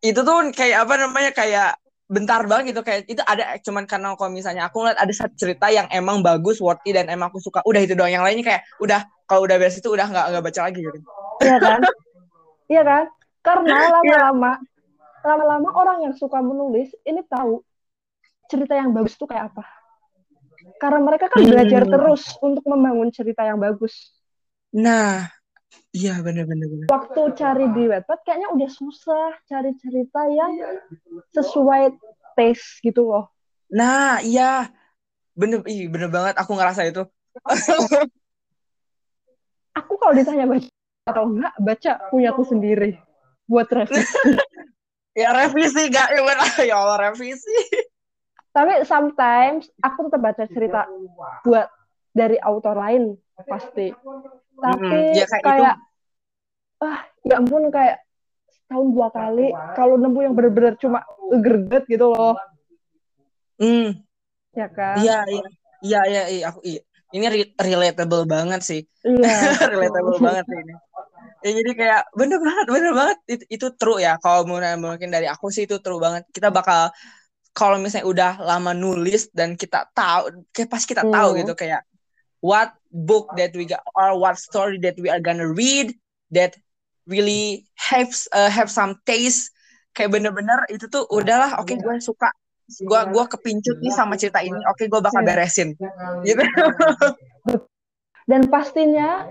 itu 0.00 0.20
tuh 0.20 0.36
kayak 0.52 0.88
apa 0.88 0.94
namanya 1.00 1.32
kayak 1.32 1.70
bentar 2.06 2.46
banget 2.46 2.70
gitu 2.70 2.80
kayak 2.86 3.02
itu 3.10 3.18
ada 3.26 3.58
cuman 3.66 3.82
karena 3.82 4.14
kalau 4.14 4.30
misalnya 4.30 4.70
aku 4.70 4.78
ngeliat 4.78 4.98
ada 5.02 5.10
satu 5.10 5.34
cerita 5.34 5.66
yang 5.74 5.90
emang 5.90 6.22
bagus 6.22 6.62
worthy 6.62 6.94
dan 6.94 7.10
emang 7.10 7.34
aku 7.34 7.42
suka 7.42 7.58
udah 7.66 7.82
itu 7.82 7.98
doang 7.98 8.14
yang 8.14 8.22
lainnya 8.22 8.46
kayak 8.46 8.62
udah 8.78 9.02
kalau 9.26 9.42
udah 9.42 9.58
beres 9.58 9.74
itu 9.74 9.90
udah 9.90 10.06
nggak 10.06 10.26
nggak 10.30 10.44
baca 10.46 10.60
lagi 10.70 10.80
gitu 10.86 10.98
Iya 11.36 11.58
kan? 11.60 11.80
Iya 12.70 12.82
kan? 12.86 13.04
Karena 13.44 13.76
Iya. 13.76 13.90
lama-lama 13.92 14.52
lama-lama 15.26 15.68
orang 15.74 15.98
yang 16.06 16.14
suka 16.14 16.38
menulis 16.38 16.94
ini 17.02 17.26
tahu 17.26 17.60
cerita 18.46 18.78
yang 18.78 18.94
bagus 18.94 19.18
itu 19.18 19.26
kayak 19.26 19.50
apa. 19.50 19.66
Karena 20.76 21.00
mereka 21.00 21.26
kan 21.32 21.40
belajar 21.40 21.82
Hmm. 21.84 21.92
terus 21.92 22.22
untuk 22.38 22.64
membangun 22.68 23.08
cerita 23.08 23.42
yang 23.42 23.56
bagus. 23.56 24.12
nah 24.76 25.24
iya 25.90 26.20
bener-bener 26.20 26.68
bener. 26.68 26.86
Waktu 26.92 27.32
cari 27.32 27.64
di 27.72 27.88
Wattpad 27.88 28.20
kayaknya 28.28 28.48
udah 28.52 28.68
susah 28.68 29.32
cari 29.48 29.72
cerita 29.80 30.20
yang 30.28 30.52
sesuai 31.32 31.96
taste 32.36 32.84
gitu 32.84 33.08
loh. 33.08 33.32
nah 33.66 34.20
iya 34.20 34.68
bener 35.32 35.64
ih, 35.66 35.88
bener 35.88 36.12
banget 36.12 36.36
aku 36.36 36.52
ngerasa 36.54 36.84
itu 36.86 37.02
Aku 39.76 39.92
kalau 40.00 40.16
ditanya 40.16 40.48
baca 40.48 40.68
atau 41.06 41.24
enggak, 41.28 41.54
baca 41.60 41.92
punya 42.10 42.32
aku 42.32 42.42
sendiri 42.48 42.96
buat 43.46 43.68
revisi. 43.70 44.16
ya 45.20 45.32
revisi 45.32 45.88
gak 45.88 46.08
ya 46.12 46.22
ya 46.66 46.74
Allah 46.76 47.10
revisi 47.10 47.56
Tapi 48.56 48.72
sometimes 48.88 49.68
aku 49.84 50.08
tetap 50.08 50.20
baca 50.24 50.44
cerita 50.48 50.88
buat 51.44 51.68
dari 52.16 52.40
autor 52.40 52.72
lain 52.72 53.12
pasti. 53.44 53.92
Tapi 54.56 54.80
Mm-mm. 54.80 55.12
Ya, 55.12 55.28
kayak 55.28 55.44
kayak, 55.44 55.74
itu. 55.76 56.84
ah 56.88 56.98
ya 57.28 57.34
ampun 57.36 57.68
kayak 57.68 58.00
setahun 58.48 58.88
dua 58.96 59.08
kali 59.12 59.52
kalau 59.76 60.00
nemu 60.00 60.18
yang 60.24 60.32
bener-bener 60.32 60.74
cuma 60.80 61.04
greget 61.44 61.84
gitu 61.84 62.08
loh, 62.08 62.34
hmm 63.60 64.00
ya 64.56 64.66
kan? 64.72 64.96
Iya, 64.96 65.16
iya, 65.28 65.44
iya, 65.84 66.00
iya, 66.08 66.22
iya, 66.32 66.44
aku 66.48 66.60
iya. 66.64 66.80
Ini 67.12 67.26
re- 67.30 67.54
relatable 67.60 68.24
banget 68.26 68.60
sih, 68.64 68.80
Iya. 69.04 69.36
relatable 69.76 70.18
banget 70.18 70.44
sih 70.48 70.58
ini. 70.64 70.74
Ya, 71.44 71.50
jadi 71.62 71.70
kayak 71.78 72.00
bener 72.16 72.38
banget, 72.42 72.66
bener 72.72 72.92
banget 72.96 73.18
itu, 73.30 73.44
itu 73.60 73.66
true 73.78 74.00
ya. 74.02 74.16
Kalau 74.18 74.42
mungkin 74.48 74.80
mungkin 74.82 75.08
dari 75.12 75.28
aku 75.30 75.52
sih 75.52 75.68
itu 75.68 75.78
true 75.84 76.00
banget. 76.00 76.26
Kita 76.32 76.48
bakal 76.50 76.90
kalau 77.56 77.80
misalnya 77.80 78.04
udah 78.04 78.32
lama 78.36 78.76
nulis 78.76 79.32
dan 79.32 79.56
kita 79.56 79.88
tahu, 79.96 80.44
kayak 80.52 80.68
pas 80.68 80.84
kita 80.84 81.00
tahu 81.08 81.30
Hmm. 81.32 81.40
gitu 81.40 81.52
kayak 81.56 81.80
what 82.44 82.76
book 82.92 83.32
that 83.40 83.56
we 83.56 83.64
got 83.64 83.80
or 83.96 84.12
what 84.20 84.36
story 84.36 84.76
that 84.84 85.00
we 85.00 85.08
are 85.08 85.24
gonna 85.24 85.48
read, 85.48 85.96
that 86.36 86.52
really 87.08 87.64
have 87.80 88.12
uh, 88.36 88.52
have 88.52 88.68
some 88.68 89.00
taste. 89.08 89.56
Kayak 89.96 90.20
bener-bener 90.20 90.68
itu 90.68 90.84
tuh 90.92 91.08
udahlah 91.08 91.56
oke 91.56 91.72
okay, 91.72 91.80
gue 91.80 91.96
suka 92.04 92.28
gue 92.68 93.00
gue 93.16 93.24
kepincut 93.24 93.80
nih 93.80 93.94
sama 93.94 94.20
cerita 94.20 94.44
ini 94.44 94.60
oke 94.68 94.76
okay, 94.76 94.92
gue 94.92 95.00
bakal 95.00 95.24
iya. 95.24 95.28
beresin. 95.32 95.72
Gitu. 96.28 96.44
Dan 98.30 98.52
pastinya 98.52 99.24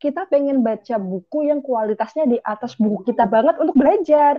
kita 0.00 0.28
pengen 0.28 0.60
baca 0.60 1.00
buku 1.00 1.48
yang 1.48 1.64
kualitasnya 1.64 2.28
di 2.28 2.36
atas 2.40 2.76
buku 2.76 3.08
kita 3.08 3.24
banget 3.24 3.56
untuk 3.56 3.72
belajar 3.72 4.36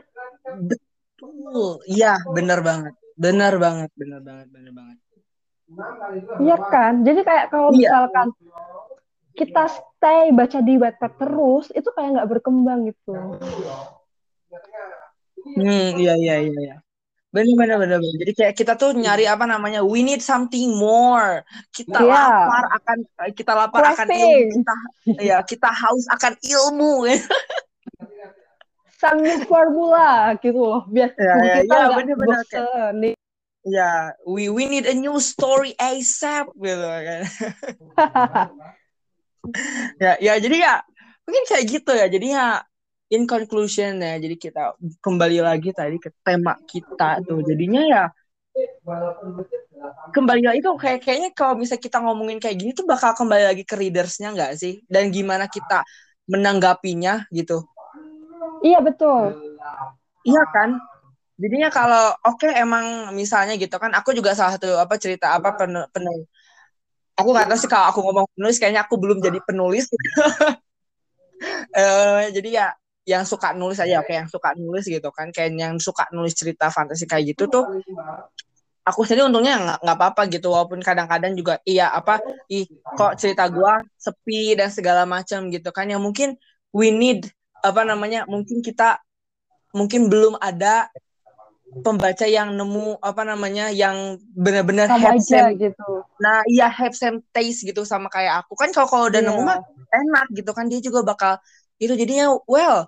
betul 1.16 1.80
iya 1.88 2.20
bener 2.28 2.60
banget 2.60 2.94
bener 3.16 3.54
banget 3.56 3.90
bener 3.96 4.20
banget 4.20 4.48
bener 4.52 4.72
banget 4.76 4.98
iya 6.44 6.58
kan 6.60 6.94
jadi 7.08 7.20
kayak 7.24 7.46
kalau 7.48 7.72
iya. 7.72 7.80
misalkan 7.80 8.28
kita 9.36 9.64
stay 9.72 10.32
baca 10.36 10.60
di 10.60 10.76
Wattpad 10.76 11.12
terus 11.16 11.66
itu 11.72 11.90
kayak 11.96 12.20
nggak 12.20 12.30
berkembang 12.36 12.92
gitu 12.92 13.16
hmm 15.56 15.88
iya 15.96 16.14
iya 16.20 16.36
iya, 16.44 16.56
iya. 16.60 16.76
Bener 17.36 17.52
bener 17.60 17.78
bener. 17.84 18.00
Jadi 18.00 18.32
kayak 18.32 18.54
kita 18.56 18.74
tuh 18.80 18.96
nyari 18.96 19.28
apa 19.28 19.44
namanya? 19.44 19.84
We 19.84 20.08
need 20.08 20.24
something 20.24 20.72
more. 20.80 21.44
Kita 21.68 22.00
yeah. 22.00 22.48
lapar 22.48 22.64
akan 22.80 22.98
kita 23.36 23.52
lapar 23.52 23.82
akan 23.92 24.08
ilmu. 24.08 24.64
Kita 24.64 24.76
ya 25.20 25.44
kita 25.44 25.68
haus 25.68 26.08
akan 26.16 26.40
ilmu. 26.40 27.04
Sang 28.96 29.20
formula 29.46 30.34
gitu 30.40 30.60
loh. 30.60 30.82
Biar 30.88 31.12
ya, 31.20 31.36
ya, 31.44 31.56
kita 31.64 31.76
ya, 31.76 31.88
bener, 31.96 32.16
bener, 32.16 32.42
bosen. 32.42 32.64
Kayak, 32.64 33.16
ya, 33.68 33.92
we 34.24 34.48
we 34.48 34.64
need 34.72 34.88
a 34.88 34.96
new 34.96 35.20
story 35.20 35.76
ASAP 35.76 36.56
gitu 36.56 36.86
kan. 36.86 37.24
ya 40.04 40.14
ya 40.18 40.34
jadi 40.42 40.58
ya 40.58 40.76
mungkin 41.28 41.44
kayak 41.48 41.66
gitu 41.68 41.92
ya. 41.92 42.08
Jadinya 42.08 42.64
in 43.14 43.30
conclusion 43.30 44.02
ya 44.02 44.18
jadi 44.18 44.36
kita 44.36 44.64
kembali 45.02 45.40
lagi 45.46 45.70
tadi 45.76 46.02
ke 46.02 46.10
tema 46.26 46.58
kita 46.66 47.22
tuh 47.22 47.46
jadinya 47.46 47.82
ya 47.86 48.04
kembali 50.10 50.42
lagi 50.42 50.60
kok 50.64 50.80
kayak 50.80 51.00
kayaknya 51.04 51.30
kalau 51.36 51.60
misalnya 51.60 51.84
kita 51.84 51.98
ngomongin 52.02 52.40
kayak 52.42 52.58
gini 52.58 52.72
tuh 52.74 52.88
bakal 52.88 53.14
kembali 53.14 53.46
lagi 53.46 53.64
ke 53.68 53.76
readersnya 53.78 54.34
nggak 54.34 54.54
sih 54.58 54.82
dan 54.90 55.14
gimana 55.14 55.46
kita 55.46 55.86
menanggapinya 56.26 57.30
gitu 57.30 57.62
iya 58.62 58.80
betul. 58.80 59.36
Iya 60.24 60.44
kan? 60.54 60.80
Jadinya 61.36 61.68
kalau 61.68 62.16
oke 62.24 62.48
okay, 62.48 62.52
emang 62.56 63.12
misalnya 63.12 63.60
gitu 63.60 63.76
kan 63.76 63.92
aku 63.92 64.16
juga 64.16 64.32
salah 64.32 64.56
satu 64.56 64.80
apa 64.80 64.96
cerita 64.96 65.36
apa 65.36 65.52
penuh 65.60 65.84
penuh 65.92 66.24
aku 67.20 67.28
nggak 67.32 67.48
tahu 67.52 67.60
sih 67.60 67.72
kalau 67.72 67.92
aku 67.92 68.00
ngomong 68.04 68.28
penulis 68.36 68.56
kayaknya 68.60 68.88
aku 68.88 68.96
belum 68.96 69.20
jadi 69.20 69.40
penulis. 69.44 69.88
Uh, 71.76 72.28
jadi 72.36 72.50
ya 72.50 72.68
yang 73.06 73.22
suka 73.22 73.54
nulis 73.54 73.78
aja 73.78 74.02
oke 74.02 74.10
yang 74.10 74.26
suka 74.26 74.58
nulis 74.58 74.90
gitu 74.90 75.14
kan 75.14 75.30
kayak 75.30 75.54
yang 75.54 75.78
suka 75.78 76.10
nulis 76.10 76.34
cerita 76.34 76.74
fantasi 76.74 77.06
kayak 77.06 77.38
gitu 77.38 77.46
tuh 77.46 77.64
aku 78.82 79.06
sendiri 79.06 79.30
untungnya 79.30 79.78
nggak 79.82 79.98
apa-apa 79.98 80.26
gitu 80.30 80.50
walaupun 80.50 80.82
kadang-kadang 80.82 81.38
juga 81.38 81.62
iya 81.70 81.94
apa 81.94 82.18
ih 82.50 82.66
kok 82.98 83.18
cerita 83.22 83.46
gua 83.50 83.78
sepi 83.98 84.58
dan 84.58 84.74
segala 84.74 85.06
macam 85.06 85.54
gitu 85.54 85.70
kan 85.70 85.86
yang 85.86 86.02
mungkin 86.02 86.34
we 86.74 86.90
need 86.90 87.30
apa 87.66 87.82
namanya 87.82 88.30
mungkin 88.30 88.62
kita 88.62 89.02
mungkin 89.74 90.08
belum 90.08 90.38
ada 90.38 90.94
pembaca 91.82 92.24
yang 92.24 92.56
nemu 92.56 93.02
apa 93.02 93.26
namanya 93.26 93.74
yang 93.74 94.22
benar-benar 94.32 94.88
have 94.88 95.18
aja 95.20 95.52
same, 95.52 95.60
gitu. 95.60 95.90
Nah, 96.22 96.40
iya 96.48 96.72
have 96.72 96.96
same 96.96 97.20
taste 97.36 97.68
gitu 97.68 97.84
sama 97.84 98.08
kayak 98.08 98.46
aku 98.46 98.56
kan 98.56 98.72
kalau 98.72 98.88
kalau 98.88 99.06
udah 99.12 99.20
yeah. 99.20 99.28
nemu 99.34 99.42
mah 99.44 99.60
enak 99.92 100.26
gitu 100.32 100.52
kan 100.56 100.72
dia 100.72 100.80
juga 100.80 101.04
bakal 101.04 101.34
itu 101.82 101.92
jadinya 101.98 102.32
well 102.48 102.88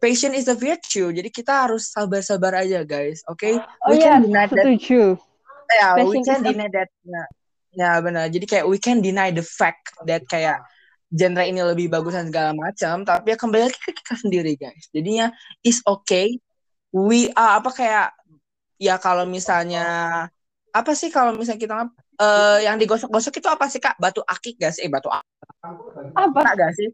Patient 0.00 0.32
is 0.32 0.48
a 0.48 0.56
virtue. 0.56 1.12
Jadi 1.12 1.28
kita 1.28 1.68
harus 1.68 1.92
sabar-sabar 1.92 2.64
aja, 2.64 2.80
guys. 2.88 3.20
Oke? 3.28 3.52
Okay? 3.52 3.54
Oh 3.84 3.92
iya, 3.92 4.16
yeah, 4.16 4.48
setuju. 4.48 5.20
Ya, 5.68 6.00
yeah, 6.00 6.08
we 6.08 6.24
can 6.24 6.40
deny 6.40 6.68
that. 6.72 6.88
Ya, 7.04 7.22
ya 7.76 7.90
benar. 8.00 8.32
Jadi 8.32 8.48
kayak 8.48 8.64
we 8.64 8.80
can 8.80 9.04
deny 9.04 9.28
the 9.28 9.44
fact 9.44 9.92
that 10.08 10.24
kayak 10.24 10.64
genre 11.12 11.44
ini 11.44 11.60
lebih 11.60 11.92
bagus 11.92 12.16
dan 12.16 12.28
segala 12.28 12.56
macam. 12.56 13.04
Tapi 13.04 13.34
ya 13.34 13.36
kembali 13.36 13.62
lagi 13.68 13.78
ke 13.80 13.92
kita 13.92 14.14
sendiri, 14.20 14.52
guys. 14.56 14.88
Jadinya 14.94 15.32
is 15.66 15.82
okay. 15.84 16.38
We 16.94 17.28
are 17.34 17.58
apa 17.58 17.74
kayak 17.74 18.08
ya 18.78 18.96
kalau 19.02 19.26
misalnya 19.26 19.86
apa 20.74 20.92
sih 20.94 21.10
kalau 21.10 21.34
misalnya 21.34 21.60
kita 21.62 21.74
uh, 22.18 22.58
yang 22.62 22.78
digosok-gosok 22.78 23.38
itu 23.38 23.48
apa 23.50 23.66
sih 23.70 23.78
kak? 23.82 23.98
Batu 23.98 24.22
akik 24.26 24.58
gak 24.58 24.74
sih? 24.74 24.86
Eh 24.86 24.90
batu 24.90 25.10
akik. 25.10 25.34
Apa? 26.14 26.40
Gak 26.54 26.72
sih? 26.74 26.88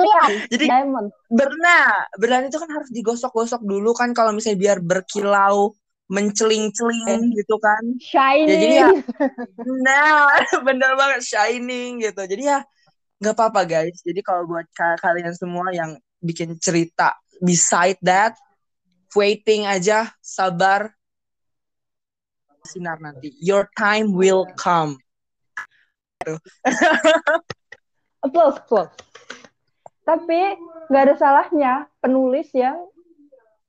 Lian, 0.00 0.30
Jadi 0.52 0.64
diamond. 0.66 1.08
Berna, 1.26 2.06
berna 2.16 2.46
itu 2.46 2.58
kan 2.58 2.70
harus 2.70 2.90
digosok-gosok 2.94 3.62
dulu 3.66 3.90
kan 3.94 4.14
kalau 4.14 4.30
misalnya 4.30 4.58
biar 4.58 4.78
berkilau, 4.82 5.74
menceling-celing 6.10 7.22
eh, 7.30 7.38
gitu 7.38 7.56
kan. 7.62 7.82
Shining. 8.02 8.50
Ya, 8.50 8.58
jadi 8.58 8.76
ya, 8.82 8.90
nah 9.86 10.26
bener 10.66 10.98
banget 10.98 11.22
shining 11.22 12.02
gitu. 12.02 12.22
Jadi 12.26 12.50
ya 12.50 12.66
nggak 13.22 13.34
apa-apa 13.38 13.62
guys. 13.62 14.02
Jadi 14.02 14.20
kalau 14.26 14.50
buat 14.50 14.66
kalian 14.74 15.32
semua 15.38 15.70
yang 15.70 15.94
bikin 16.18 16.58
cerita 16.58 17.14
beside 17.38 17.96
that, 18.02 18.34
waiting 19.14 19.70
aja, 19.70 20.10
sabar, 20.18 20.90
sinar 22.66 22.98
nanti. 22.98 23.30
Your 23.38 23.70
time 23.78 24.10
will 24.10 24.50
come. 24.58 24.98
applause, 28.20 28.58
applause. 28.60 28.92
Tapi 30.04 30.58
nggak 30.90 31.02
ada 31.06 31.14
salahnya 31.16 31.72
penulis 32.02 32.50
yang 32.50 32.76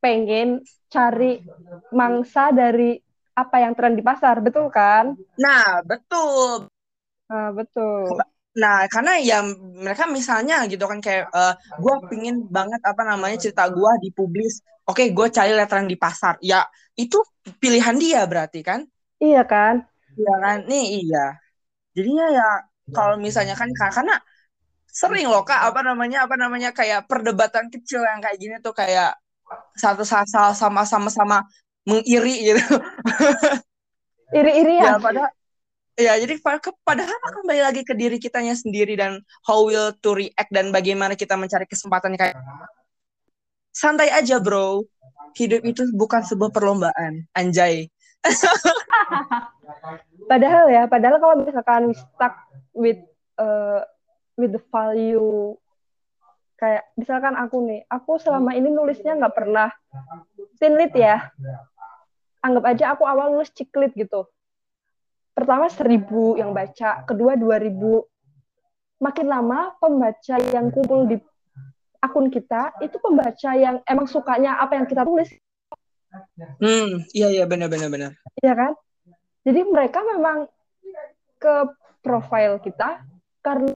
pengen 0.02 0.66
cari 0.92 1.40
mangsa 1.94 2.50
dari 2.52 2.98
apa 3.32 3.64
yang 3.64 3.74
tren 3.78 3.96
di 3.96 4.04
pasar, 4.04 4.44
betul 4.44 4.68
kan? 4.68 5.16
Nah, 5.40 5.80
betul. 5.88 6.68
Nah, 7.32 7.50
betul. 7.56 8.20
Nah, 8.52 8.84
karena 8.92 9.16
ya 9.24 9.40
mereka 9.56 10.04
misalnya 10.12 10.68
gitu 10.68 10.84
kan 10.84 11.00
kayak 11.00 11.32
uh, 11.32 11.56
eh, 11.56 11.80
gue 11.80 11.96
pingin 12.12 12.44
banget 12.52 12.84
apa 12.84 13.08
namanya 13.08 13.40
cerita 13.40 13.72
gue 13.72 13.92
dipublis. 14.04 14.60
Oke, 14.84 15.08
okay, 15.08 15.16
gue 15.16 15.28
cari 15.32 15.56
letteran 15.56 15.88
di 15.88 15.96
pasar. 15.96 16.36
Ya, 16.44 16.68
itu 17.00 17.24
pilihan 17.64 17.96
dia 17.96 18.28
berarti 18.28 18.60
kan? 18.60 18.84
Iya 19.24 19.48
kan? 19.48 19.88
Iya 20.20 20.34
kan? 20.44 20.58
Nih 20.68 21.08
iya. 21.08 21.40
Jadinya 21.96 22.28
ya 22.28 22.50
kalau 22.92 23.16
misalnya 23.16 23.56
kan 23.56 23.72
karena 23.72 24.20
sering 24.92 25.32
loh 25.32 25.48
kak 25.48 25.72
apa 25.72 25.80
namanya 25.88 26.28
apa 26.28 26.36
namanya 26.36 26.76
kayak 26.76 27.08
perdebatan 27.08 27.72
kecil 27.72 28.04
yang 28.04 28.20
kayak 28.20 28.36
gini 28.36 28.56
tuh 28.60 28.76
kayak 28.76 29.16
satu 29.76 30.04
sama 30.06 30.84
sama 30.86 31.10
sama 31.10 31.38
mengiri 31.88 32.54
gitu. 32.54 32.62
Iri-iri 34.38 34.80
ya, 34.80 34.96
ya 34.96 35.00
pada 35.02 35.24
ya 36.00 36.14
jadi 36.18 36.40
padahal 36.88 37.20
kembali 37.44 37.62
lagi 37.62 37.82
ke 37.84 37.94
diri 37.94 38.16
kitanya 38.16 38.56
sendiri 38.56 38.96
dan 38.96 39.20
how 39.44 39.68
will 39.68 39.92
to 40.00 40.16
react 40.16 40.48
dan 40.50 40.72
bagaimana 40.72 41.20
kita 41.20 41.36
mencari 41.36 41.68
kesempatan 41.68 42.16
kayak 42.16 42.40
santai 43.76 44.12
aja 44.12 44.40
bro. 44.40 44.84
Hidup 45.32 45.64
itu 45.64 45.88
bukan 45.96 46.28
sebuah 46.28 46.52
perlombaan. 46.52 47.24
Anjay. 47.32 47.88
Padahal 50.32 50.68
ya 50.72 50.84
padahal 50.88 51.18
kalau 51.20 51.36
misalkan 51.44 51.92
stuck 51.96 52.36
with 52.76 53.00
uh, 53.36 53.84
with 54.40 54.56
the 54.56 54.64
value 54.72 55.56
kayak 56.62 56.94
misalkan 56.94 57.34
aku 57.34 57.66
nih 57.66 57.82
aku 57.90 58.22
selama 58.22 58.54
ini 58.54 58.70
nulisnya 58.70 59.18
nggak 59.18 59.34
pernah 59.34 59.74
tinlit 60.62 60.94
ya. 60.94 61.34
Anggap 62.46 62.64
aja 62.70 62.86
aku 62.94 63.10
awal 63.10 63.34
nulis 63.34 63.50
ciklit 63.50 63.98
gitu. 63.98 64.30
Pertama 65.34 65.74
seribu 65.74 66.38
yang 66.38 66.54
baca 66.54 67.02
kedua 67.10 67.34
dua 67.34 67.58
ribu. 67.58 68.06
Makin 69.02 69.26
lama 69.26 69.74
pembaca 69.82 70.38
yang 70.54 70.70
kumpul 70.70 71.10
di 71.10 71.18
akun 71.98 72.30
kita 72.30 72.78
itu 72.86 73.02
pembaca 73.02 73.58
yang 73.58 73.82
emang 73.90 74.06
sukanya 74.06 74.62
apa 74.62 74.78
yang 74.78 74.86
kita 74.86 75.02
tulis. 75.02 75.34
Hmm 76.62 77.02
iya 77.18 77.34
iya 77.34 77.50
benar 77.50 77.74
benar 77.74 77.90
benar. 77.90 78.12
Iya 78.38 78.54
kan? 78.54 78.72
Jadi 79.42 79.66
mereka 79.66 80.06
memang 80.06 80.46
ke 81.42 81.56
profile 82.06 82.62
kita 82.62 83.02
karena 83.42 83.74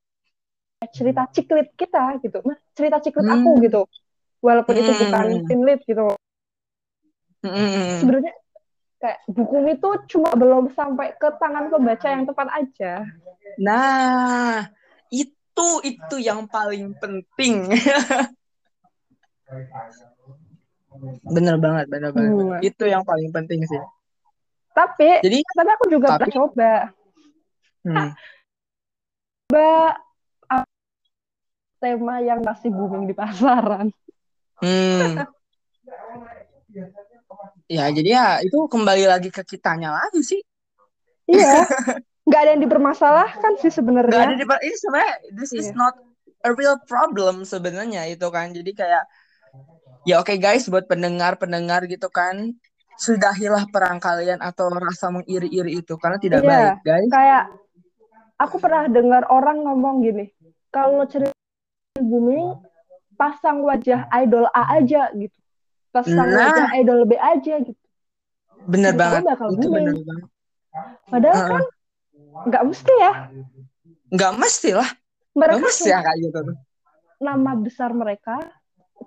cerita 0.91 1.27
ciklit 1.31 1.73
kita 1.77 2.19
gitu 2.21 2.41
mas 2.45 2.59
cerita 2.77 3.01
ciklit 3.01 3.25
hmm. 3.25 3.35
aku 3.41 3.51
gitu 3.63 3.81
walaupun 4.45 4.73
hmm. 4.77 4.81
itu 4.81 4.91
bukan 5.05 5.25
pinlit 5.49 5.79
gitu 5.85 6.07
hmm. 7.45 8.01
sebenarnya 8.01 8.33
kayak 9.01 9.19
buku 9.29 9.57
itu 9.69 9.89
cuma 10.15 10.33
belum 10.33 10.73
sampai 10.73 11.13
ke 11.17 11.29
tangan 11.37 11.69
pembaca 11.69 12.07
yang 12.09 12.25
tepat 12.25 12.47
aja 12.53 12.93
nah 13.61 14.65
itu 15.13 15.69
itu 15.85 16.15
yang 16.21 16.49
paling 16.49 16.93
penting 16.97 17.69
bener 21.35 21.55
banget 21.59 21.85
bener 21.91 22.11
banget 22.15 22.33
hmm. 22.33 22.59
itu 22.63 22.83
yang 22.87 23.03
paling 23.05 23.29
penting 23.29 23.61
sih 23.67 23.81
tapi 24.75 25.21
jadi 25.23 25.39
tapi 25.55 25.69
aku 25.71 25.85
juga 25.87 26.07
tapi, 26.15 26.19
pernah 26.27 26.35
coba 26.35 26.73
hmm. 27.85 28.09
coba 29.45 29.71
tema 31.79 32.23
yang 32.23 32.39
masih 32.41 32.71
booming 32.71 33.05
di 33.09 33.15
pasaran. 33.15 33.91
Hmm. 34.59 35.25
Ya, 37.65 37.89
jadi 37.89 38.09
ya 38.09 38.27
itu 38.45 38.57
kembali 38.69 39.09
lagi 39.09 39.29
ke 39.33 39.41
kitanya 39.43 39.91
lagi 39.91 40.21
sih. 40.21 40.41
Iya. 41.25 41.65
Nggak 42.27 42.41
ada 42.41 42.51
yang 42.57 42.63
dipermasalahkan 42.65 43.51
sih 43.61 43.69
sebenarnya. 43.69 44.13
Gak 44.17 44.25
ada 44.33 44.35
di 44.37 44.45
ini 44.45 44.75
sebenarnya 44.81 45.13
this 45.37 45.51
is 45.53 45.69
Iya. 45.69 45.77
not 45.77 45.95
a 46.41 46.51
real 46.53 46.77
problem 46.89 47.45
sebenarnya 47.45 48.09
itu 48.09 48.27
kan. 48.33 48.49
Jadi 48.49 48.73
kayak 48.73 49.05
ya 50.09 50.21
oke 50.21 50.33
guys 50.41 50.65
buat 50.69 50.89
pendengar-pendengar 50.89 51.85
gitu 51.85 52.09
kan 52.09 52.53
sudahilah 52.95 53.67
perang 53.69 53.99
kalian 53.99 54.39
atau 54.39 54.71
rasa 54.71 55.11
mengiri-iri 55.11 55.83
itu 55.83 55.93
karena 56.01 56.17
tidak 56.17 56.41
Iya. 56.41 56.49
baik 56.49 56.77
guys. 56.81 57.09
Kayak 57.13 57.43
aku 58.41 58.55
pernah 58.57 58.83
dengar 58.89 59.23
orang 59.29 59.61
ngomong 59.61 60.01
gini, 60.01 60.25
kalau 60.71 61.03
cerita 61.05 61.34
booming 61.99 62.59
pasang 63.15 63.63
wajah 63.63 64.11
idol 64.19 64.51
A 64.51 64.75
aja 64.75 65.11
gitu. 65.15 65.37
Pasang 65.95 66.27
Nah. 66.27 66.51
wajah 66.51 66.67
idol 66.75 67.07
B 67.07 67.15
aja 67.15 67.55
gitu. 67.63 67.79
Bener 68.67 68.91
Cerita 68.91 68.99
banget. 68.99 69.21
bakal 69.23 69.47
Itu 69.55 69.67
bener 69.71 69.93
banget. 69.95 70.27
Padahal 71.07 71.35
Heeh. 71.39 71.47
kan 71.47 71.63
nggak 72.51 72.63
mesti 72.67 72.93
ya. 72.99 73.13
Nggak 74.11 74.33
mesti 74.35 74.69
lah. 74.75 74.89
Mereka 75.35 75.59
mesti 75.59 75.87
ya 75.87 75.99
kayak 76.03 76.19
gitu. 76.19 76.39
nama 77.15 77.55
besar 77.55 77.95
mereka 77.95 78.35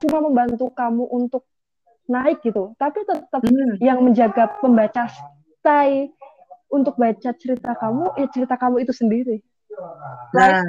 cuma 0.01 0.24
membantu 0.24 0.72
kamu 0.72 1.05
untuk 1.12 1.45
naik 2.09 2.41
gitu. 2.41 2.72
Tapi 2.80 3.05
tetap 3.05 3.45
Hmm. 3.45 3.76
yang 3.84 4.01
menjaga 4.01 4.49
pembaca 4.64 5.12
stay 5.61 6.09
untuk 6.72 6.97
baca 6.97 7.36
cerita 7.36 7.76
kamu, 7.76 8.16
ya 8.16 8.26
cerita 8.32 8.57
kamu 8.57 8.80
itu 8.80 8.93
sendiri. 8.97 9.36
Nah, 10.32 10.64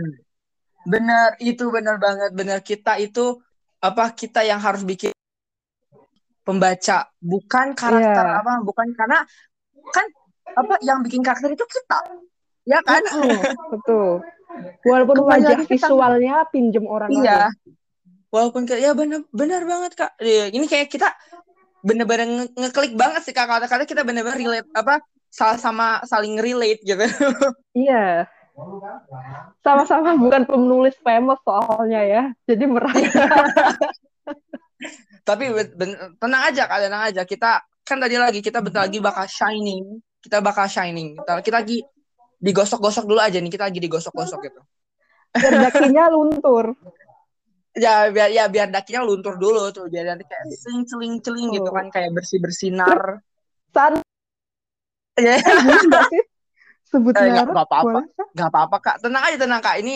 bener 0.90 1.38
itu 1.40 1.70
bener 1.70 1.96
banget 1.96 2.34
bener 2.34 2.60
kita 2.60 2.98
itu 2.98 3.38
apa 3.80 4.10
kita 4.12 4.42
yang 4.42 4.58
harus 4.58 4.82
bikin 4.82 5.14
pembaca 6.42 7.06
bukan 7.22 7.78
karakter 7.78 8.26
Iya. 8.26 8.40
apa 8.42 8.54
bukan 8.60 8.88
karena 8.92 9.22
kan 9.88 10.06
apa 10.50 10.82
yang 10.82 11.06
bikin 11.06 11.22
karakter 11.22 11.54
itu 11.54 11.62
kita 11.64 12.00
ya 12.66 12.82
kan 12.82 13.02
Mm, 13.06 13.40
betul. 13.70 14.22
Walaupun 14.82 15.16
Kembali 15.24 15.46
wajah 15.46 15.58
kita- 15.62 15.70
visualnya 15.88 16.36
pinjem 16.50 16.84
orang 16.84 17.10
iya 17.14 17.54
lain. 17.54 17.78
walaupun 18.30 18.66
kayak 18.66 18.82
ya 18.82 18.92
bener 18.94 19.22
bener 19.30 19.62
banget 19.64 19.94
kak 19.96 20.12
Iya, 20.18 20.50
ini 20.50 20.66
kayak 20.66 20.90
kita 20.90 21.14
bener-bener 21.80 22.26
nge- 22.28 22.54
ngeklik 22.56 22.94
banget 22.94 23.22
sih 23.24 23.32
kak 23.32 23.46
kata-kata 23.46 23.86
kita 23.86 24.02
bener-bener 24.02 24.36
relate 24.36 24.70
apa 24.74 25.00
salah 25.30 25.56
sama 25.56 25.88
saling 26.04 26.34
relate 26.36 26.82
gitu 26.82 26.98
Iya. 27.78 28.26
Sama-sama 29.60 30.16
bukan 30.16 30.44
penulis 30.48 30.96
famous 31.04 31.40
soalnya 31.44 32.02
ya. 32.04 32.24
Jadi 32.48 32.64
merasa 32.66 32.98
Tapi 35.28 35.46
ben- 35.54 36.16
tenang 36.18 36.44
aja 36.50 36.64
kak, 36.66 36.80
tenang 36.90 37.04
aja. 37.12 37.22
Kita 37.28 37.62
kan 37.86 37.98
tadi 38.02 38.18
lagi 38.18 38.40
kita 38.42 38.66
bentar 38.66 38.90
lagi 38.90 38.98
bakal 38.98 39.30
shining. 39.30 40.02
Kita 40.20 40.42
bakal 40.42 40.66
shining. 40.66 41.20
Kita, 41.22 41.32
kita 41.46 41.58
lagi 41.62 41.78
digosok-gosok 42.40 43.06
dulu 43.06 43.20
aja 43.22 43.38
nih. 43.38 43.52
Kita 43.52 43.68
lagi 43.70 43.80
digosok-gosok 43.84 44.40
gitu. 44.48 44.62
biar 45.30 45.54
dakinya 45.70 46.10
luntur. 46.10 46.74
Ya 47.80 48.10
biar 48.12 48.34
ya 48.34 48.50
biar 48.50 48.74
dakinya 48.74 49.06
luntur 49.06 49.38
dulu 49.38 49.70
tuh. 49.70 49.86
Biar 49.88 50.10
nanti 50.12 50.26
kayak 50.26 50.42
celing 50.58 50.84
celing 50.90 51.14
celing 51.22 51.48
gitu 51.54 51.70
Oh. 51.70 51.76
kan 51.78 51.88
kayak 51.94 52.12
bersih 52.18 52.42
bersinar. 52.42 53.22
Saat 53.72 54.02
Ya 55.22 55.38
sih? 55.38 56.24
Sebut 56.90 57.14
Eh, 57.14 57.30
nggak 57.30 57.46
merek, 57.46 57.56
apa-apa. 57.56 57.78
boleh 57.86 58.06
kan? 58.12 58.28
nggak 58.34 58.50
apa-apa 58.50 58.78
kak. 58.80 58.96
Tenang 59.00 59.24
aja 59.24 59.38
tenang 59.38 59.62
kak. 59.62 59.76
Ini 59.78 59.96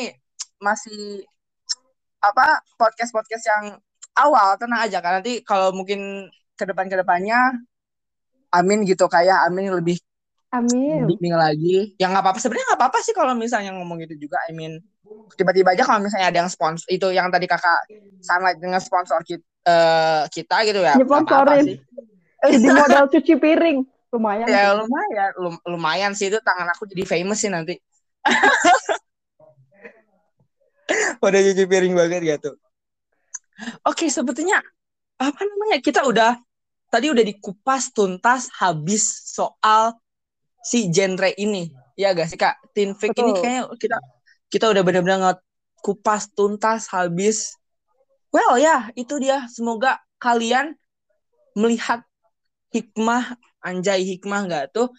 masih 0.57 1.25
apa 2.19 2.45
podcast 2.77 3.09
podcast 3.09 3.43
yang 3.43 3.63
awal. 4.13 4.55
Tenang 4.55 4.81
aja 4.81 4.97
kak. 4.97 5.19
Nanti 5.19 5.41
kalau 5.41 5.73
mungkin 5.73 6.29
ke 6.53 6.63
depan 6.63 6.85
ke 6.85 6.95
depannya. 6.95 7.57
Amin 8.49 8.85
gitu 8.85 9.09
kayak 9.09 9.49
Amin 9.49 9.73
lebih 9.73 9.97
Amin. 10.53 11.09
bimbing 11.09 11.33
lagi 11.33 11.97
ya 11.97 12.05
nggak 12.05 12.21
apa-apa 12.21 12.37
sebenarnya 12.37 12.69
nggak 12.69 12.81
apa-apa 12.85 13.01
sih 13.01 13.09
kalau 13.09 13.33
misalnya 13.33 13.73
ngomong 13.73 13.97
gitu 14.05 14.29
juga 14.29 14.37
I 14.45 14.53
mean 14.53 14.77
tiba-tiba 15.33 15.73
aja 15.73 15.81
kalau 15.81 15.97
misalnya 15.97 16.29
ada 16.29 16.45
yang 16.45 16.51
sponsor 16.53 16.85
itu 16.85 17.09
yang 17.09 17.33
tadi 17.33 17.49
kakak 17.49 17.81
sunlight 18.21 18.61
dengan 18.61 18.77
sponsor 18.77 19.25
kita, 19.25 19.41
kita 20.29 20.57
gitu 20.69 20.85
ya 20.85 20.93
nggak 20.93 21.09
apa-apa 21.09 21.25
Nyponsorin. 21.57 21.65
sih 21.65 21.77
Jadi 22.45 22.67
modal 22.69 23.05
cuci 23.09 23.33
piring. 23.41 23.77
Lumayan. 24.13 24.45
ya 24.45 24.69
sih. 24.69 24.85
lumayan. 24.85 25.31
Lum- 25.41 25.63
lumayan 25.65 26.11
sih. 26.13 26.29
Itu 26.29 26.37
tangan 26.45 26.69
aku 26.69 26.85
jadi 26.85 27.09
famous 27.09 27.41
sih 27.41 27.49
nanti. 27.49 27.81
Udah 31.25 31.39
cuci 31.39 31.63
piring 31.65 31.97
banget 31.97 32.21
gitu 32.21 32.53
oke 33.85 34.05
sebetulnya 34.09 34.59
apa 35.21 35.41
namanya? 35.45 35.77
Kita 35.79 36.03
udah 36.03 36.35
tadi 36.89 37.09
udah 37.09 37.23
dikupas 37.23 37.93
tuntas 37.93 38.49
habis 38.59 39.29
soal 39.29 39.95
si 40.65 40.89
genre 40.89 41.31
ini. 41.37 41.69
Ya 41.93 42.11
gak 42.11 42.33
sih 42.33 42.39
kak? 42.39 42.57
Teen 42.73 42.97
Fake 42.97 43.13
ini 43.21 43.31
kayaknya 43.37 43.69
kita 43.77 43.97
kita 44.49 44.65
udah 44.73 44.81
benar-benar 44.81 45.37
kupas 45.85 46.27
tuntas 46.33 46.89
habis. 46.89 47.53
Well 48.33 48.57
ya 48.57 48.89
itu 48.97 49.21
dia. 49.21 49.45
Semoga 49.53 50.01
kalian 50.17 50.73
melihat 51.53 52.01
hikmah 52.73 53.37
anjay 53.63 54.03
hikmah 54.03 54.41
nggak 54.45 54.65
tuh? 54.75 54.91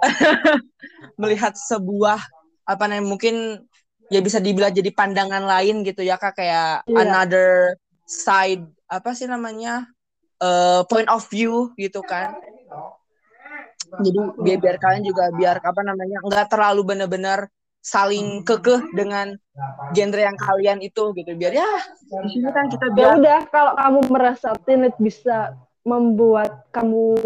Melihat 1.20 1.58
sebuah 1.58 2.22
apa 2.64 2.84
namanya 2.86 3.04
mungkin 3.10 3.66
ya 4.08 4.22
bisa 4.22 4.38
dibilang 4.38 4.70
jadi 4.72 4.94
pandangan 4.94 5.44
lain 5.44 5.82
gitu 5.82 6.06
ya 6.06 6.16
kak. 6.16 6.38
Kayak 6.38 6.86
Iya. 6.86 6.96
another 7.02 7.50
side 8.06 8.64
apa 8.86 9.12
sih 9.14 9.26
namanya 9.26 9.86
eh, 10.40 10.82
point 10.88 11.10
of 11.10 11.26
view 11.28 11.74
gitu 11.76 12.00
kan. 12.06 12.32
Jadi 14.00 14.18
biar, 14.38 14.58
biar 14.62 14.76
kalian 14.78 15.04
juga 15.04 15.34
biar 15.34 15.58
apa 15.60 15.80
namanya 15.82 16.22
nggak 16.22 16.46
terlalu 16.48 16.94
benar-benar 16.94 17.50
saling 17.80 18.44
kekeh 18.44 18.92
dengan 18.92 19.34
genre 19.90 20.20
yang 20.20 20.38
kalian 20.38 20.78
itu 20.84 21.10
gitu. 21.16 21.30
Biar 21.34 21.52
ya 21.52 21.70
di 22.22 22.28
sini 22.30 22.48
kan 22.54 22.70
kita 22.70 22.86
Ya 22.92 22.94
biar 22.94 23.12
udah, 23.18 23.38
kalau 23.50 23.72
kamu 23.74 24.00
merasa 24.12 24.48
Tinit 24.62 24.94
bisa 25.00 25.58
membuat 25.82 26.70
kamu 26.70 27.16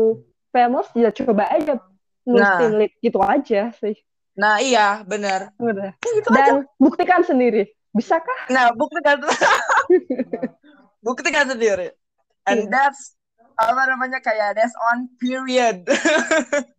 famous, 0.55 0.86
ya 0.94 1.11
coba 1.11 1.50
aja 1.50 1.74
nulis 2.22 2.46
Nah. 2.46 2.59
Tinit 2.62 2.92
gitu 3.02 3.18
aja 3.18 3.74
sih. 3.74 3.98
nah 4.34 4.59
iya 4.59 5.02
benar. 5.02 5.50
Ya, 5.59 5.90
gitu 6.14 6.30
aja 6.30 6.38
Dan 6.38 6.55
buktikan 6.78 7.22
sendiri. 7.22 7.74
Bisakah? 7.90 8.50
nah 8.50 8.70
buktikan 8.74 9.22
buktikan 11.07 11.46
sendiri 11.46 11.94
and 12.46 12.66
Iya. 12.66 12.70
that's 12.70 13.14
apa 13.55 13.82
namanya 13.86 14.18
kayak 14.18 14.59
that's 14.59 14.74
on 14.90 15.07
period 15.22 15.86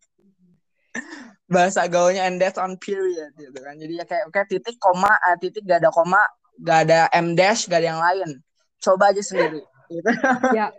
bahasa 1.48 1.86
gaulnya 1.88 2.26
and 2.26 2.42
that's 2.42 2.58
on 2.58 2.76
period 2.76 3.32
gitu 3.38 3.56
kan 3.62 3.78
jadi 3.78 4.02
ya 4.02 4.04
kayak 4.04 4.26
kayak 4.34 4.48
titik 4.50 4.76
koma 4.76 5.14
ah, 5.24 5.38
titik 5.38 5.64
gak 5.64 5.80
ada 5.80 5.94
koma 5.94 6.20
gak 6.60 6.90
ada 6.90 7.08
m 7.14 7.32
dash 7.32 7.70
gak 7.70 7.80
ada 7.80 7.88
yang 7.96 8.02
lain 8.02 8.42
coba 8.82 9.14
aja 9.14 9.22
sendiri 9.22 9.62
gitu. 9.88 10.10
ya. 10.58 10.74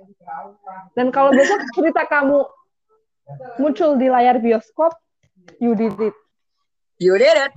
Dan 0.99 1.09
kalau 1.09 1.31
besok 1.31 1.63
cerita 1.73 2.05
kamu 2.05 2.43
muncul 3.57 3.97
di 3.97 4.07
layar 4.07 4.39
bioskop, 4.39 4.93
you 5.59 5.73
did 5.75 5.95
it. 5.99 6.17
you 6.97 7.15
did 7.15 7.37
it. 7.37 7.53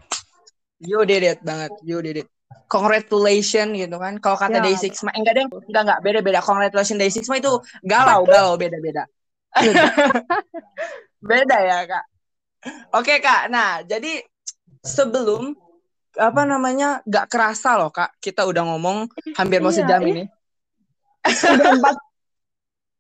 You 0.80 1.04
did 1.04 1.24
it 1.24 1.40
banget 1.44 1.72
you 1.84 2.00
did 2.00 2.24
it. 2.24 2.28
Congratulations 2.68 3.76
gitu 3.76 3.98
kan. 3.98 4.16
Kalau 4.18 4.38
kata 4.40 4.60
Ya. 4.60 4.64
Day 4.64 4.76
Six 4.76 5.04
Ma 5.04 5.12
enggak 5.12 5.36
deh 5.36 5.46
enggak 5.46 5.84
enggak 5.86 6.00
beda 6.02 6.20
beda 6.24 6.40
congratulations 6.40 6.98
Day 6.98 7.12
Six 7.12 7.28
Ma 7.28 7.36
itu 7.36 7.52
galau 7.84 8.24
galau 8.24 8.56
beda 8.56 8.80
beda 8.80 9.04
beda 11.20 11.58
ya 11.60 11.78
kak. 11.84 12.06
Oke 12.96 13.20
kak. 13.20 13.52
Nah 13.52 13.84
jadi 13.84 14.24
sebelum 14.80 15.52
apa 16.16 16.42
namanya 16.44 17.00
nggak 17.04 17.28
kerasa 17.28 17.76
loh 17.76 17.92
kak 17.92 18.16
kita 18.20 18.44
udah 18.44 18.64
ngomong 18.76 19.08
hampir 19.36 19.60
mau 19.60 19.72
Iya, 19.72 19.84
sejam 19.84 20.02
iya. 20.04 20.10
ini. 20.16 20.24
Udah 21.28 21.68
empat, 21.76 21.96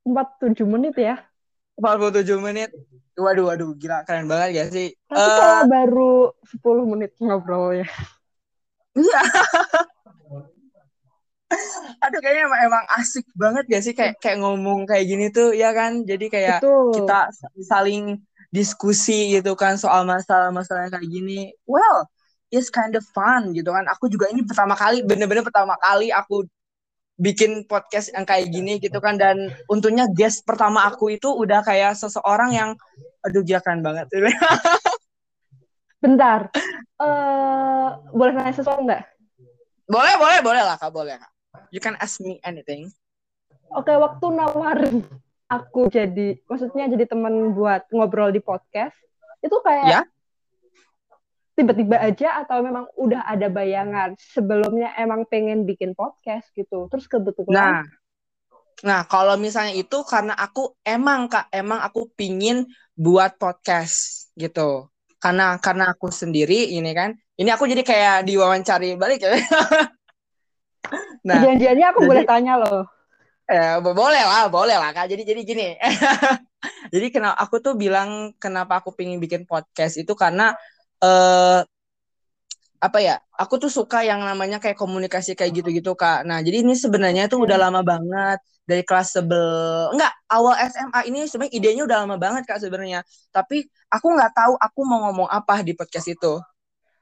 empat 0.03 0.27
tujuh 0.43 0.67
menit 0.67 0.95
ya. 0.99 1.15
47 1.79 2.43
menit 2.43 2.69
waduh 3.15 3.51
waduh 3.51 3.71
gila 3.75 4.03
keren 4.07 4.27
banget 4.27 4.49
ya 4.55 4.63
sih 4.71 4.89
Tapi 5.09 5.19
Eh, 5.19 5.35
kalau 5.39 5.65
baru 5.67 6.13
10 6.45 6.83
menit 6.87 7.11
ngobrol 7.19 7.81
ya. 7.81 7.87
Iya. 8.95 9.21
Aduh 12.05 12.19
kayaknya 12.21 12.45
emang, 12.45 12.61
emang 12.69 12.85
asik 13.01 13.25
banget 13.33 13.65
gak 13.65 13.83
sih 13.83 13.93
kayak 13.97 14.21
kayak 14.21 14.37
ngomong 14.37 14.85
kayak 14.85 15.05
gini 15.09 15.33
tuh 15.33 15.51
ya 15.57 15.73
kan. 15.73 16.05
Jadi 16.05 16.29
kayak 16.29 16.61
Betul. 16.61 16.93
kita 17.01 17.33
saling 17.65 18.21
diskusi 18.53 19.33
gitu 19.33 19.53
kan 19.57 19.77
soal 19.77 20.05
masalah-masalah 20.05 20.93
kayak 20.93 21.09
gini. 21.09 21.49
Well, 21.65 22.05
it's 22.53 22.69
kind 22.69 22.93
of 22.93 23.05
fun 23.13 23.53
gitu 23.57 23.73
kan. 23.73 23.89
Aku 23.97 24.09
juga 24.09 24.29
ini 24.29 24.45
pertama 24.45 24.77
kali 24.77 25.01
bener-bener 25.01 25.41
pertama 25.41 25.73
kali 25.81 26.13
aku 26.13 26.45
bikin 27.19 27.67
podcast 27.67 28.15
yang 28.15 28.23
kayak 28.23 28.47
gini 28.47 28.79
gitu 28.79 28.97
kan 29.03 29.19
dan 29.19 29.51
untungnya 29.67 30.07
guest 30.07 30.47
pertama 30.47 30.87
aku 30.87 31.11
itu 31.11 31.27
udah 31.27 31.59
kayak 31.67 31.99
seseorang 31.99 32.55
yang 32.55 32.69
aduh 33.19 33.43
gila 33.43 33.59
keren 33.59 33.83
banget. 33.83 34.07
Bentar. 36.03 36.47
Eh 36.99 37.87
boleh 38.15 38.31
nanya 38.31 38.55
sesuatu 38.55 38.81
nggak? 38.87 39.03
Boleh, 39.89 40.15
boleh, 40.15 40.39
boleh 40.39 40.61
lah 40.63 40.77
kak, 40.79 40.95
boleh 40.95 41.19
kak. 41.19 41.31
You 41.75 41.83
can 41.83 41.99
ask 41.99 42.23
me 42.23 42.39
anything. 42.45 42.93
Oke, 43.73 43.93
waktu 43.93 44.25
nawarin 44.33 45.05
aku 45.49 45.89
jadi, 45.89 46.37
maksudnya 46.45 46.85
jadi 46.89 47.09
teman 47.09 47.57
buat 47.57 47.89
ngobrol 47.89 48.29
di 48.29 48.41
podcast, 48.41 48.95
itu 49.41 49.57
kayak 49.65 49.85
Ya. 49.89 50.01
Tiba-tiba 51.59 51.99
aja 51.99 52.39
atau 52.39 52.63
memang 52.63 52.87
udah 52.95 53.27
ada 53.27 53.51
bayangan 53.51 54.15
sebelumnya 54.15 54.95
emang 54.95 55.27
pengen 55.27 55.67
bikin 55.67 55.91
podcast 55.91 56.47
gitu. 56.55 56.87
Terus 56.87 57.11
kebetulan 57.11 57.51
Nah, 57.51 57.83
nah 58.79 59.01
kalau 59.03 59.35
misalnya 59.35 59.75
itu 59.75 59.99
karena 60.07 60.31
aku 60.39 60.79
emang 60.87 61.27
kak, 61.27 61.51
emang 61.51 61.83
aku 61.83 62.07
pingin 62.15 62.63
buat 62.95 63.35
podcast 63.35 64.31
gitu. 64.39 64.87
Karena 65.19 65.59
karena 65.59 65.91
aku 65.91 66.07
sendiri 66.07 66.71
ini 66.71 66.95
kan, 66.95 67.11
ini 67.35 67.51
aku 67.51 67.67
jadi 67.67 67.83
kayak 67.83 68.17
diwawancari 68.23 68.95
balik 68.95 69.19
ya. 69.19 69.35
nah, 71.27 71.43
janjiannya 71.43 71.85
aku 71.91 72.07
jadi- 72.07 72.09
boleh 72.15 72.23
tanya 72.23 72.55
loh. 72.55 72.87
Eh, 73.49 73.81
bo- 73.81 73.97
boleh 73.97 74.21
lah, 74.23 74.45
boleh 74.47 74.77
lah 74.77 74.93
kak. 74.93 75.09
Jadi 75.09 75.27
jadi 75.27 75.41
gini. 75.43 75.67
jadi 76.93 77.07
kenapa 77.09 77.35
aku 77.41 77.59
tuh 77.59 77.73
bilang 77.75 78.31
kenapa 78.37 78.79
aku 78.79 78.93
pingin 78.93 79.17
bikin 79.17 79.43
podcast 79.49 79.97
itu 79.97 80.13
karena 80.13 80.53
eh 81.03 81.61
apa 82.79 82.99
ya? 83.03 83.19
Aku 83.35 83.59
tuh 83.59 83.67
suka 83.67 84.07
yang 84.07 84.23
namanya 84.23 84.55
kayak 84.63 84.79
komunikasi 84.79 85.35
kayak 85.35 85.51
gitu-gitu 85.51 85.95
kak. 85.99 86.23
Nah 86.23 86.39
jadi 86.39 86.63
ini 86.63 86.75
sebenarnya 86.79 87.27
tuh 87.27 87.43
udah 87.43 87.57
lama 87.59 87.83
banget 87.83 88.39
dari 88.63 88.83
kelas 88.87 89.19
sebel 89.19 89.91
enggak 89.91 90.13
awal 90.31 90.55
SMA 90.69 90.99
ini 91.11 91.27
sebenarnya 91.27 91.53
idenya 91.59 91.83
udah 91.83 91.97
lama 92.07 92.15
banget 92.15 92.43
kak 92.47 92.63
sebenarnya. 92.63 93.03
Tapi 93.35 93.67
aku 93.91 94.07
nggak 94.15 94.31
tahu 94.31 94.53
aku 94.55 94.79
mau 94.87 95.11
ngomong 95.11 95.27
apa 95.27 95.59
di 95.59 95.75
podcast 95.75 96.07
itu. 96.07 96.39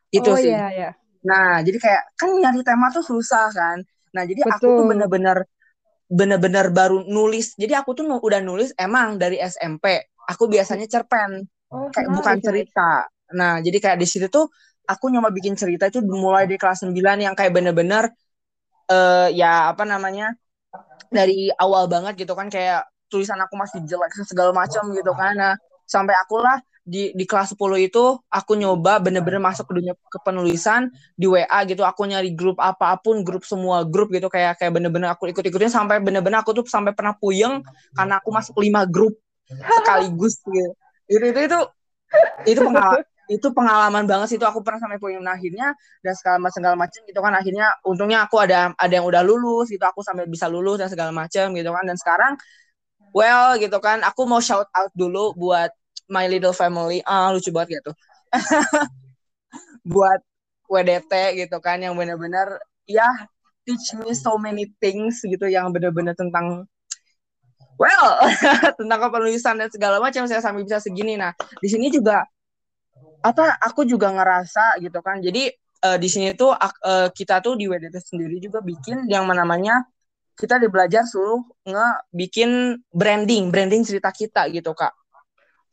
Itu 0.09 0.33
oh 0.33 0.37
sih. 0.39 0.49
iya 0.49 0.67
ya. 0.73 0.89
Nah, 1.27 1.59
jadi 1.59 1.77
kayak 1.77 2.03
kan 2.15 2.29
nyari 2.39 2.61
tema 2.63 2.87
tuh 2.87 3.03
susah 3.03 3.51
kan. 3.51 3.77
Nah, 4.15 4.23
jadi 4.23 4.47
aku 4.47 4.63
tuh 4.63 4.71
Betul. 4.79 4.89
bener-bener 4.95 5.37
bener-bener 6.07 6.65
baru 6.71 7.03
nulis. 7.03 7.51
Jadi 7.59 7.75
aku 7.75 7.91
tuh 7.91 8.07
udah 8.07 8.39
nulis 8.39 8.71
emang 8.79 9.19
dari 9.19 9.43
SMP. 9.43 10.07
Aku 10.27 10.47
biasanya 10.47 10.87
cerpen, 10.87 11.47
Oh, 11.67 11.91
kayak 11.91 12.07
bukan 12.15 12.39
cerita. 12.39 13.07
Nah, 13.35 13.59
jadi 13.59 13.77
kayak 13.83 13.97
di 13.99 14.07
situ 14.07 14.27
tuh 14.31 14.47
aku 14.87 15.11
nyoba 15.11 15.29
bikin 15.35 15.55
cerita 15.59 15.91
itu 15.91 15.99
mulai 16.05 16.47
dari 16.47 16.55
kelas 16.55 16.87
9 16.87 17.17
yang 17.19 17.35
kayak 17.35 17.51
bener-bener 17.51 18.11
eh 18.87 19.27
ya 19.35 19.71
apa 19.71 19.83
namanya? 19.83 20.31
dari 21.07 21.47
awal 21.55 21.87
banget 21.87 22.19
gitu 22.19 22.35
kan 22.35 22.51
kayak 22.51 22.83
tulisan 23.07 23.39
aku 23.39 23.55
masih 23.55 23.79
jelek 23.87 24.11
segala 24.27 24.51
macam 24.51 24.91
gitu 24.91 25.11
kan. 25.15 25.33
Nah, 25.39 25.53
sampai 25.87 26.11
aku 26.19 26.43
lah 26.43 26.59
di 26.87 27.11
di 27.15 27.23
kelas 27.27 27.55
10 27.55 27.79
itu 27.79 28.15
aku 28.31 28.55
nyoba 28.55 28.99
bener-bener 29.03 29.43
masuk 29.43 29.67
ke 29.67 29.73
dunia 29.75 29.93
kepenulisan 30.07 30.87
di 31.19 31.27
WA 31.27 31.59
gitu 31.67 31.83
aku 31.83 32.07
nyari 32.07 32.31
grup 32.31 32.59
apa 32.63 32.95
pun 32.99 33.23
grup 33.27 33.43
semua 33.43 33.83
grup 33.83 34.07
gitu 34.11 34.31
kayak 34.31 34.55
kayak 34.59 34.71
bener-bener 34.71 35.11
aku 35.11 35.27
ikut-ikutin 35.31 35.67
sampai 35.67 35.99
bener-bener 35.99 36.39
aku 36.39 36.55
tuh 36.55 36.63
sampai 36.67 36.95
pernah 36.95 37.11
puyeng 37.15 37.59
karena 37.91 38.19
aku 38.23 38.31
masuk 38.31 38.55
lima 38.63 38.87
grup 38.87 39.15
sekaligus 39.47 40.39
gitu. 40.43 40.71
Itu 41.07 41.23
itu 41.23 41.39
itu 41.47 41.59
itu 42.55 42.59
pengalaman 42.63 43.03
itu 43.27 43.47
pengalaman 43.51 44.07
banget 44.07 44.27
sih 44.31 44.37
itu 44.39 44.47
aku 44.47 44.63
pernah 44.63 44.79
sampai 44.79 44.97
puyeng 45.03 45.19
nah, 45.19 45.35
akhirnya 45.35 45.75
dan 45.99 46.13
segala 46.15 46.39
macam 46.39 46.57
segala 46.63 46.75
macam 46.79 46.99
gitu 47.03 47.19
kan. 47.19 47.33
Akhirnya 47.35 47.67
untungnya 47.83 48.19
aku 48.23 48.35
ada 48.39 48.71
ada 48.79 48.93
yang 48.93 49.05
udah 49.07 49.21
lulus 49.27 49.67
gitu. 49.67 49.83
Aku 49.83 49.99
sampai 49.99 50.25
bisa 50.31 50.47
lulus 50.47 50.79
dan 50.79 50.87
segala 50.87 51.11
macam 51.11 51.51
gitu 51.51 51.69
kan. 51.75 51.83
Dan 51.83 51.97
sekarang 51.99 52.33
well 53.11 53.59
gitu 53.59 53.77
kan. 53.83 53.99
Aku 54.07 54.23
mau 54.23 54.39
shout 54.39 54.71
out 54.71 54.91
dulu 54.95 55.35
buat 55.35 55.71
my 56.07 56.31
little 56.31 56.55
family. 56.55 57.03
Ah 57.03 57.31
lucu 57.35 57.51
banget 57.51 57.83
gitu. 57.83 57.91
Buat 59.91 60.19
WDT 60.67 61.11
gitu 61.47 61.57
kan 61.63 61.79
yang 61.79 61.95
benar-benar 61.95 62.59
ya 62.87 63.07
teach 63.63 63.95
me 63.99 64.11
so 64.15 64.35
many 64.39 64.71
things 64.79 65.19
gitu 65.23 65.47
yang 65.47 65.71
benar-benar 65.71 66.15
tentang 66.15 66.67
well 67.79 68.07
tentang 68.79 68.99
kepenulisan 68.99 69.55
dan 69.59 69.71
segala 69.71 69.99
macam 69.99 70.23
saya 70.27 70.39
sampai 70.39 70.63
bisa 70.63 70.79
segini. 70.79 71.15
Nah 71.19 71.35
di 71.59 71.67
sini 71.71 71.91
juga 71.91 72.23
apa 73.27 73.59
aku 73.59 73.83
juga 73.83 74.07
ngerasa 74.15 74.79
gitu 74.79 74.99
kan 75.03 75.19
jadi 75.19 75.51
eh, 75.57 75.97
di 75.99 76.07
sini 76.07 76.31
tuh 76.33 76.55
eh, 76.55 77.09
kita 77.11 77.43
tuh 77.43 77.59
di 77.59 77.67
WDT 77.67 77.95
sendiri 77.99 78.39
juga 78.39 78.63
bikin 78.63 79.05
yang 79.11 79.27
namanya 79.27 79.83
kita 80.37 80.61
di 80.61 80.69
belajar 80.69 81.03
suruh 81.03 81.41
ngebikin 81.65 82.77
branding 82.93 83.49
branding 83.49 83.81
cerita 83.83 84.09
kita 84.13 84.47
gitu 84.53 84.71
kak 84.71 84.93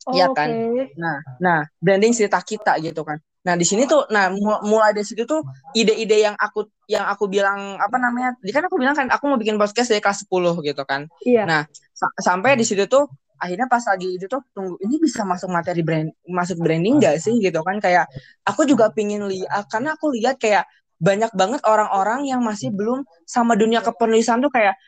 Oh, 0.05 0.13
Iya 0.13 0.29
kan? 0.37 0.53
oke. 0.53 0.93
Nah, 1.01 1.17
nah, 1.41 1.59
branding 1.81 2.13
cerita 2.13 2.37
kita 2.37 2.77
gitu 2.77 3.01
kan. 3.01 3.17
Nah, 3.41 3.57
di 3.57 3.65
sini 3.65 3.89
tuh 3.89 4.05
nah 4.13 4.29
mul- 4.29 4.61
mulai 4.61 4.93
dari 4.93 5.01
situ 5.01 5.25
tuh 5.25 5.41
ide-ide 5.73 6.21
yang 6.29 6.37
aku 6.37 6.69
yang 6.85 7.09
aku 7.09 7.25
bilang 7.25 7.81
apa 7.81 7.97
namanya? 7.97 8.37
Di 8.37 8.53
kan 8.53 8.69
aku 8.69 8.77
bilang 8.77 8.93
kan 8.93 9.09
aku 9.09 9.25
mau 9.25 9.37
bikin 9.41 9.57
podcast 9.57 9.89
dari 9.89 10.05
kelas 10.05 10.29
10 10.29 10.61
gitu 10.61 10.85
kan. 10.85 11.09
Iya. 11.25 11.49
Nah, 11.49 11.61
sa- 11.89 12.13
sampai 12.21 12.53
di 12.53 12.61
situ 12.61 12.85
tuh 12.85 13.09
akhirnya 13.39 13.67
pas 13.67 13.83
lagi 13.83 14.15
itu 14.15 14.25
tuh 14.31 14.41
tunggu 14.55 14.75
ini 14.81 14.95
bisa 14.99 15.23
masuk 15.27 15.51
materi 15.51 15.83
brand 15.83 16.09
masuk 16.25 16.59
branding 16.59 16.99
gak 16.99 17.19
sih? 17.19 17.35
Gitu 17.39 17.59
kan 17.61 17.77
kayak 17.83 18.07
aku 18.47 18.63
juga 18.63 18.89
pingin 18.91 19.27
lihat 19.27 19.67
karena 19.67 19.93
aku 19.95 20.11
lihat 20.15 20.39
kayak 20.39 20.65
banyak 20.95 21.31
banget 21.35 21.59
orang-orang 21.67 22.23
yang 22.25 22.39
masih 22.39 22.71
belum 22.71 23.03
sama 23.27 23.59
dunia 23.59 23.83
kepenulisan 23.83 24.39
tuh 24.39 24.49
kayak 24.49 24.79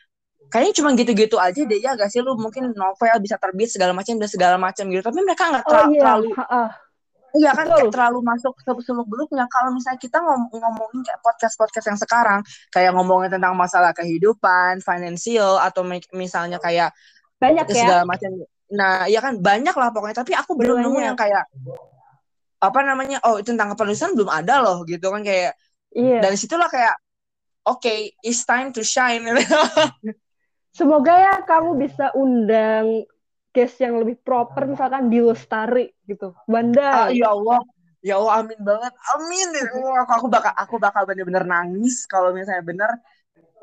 kayaknya 0.48 0.72
cuma 0.80 0.96
gitu-gitu 0.96 1.36
aja 1.36 1.60
deh 1.60 1.78
ya 1.80 1.92
gak 1.94 2.08
sih? 2.08 2.24
Lu 2.24 2.34
mungkin 2.40 2.72
novel 2.72 3.16
bisa 3.20 3.36
terbit 3.36 3.68
segala 3.68 3.92
macam 3.92 4.16
dan 4.16 4.28
segala 4.28 4.56
macam 4.56 4.88
gitu. 4.88 5.04
Tapi 5.04 5.20
mereka 5.20 5.42
nggak 5.52 5.64
Oh 5.64 5.70
terla- 5.70 5.90
iya. 5.92 6.00
terlalu 6.00 6.28
iya 7.36 7.52
kan 7.52 7.68
kayak 7.68 7.92
terlalu 7.92 8.24
masuk 8.24 8.56
ke 8.56 8.72
seluk 8.88 9.04
beluknya 9.04 9.44
kalau 9.52 9.68
misalnya 9.76 10.00
kita 10.00 10.16
ngom- 10.16 10.48
ngomongin 10.48 11.04
kayak 11.04 11.20
podcast 11.20 11.54
podcast 11.60 11.86
yang 11.92 12.00
sekarang 12.00 12.40
kayak 12.72 12.96
ngomongin 12.96 13.28
tentang 13.28 13.52
masalah 13.52 13.92
kehidupan 13.92 14.80
finansial 14.80 15.60
atau 15.60 15.84
mi- 15.84 16.08
misalnya 16.16 16.56
kayak 16.56 16.88
Banyak 17.38 17.66
ya. 17.70 17.74
segala 17.74 18.02
macam 18.04 18.30
nah 18.68 19.08
iya 19.08 19.24
kan 19.24 19.40
banyak 19.40 19.72
lah 19.72 19.88
pokoknya 19.96 20.20
tapi 20.20 20.36
aku 20.36 20.52
belum 20.52 20.84
nemu 20.84 20.98
yang 21.00 21.16
kayak 21.16 21.48
apa 22.60 22.80
namanya 22.84 23.16
oh 23.24 23.40
tentang 23.40 23.72
kepenulisan 23.72 24.12
belum 24.12 24.28
ada 24.28 24.60
loh 24.60 24.84
gitu 24.84 25.08
kan 25.08 25.24
kayak 25.24 25.56
Iya. 25.88 26.20
dari 26.20 26.36
situlah 26.36 26.68
kayak 26.68 27.00
oke 27.64 27.94
it's 28.20 28.44
time 28.44 28.76
to 28.76 28.84
shine 28.84 29.24
Semoga 30.78 31.10
ya 31.10 31.34
kamu 31.42 31.74
bisa 31.80 32.12
undang 32.14 33.08
guest 33.50 33.82
yang 33.82 33.98
lebih 33.98 34.20
proper 34.22 34.70
misalkan 34.70 35.10
di 35.10 35.18
Lestari 35.18 35.90
gitu. 36.06 36.30
Ah, 36.30 36.46
Banda. 36.46 37.10
ya 37.10 37.34
Allah, 37.34 37.58
ya 37.98 38.14
Allah, 38.14 38.46
amin 38.46 38.60
banget, 38.62 38.94
amin. 39.16 39.48
Ya 39.58 39.64
Allah, 39.74 40.06
aku, 40.06 40.12
aku 40.22 40.26
bakal, 40.30 40.52
aku 40.54 40.74
bakal 40.78 41.02
bener-bener 41.02 41.42
nangis 41.42 42.06
kalau 42.06 42.30
misalnya 42.30 42.62
bener 42.62 42.90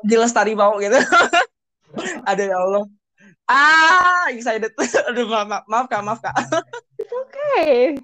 di 0.04 0.12
lestari 0.12 0.52
mau 0.52 0.76
gitu. 0.76 0.92
Ada 2.28 2.42
ya 2.52 2.58
Allah. 2.60 2.84
Ah, 3.46 4.26
excited. 4.34 4.74
Aduh, 5.10 5.26
maaf, 5.30 5.46
maaf, 5.46 5.64
maaf 5.70 5.86
kak, 5.86 6.02
maaf 6.02 6.20
kak. 6.20 6.34
It's 6.98 7.12
okay. 7.12 7.96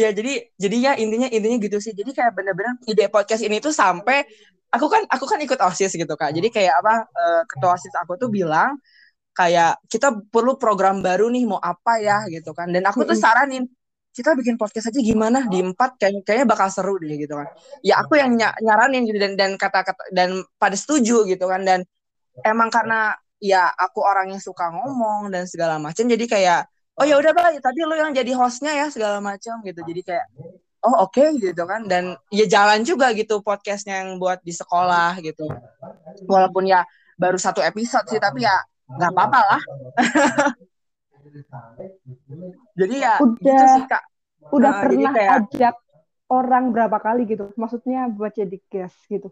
ya 0.00 0.08
jadi, 0.14 0.48
jadi 0.56 0.76
ya 0.80 0.92
intinya 0.96 1.28
intinya 1.28 1.56
gitu 1.60 1.78
sih. 1.82 1.92
Jadi 1.92 2.16
kayak 2.16 2.32
bener-bener 2.32 2.80
ide 2.88 3.10
podcast 3.12 3.44
ini 3.44 3.60
tuh 3.60 3.74
sampai 3.74 4.24
aku 4.72 4.86
kan, 4.88 5.04
aku 5.10 5.24
kan 5.28 5.38
ikut 5.44 5.60
osis 5.60 5.92
gitu 5.92 6.14
kak. 6.16 6.32
Jadi 6.32 6.48
kayak 6.48 6.80
apa? 6.80 6.94
eh, 7.04 7.42
ketua 7.44 7.76
osis 7.76 7.92
aku 8.00 8.16
tuh 8.16 8.32
bilang 8.32 8.80
kayak 9.36 9.78
kita 9.86 10.10
perlu 10.34 10.58
program 10.58 10.98
baru 10.98 11.30
nih 11.30 11.44
mau 11.46 11.60
apa 11.60 12.00
ya 12.00 12.24
gitu 12.32 12.56
kan. 12.56 12.72
Dan 12.72 12.88
aku 12.88 13.04
tuh 13.04 13.14
saranin 13.14 13.68
kita 14.18 14.34
bikin 14.34 14.58
podcast 14.58 14.90
aja 14.90 14.98
gimana 14.98 15.46
di 15.46 15.62
empat 15.62 15.94
kayak 15.94 16.26
kayaknya 16.26 16.46
bakal 16.50 16.66
seru 16.74 16.98
deh 16.98 17.14
gitu 17.14 17.38
kan. 17.38 17.46
Ya 17.86 18.02
aku 18.02 18.18
yang 18.18 18.34
ny- 18.34 18.58
nyaranin 18.66 19.06
gitu 19.06 19.18
dan 19.22 19.38
dan 19.38 19.50
kata-kata 19.54 20.10
dan 20.10 20.42
pada 20.58 20.74
setuju 20.74 21.22
gitu 21.28 21.46
kan 21.46 21.62
dan 21.62 21.86
emang 22.42 22.66
karena 22.66 23.14
ya 23.38 23.70
aku 23.70 24.02
orang 24.02 24.34
yang 24.34 24.42
suka 24.42 24.70
ngomong 24.70 25.30
dan 25.30 25.46
segala 25.46 25.78
macam 25.78 26.04
jadi 26.04 26.24
kayak 26.26 26.60
oh 26.98 27.06
ya 27.06 27.14
udah 27.16 27.30
bah 27.30 27.50
tadi 27.54 27.80
lo 27.82 27.94
yang 27.94 28.10
jadi 28.10 28.34
hostnya 28.34 28.74
ya 28.74 28.86
segala 28.90 29.22
macam 29.22 29.62
gitu 29.62 29.80
jadi 29.82 30.00
kayak 30.02 30.26
oh 30.82 31.06
oke 31.06 31.22
gitu 31.38 31.62
kan 31.62 31.86
dan 31.86 32.18
ya 32.30 32.46
jalan 32.46 32.82
juga 32.82 33.14
gitu 33.14 33.38
podcastnya 33.40 34.02
yang 34.02 34.18
buat 34.18 34.42
di 34.42 34.50
sekolah 34.50 35.18
gitu 35.22 35.46
walaupun 36.26 36.66
ya 36.66 36.82
baru 37.14 37.38
satu 37.38 37.62
episode 37.62 38.06
sih 38.06 38.18
tapi 38.18 38.42
ya 38.42 38.54
nggak 38.90 39.10
apa-apa 39.14 39.40
lah 39.44 39.62
jadi 42.78 42.94
ya 42.98 43.12
Udah. 43.22 43.38
gitu 43.42 43.64
sih 43.74 43.84
kak 43.86 44.02
Udah 44.48 44.72
Nah, 44.72 44.80
pernah 44.80 45.12
kayak- 45.12 45.34
ajak 45.52 45.76
orang 46.32 46.72
berapa 46.72 46.96
kali 46.96 47.28
gitu? 47.28 47.52
Maksudnya 47.52 48.08
buat 48.08 48.32
jadi 48.32 48.56
guest 48.72 48.96
gitu. 49.12 49.28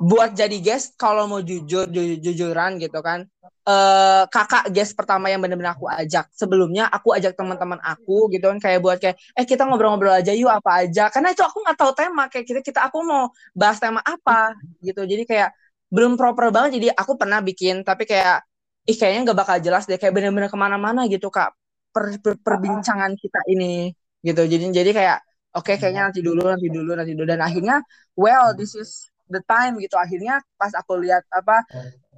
Buat 0.00 0.34
jadi 0.34 0.56
guest 0.58 0.98
kalau 0.98 1.30
mau 1.30 1.40
jujur 1.42 1.86
ju- 1.90 2.18
jujuran 2.20 2.76
gitu 2.82 2.98
kan 3.04 3.24
eh 3.64 4.22
kakak 4.28 4.68
guest 4.74 4.92
pertama 4.92 5.32
yang 5.32 5.40
benar-benar 5.40 5.72
aku 5.72 5.88
ajak. 5.88 6.28
Sebelumnya 6.36 6.84
aku 6.92 7.16
ajak 7.16 7.32
teman-teman 7.32 7.80
aku 7.80 8.28
gitu 8.28 8.52
kan 8.52 8.58
kayak 8.60 8.78
buat 8.84 8.98
kayak 9.00 9.16
eh 9.40 9.46
kita 9.48 9.64
ngobrol-ngobrol 9.64 10.12
aja 10.20 10.36
yuk 10.36 10.52
apa 10.52 10.84
aja. 10.84 11.08
Karena 11.08 11.32
itu 11.32 11.40
aku 11.40 11.64
nggak 11.64 11.76
tahu 11.80 11.92
tema 11.96 12.28
kayak 12.28 12.44
kita 12.44 12.60
kita 12.60 12.80
aku 12.92 13.00
mau 13.00 13.32
bahas 13.56 13.80
tema 13.80 14.04
apa 14.04 14.52
gitu. 14.84 15.00
Jadi 15.08 15.24
kayak 15.24 15.48
belum 15.88 16.18
proper 16.20 16.52
banget 16.52 16.76
jadi 16.80 16.88
aku 16.92 17.16
pernah 17.16 17.40
bikin 17.40 17.86
tapi 17.88 18.04
kayak 18.04 18.44
ih 18.84 18.96
kayaknya 19.00 19.20
nggak 19.32 19.38
bakal 19.40 19.56
jelas 19.64 19.82
deh 19.88 19.96
kayak 19.96 20.12
benar-benar 20.16 20.50
ke 20.52 20.58
mana-mana 20.60 21.00
gitu 21.08 21.32
kak 21.32 21.54
per, 21.94 22.18
per- 22.20 22.40
perbincangan 22.44 23.12
kita 23.16 23.40
ini 23.52 23.94
gitu. 24.26 24.42
Jadi 24.44 24.64
jadi 24.76 24.90
kayak 24.92 25.16
oke 25.56 25.64
okay, 25.72 25.74
kayaknya 25.80 26.10
nanti 26.12 26.20
dulu 26.20 26.40
nanti 26.52 26.66
dulu 26.68 26.90
nanti 26.98 27.12
dulu. 27.16 27.26
Dan 27.32 27.40
akhirnya 27.40 27.80
well 28.18 28.52
this 28.52 28.76
is 28.76 29.08
the 29.28 29.40
time 29.44 29.80
gitu. 29.80 29.96
Akhirnya 29.96 30.40
pas 30.56 30.72
aku 30.74 31.00
lihat 31.00 31.24
apa 31.32 31.64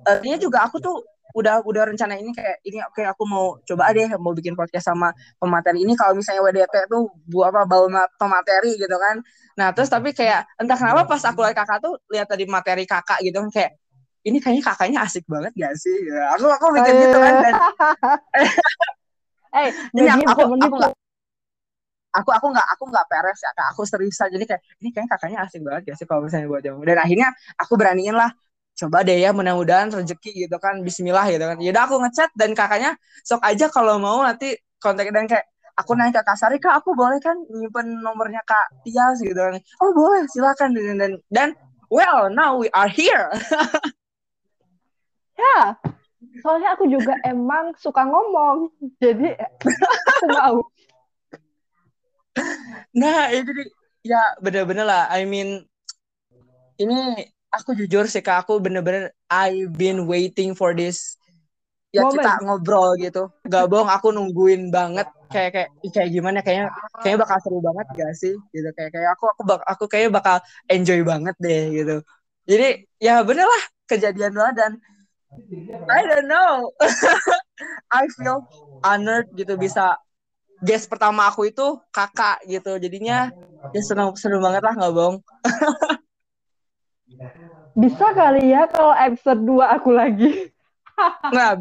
uh, 0.06 0.36
juga 0.38 0.66
aku 0.66 0.78
tuh 0.82 0.96
udah 1.36 1.60
udah 1.68 1.92
rencana 1.92 2.16
ini 2.16 2.32
kayak 2.32 2.64
ini 2.64 2.80
oke 2.80 2.96
okay, 2.96 3.04
aku 3.04 3.28
mau 3.28 3.60
coba 3.60 3.92
deh 3.92 4.08
mau 4.16 4.32
bikin 4.32 4.56
podcast 4.56 4.88
sama 4.88 5.12
pemateri 5.36 5.84
ini. 5.84 5.92
Kalau 5.92 6.16
misalnya 6.16 6.40
WDT 6.40 6.88
tuh 6.88 7.12
bu 7.28 7.44
apa 7.44 7.68
bau 7.68 7.86
pemateri 8.16 8.80
gitu 8.80 8.96
kan. 8.96 9.20
Nah 9.60 9.68
terus 9.76 9.92
tapi 9.92 10.16
kayak 10.16 10.48
entah 10.56 10.80
kenapa 10.80 11.04
pas 11.04 11.20
aku 11.28 11.44
lihat 11.44 11.56
kakak 11.56 11.84
tuh 11.84 12.00
lihat 12.08 12.26
tadi 12.26 12.48
materi 12.48 12.88
kakak 12.88 13.20
gitu 13.20 13.36
kan 13.44 13.50
kayak 13.52 13.72
ini 14.26 14.42
kayaknya 14.42 14.64
kakaknya 14.66 14.98
asik 15.06 15.22
banget 15.30 15.54
gak 15.54 15.74
sih? 15.78 15.94
Ya, 16.02 16.34
aku 16.34 16.50
aku 16.50 16.66
mikir 16.74 16.94
gitu 16.98 17.18
kan 17.20 17.34
dan 17.46 17.54
eh 19.62 19.70
ini 19.94 20.08
aku 20.10 20.24
aku, 20.26 20.42
aku 20.58 21.05
aku 22.16 22.30
aku 22.32 22.46
nggak 22.52 22.66
aku 22.72 22.84
nggak 22.88 23.06
peres 23.12 23.38
ya 23.44 23.50
aku 23.70 23.82
serius 23.84 24.16
aja 24.20 24.32
jadi 24.32 24.46
kayak 24.48 24.62
ini 24.80 24.88
kayaknya 24.92 25.10
kakaknya 25.12 25.38
asik 25.44 25.60
banget 25.60 25.82
ya 25.92 25.94
sih 26.00 26.06
kalau 26.08 26.24
misalnya 26.24 26.48
buat 26.48 26.62
jamu? 26.64 26.82
Dan 26.88 26.98
akhirnya 26.98 27.28
aku 27.60 27.72
beraniin 27.76 28.16
lah 28.16 28.30
coba 28.76 29.00
deh 29.08 29.16
ya 29.16 29.32
mudah-mudahan 29.32 29.88
rezeki 29.88 30.48
gitu 30.48 30.56
kan 30.60 30.80
Bismillah 30.84 31.26
gitu 31.32 31.44
kan. 31.44 31.56
Yaudah 31.60 31.82
aku 31.88 31.96
ngechat 32.00 32.30
dan 32.36 32.52
kakaknya 32.52 32.96
sok 33.24 33.40
aja 33.44 33.66
kalau 33.72 33.96
mau 34.00 34.20
nanti 34.24 34.56
kontak 34.80 35.08
dan 35.12 35.24
kayak 35.28 35.44
aku 35.76 35.92
nanya 35.96 36.20
ke 36.20 36.22
Kak 36.24 36.36
Sari 36.36 36.56
kak. 36.60 36.84
Aku 36.84 36.96
boleh 36.96 37.20
kan 37.20 37.36
nyimpen 37.52 38.00
nomornya 38.00 38.40
Kak 38.44 38.84
Tias 38.84 39.20
gitu 39.20 39.36
kan. 39.36 39.60
Oh 39.80 39.92
boleh 39.92 40.24
silakan. 40.28 40.76
Dan 40.76 40.96
dan, 41.00 41.12
dan 41.32 41.48
well 41.92 42.28
now 42.32 42.56
we 42.56 42.68
are 42.72 42.88
here. 42.88 43.28
Ya 45.36 45.76
soalnya 46.40 46.72
aku 46.72 46.88
juga 46.88 47.12
emang 47.24 47.76
suka 47.76 48.08
ngomong. 48.08 48.72
Jadi 49.00 49.36
aku 49.44 49.68
mau 50.32 50.64
nah 53.00 53.32
itu 53.32 53.50
ya 54.04 54.36
bener-bener 54.40 54.86
lah. 54.86 55.10
I 55.10 55.24
mean 55.26 55.64
ini 56.76 57.26
aku 57.50 57.72
jujur 57.72 58.06
sih 58.06 58.20
kak. 58.20 58.46
Aku 58.46 58.60
bener-bener 58.60 59.12
I've 59.26 59.72
been 59.74 60.04
waiting 60.04 60.52
for 60.52 60.76
this 60.76 61.16
ya 61.94 62.04
Moment. 62.04 62.28
kita 62.28 62.44
ngobrol 62.44 62.90
gitu. 63.00 63.32
Gak 63.48 63.66
bohong 63.72 63.88
aku 63.88 64.12
nungguin 64.12 64.68
banget. 64.68 65.08
Kayak 65.32 65.50
kayak 65.56 65.68
kayak 65.90 66.10
gimana? 66.12 66.38
Kayaknya 66.44 66.66
kayaknya 67.00 67.18
bakal 67.24 67.38
seru 67.40 67.58
banget 67.64 67.86
gak 67.96 68.12
sih? 68.14 68.34
Gitu 68.52 68.68
kayak 68.76 68.90
kayak 68.92 69.10
aku 69.16 69.24
aku 69.32 69.42
bak, 69.48 69.60
aku 69.64 69.84
kayaknya 69.88 70.10
bakal 70.12 70.36
enjoy 70.68 71.00
banget 71.02 71.34
deh 71.40 71.62
gitu. 71.72 71.96
Jadi 72.46 72.68
ya 73.02 73.24
bener 73.26 73.48
lah 73.48 73.62
kejadian 73.90 74.32
banget 74.36 74.54
dan 74.60 74.72
I 75.90 76.00
don't 76.06 76.28
know. 76.30 76.70
I 77.98 78.06
feel 78.14 78.44
honored 78.84 79.26
gitu 79.34 79.56
bisa 79.58 79.98
guest 80.62 80.88
pertama 80.88 81.28
aku 81.28 81.48
itu 81.48 81.76
kakak 81.92 82.40
gitu 82.48 82.76
jadinya 82.80 83.30
ya 83.74 83.80
seneng 83.82 84.14
seneng 84.16 84.40
banget 84.40 84.62
lah 84.64 84.74
nggak 84.76 84.94
bohong 84.94 85.16
Bisa 87.76 88.06
kali 88.16 88.56
ya 88.56 88.64
kalau 88.72 88.96
episode 88.96 89.40
2 89.44 89.76
aku 89.76 89.92
lagi. 89.92 90.48
nah, 91.36 91.60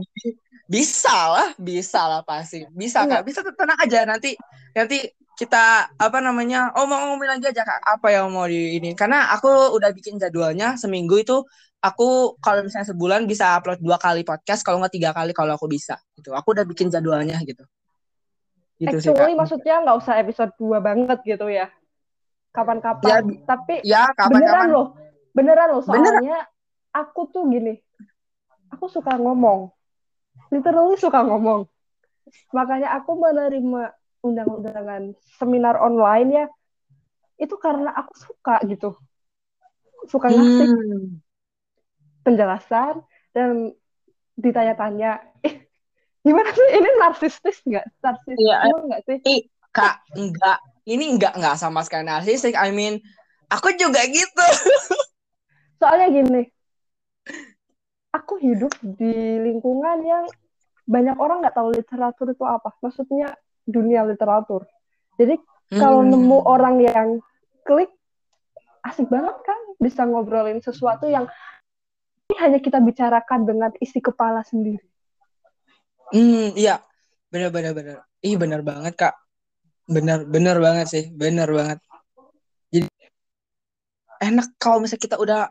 bisa 0.71 1.11
lah, 1.11 1.51
bisa 1.59 2.07
lah 2.07 2.23
pasti. 2.23 2.63
Bisa 2.71 3.03
Kak, 3.03 3.27
bisa 3.27 3.43
tenang 3.43 3.79
aja 3.83 4.07
nanti 4.07 4.31
nanti 4.71 5.11
kita 5.35 5.91
apa 5.99 6.17
namanya? 6.23 6.71
Oh 6.79 6.87
mau 6.87 7.11
ngomongin 7.11 7.35
lagi 7.35 7.51
aja 7.51 7.67
Kak, 7.67 7.99
apa 7.99 8.07
yang 8.15 8.31
mau 8.31 8.47
di 8.47 8.79
ini. 8.79 8.95
Karena 8.95 9.27
aku 9.35 9.75
udah 9.75 9.91
bikin 9.91 10.15
jadwalnya 10.15 10.79
seminggu 10.79 11.19
itu 11.19 11.43
aku 11.83 12.39
kalau 12.39 12.63
misalnya 12.63 12.95
sebulan 12.95 13.27
bisa 13.27 13.59
upload 13.59 13.83
dua 13.83 13.99
kali 13.99 14.23
podcast, 14.23 14.63
kalau 14.63 14.79
nggak 14.79 14.95
tiga 14.95 15.11
kali 15.11 15.35
kalau 15.35 15.59
aku 15.59 15.67
bisa. 15.67 15.99
Gitu. 16.15 16.31
Aku 16.31 16.55
udah 16.55 16.63
bikin 16.63 16.87
jadwalnya 16.87 17.35
gitu. 17.43 17.67
Gitu 18.75 18.91
Actually, 18.91 19.31
sih, 19.31 19.39
maksudnya 19.39 19.75
nggak 19.87 19.97
usah 20.03 20.19
episode 20.19 20.51
2 20.59 20.83
banget 20.83 21.19
gitu 21.23 21.47
ya. 21.47 21.71
Kapan-kapan. 22.51 23.07
Ya, 23.07 23.19
Tapi 23.47 23.75
ya, 23.87 24.03
kapan 24.11 24.19
-kapan. 24.19 24.35
beneran 24.35 24.69
loh 24.71 24.87
Beneran 25.35 25.67
loh, 25.75 25.83
soalnya 25.83 26.15
Bener. 26.23 26.47
aku 26.95 27.27
tuh 27.27 27.51
gini, 27.51 27.75
aku 28.71 28.87
suka 28.87 29.19
ngomong. 29.19 29.67
Literally 30.47 30.95
suka 30.95 31.27
ngomong. 31.27 31.67
Makanya 32.55 32.95
aku 32.95 33.19
menerima 33.19 33.91
undang-undangan 34.23 35.11
seminar 35.35 35.75
online 35.75 36.29
ya, 36.31 36.45
itu 37.35 37.51
karena 37.59 37.91
aku 37.91 38.15
suka 38.15 38.63
gitu. 38.63 38.95
Suka 40.07 40.31
ngasih 40.31 40.71
hmm. 40.71 41.19
penjelasan 42.23 43.03
dan 43.35 43.75
ditanya-tanya, 44.39 45.19
eh, 45.43 45.64
gimana 46.25 46.49
sih 46.49 46.67
ini 46.73 46.89
narsistis 46.97 47.57
nggak? 47.69 47.85
Narsistis 48.01 48.41
ya, 48.41 48.57
nggak 48.65 49.01
sih? 49.05 49.17
Eh, 49.21 49.41
kak, 49.69 50.01
enggak. 50.17 50.57
Ini 50.85 51.05
enggak 51.17 51.37
enggak 51.37 51.55
sama 51.61 51.85
sekali 51.85 52.09
narsistik. 52.09 52.57
I 52.57 52.73
mean, 52.73 52.97
aku 53.53 53.77
juga 53.77 54.01
gitu. 54.09 54.45
soalnya 55.79 56.07
gini 56.11 56.41
aku 58.15 58.39
hidup 58.39 58.71
di 58.81 59.37
lingkungan 59.43 59.97
yang 60.01 60.25
banyak 60.85 61.17
orang 61.17 61.43
nggak 61.43 61.57
tahu 61.57 61.69
literatur 61.73 62.31
itu 62.31 62.45
apa 62.45 62.71
maksudnya 62.79 63.35
dunia 63.65 64.05
literatur 64.07 64.63
jadi 65.19 65.37
kalau 65.77 66.05
hmm. 66.05 66.09
nemu 66.13 66.37
orang 66.45 66.75
yang 66.81 67.09
klik 67.65 67.89
asik 68.85 69.09
banget 69.09 69.33
kan 69.41 69.59
bisa 69.81 70.05
ngobrolin 70.05 70.61
sesuatu 70.61 71.09
yang 71.09 71.25
ini 72.29 72.35
hanya 72.37 72.59
kita 72.61 72.77
bicarakan 72.81 73.45
dengan 73.49 73.71
isi 73.81 73.97
kepala 74.01 74.45
sendiri 74.45 74.85
hmm 76.13 76.53
iya. 76.59 76.81
Benar 77.31 77.49
benar 77.51 77.73
ih 78.21 78.35
benar 78.37 78.61
banget 78.61 78.93
kak. 78.97 79.13
Benar 79.85 80.25
benar 80.25 80.57
banget 80.61 80.85
sih. 80.89 81.03
Benar 81.13 81.49
banget. 81.49 81.79
Jadi 82.73 82.89
enak 84.21 84.47
kalau 84.57 84.81
misalnya 84.81 85.03
kita 85.05 85.17
udah 85.21 85.49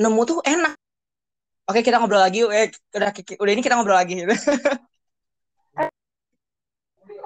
nemu 0.00 0.22
tuh 0.24 0.38
enak. 0.44 0.74
Oke 1.68 1.84
kita 1.84 2.00
ngobrol 2.00 2.24
lagi 2.24 2.48
eh 2.48 2.72
udah 2.96 3.12
udah 3.12 3.52
ini 3.52 3.62
kita 3.64 3.76
ngobrol 3.76 3.98
lagi. 3.98 4.24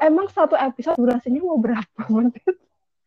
Emang 0.03 0.27
satu 0.35 0.59
episode 0.59 0.99
durasinya 0.99 1.39
mau 1.47 1.55
berapa 1.63 2.11
menit 2.11 2.43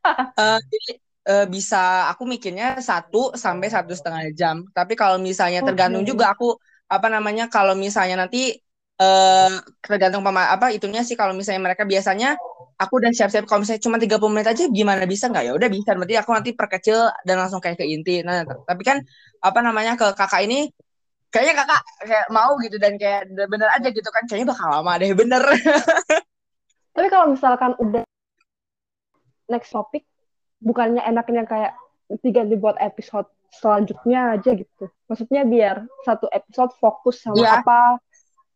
uh, 0.05 0.59
jadi 0.71 0.91
uh, 1.27 1.45
bisa 1.49 2.09
aku 2.13 2.23
mikirnya 2.29 2.77
satu 2.79 3.33
sampai 3.33 3.67
satu 3.71 3.93
setengah 3.97 4.31
jam. 4.37 4.55
Tapi 4.71 4.93
kalau 4.93 5.17
misalnya 5.17 5.65
tergantung 5.65 6.05
juga 6.05 6.33
aku 6.33 6.55
apa 6.85 7.07
namanya 7.09 7.49
kalau 7.49 7.73
misalnya 7.73 8.25
nanti 8.25 8.53
uh, 8.99 9.51
tergantung 9.83 10.23
pema 10.23 10.51
apa 10.51 10.71
itunya 10.71 11.03
sih 11.03 11.15
kalau 11.19 11.35
misalnya 11.35 11.61
mereka 11.63 11.83
biasanya 11.83 12.39
aku 12.75 12.99
udah 12.99 13.11
siap-siap 13.15 13.47
kalau 13.47 13.63
misalnya 13.63 13.83
cuma 13.83 13.97
30 13.99 14.33
menit 14.33 14.47
aja 14.51 14.63
gimana 14.67 15.03
bisa 15.07 15.31
nggak? 15.31 15.43
Ya 15.47 15.53
udah 15.55 15.69
bisa 15.71 15.95
berarti 15.95 16.15
aku 16.19 16.29
nanti 16.35 16.51
perkecil 16.51 17.07
dan 17.23 17.35
langsung 17.39 17.63
kayak 17.63 17.79
ke 17.79 17.85
inti. 17.87 18.23
Nah 18.23 18.43
tapi 18.43 18.83
kan 18.83 18.99
apa 19.39 19.59
namanya 19.63 19.95
ke 19.95 20.07
kakak 20.15 20.43
ini 20.43 20.71
kayaknya 21.31 21.55
kakak 21.63 21.81
kayak 22.03 22.27
mau 22.31 22.55
gitu 22.63 22.79
dan 22.79 22.95
kayak 22.95 23.27
bener 23.31 23.69
aja 23.75 23.87
gitu 23.91 24.09
kan 24.11 24.23
kayaknya 24.27 24.55
bakal 24.55 24.67
lama 24.71 24.91
deh 24.99 25.11
bener. 25.15 25.43
Tapi 26.95 27.07
kalau 27.11 27.35
misalkan 27.35 27.75
udah 27.75 28.07
next 29.51 29.75
topic 29.75 30.07
bukannya 30.63 31.03
enaknya 31.03 31.43
kayak 31.43 31.73
tiga 32.23 32.47
dibuat 32.47 32.79
episode 32.79 33.27
selanjutnya 33.51 34.39
aja 34.39 34.51
gitu. 34.55 34.87
Maksudnya 35.11 35.43
biar 35.43 35.83
satu 36.07 36.31
episode 36.31 36.71
fokus 36.79 37.19
sama 37.19 37.43
ya. 37.43 37.59
apa 37.59 37.99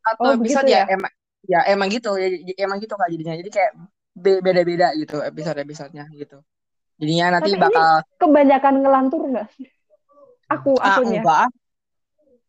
satu 0.04 0.22
oh, 0.26 0.34
episode 0.36 0.68
ya, 0.70 0.84
ya? 0.84 0.96
emang 0.96 1.14
ya 1.48 1.60
emang 1.72 1.88
gitu 1.90 2.12
ya 2.20 2.28
emang 2.62 2.78
gitu 2.84 2.94
kak 2.96 3.10
jadinya. 3.12 3.36
Jadi 3.40 3.50
kayak 3.52 3.72
beda-beda 4.20 4.88
gitu 4.96 5.24
episode-episodenya 5.24 6.06
gitu. 6.16 6.40
Jadinya 7.00 7.40
nanti 7.40 7.56
Tapi 7.56 7.64
bakal 7.64 7.88
kebanyakan 8.20 8.74
ngelantur 8.84 9.22
nggak 9.32 9.48
sih? 9.56 9.68
Aku 10.52 10.76
ah, 10.82 11.00
akunya. 11.00 11.22
enggak. 11.24 11.48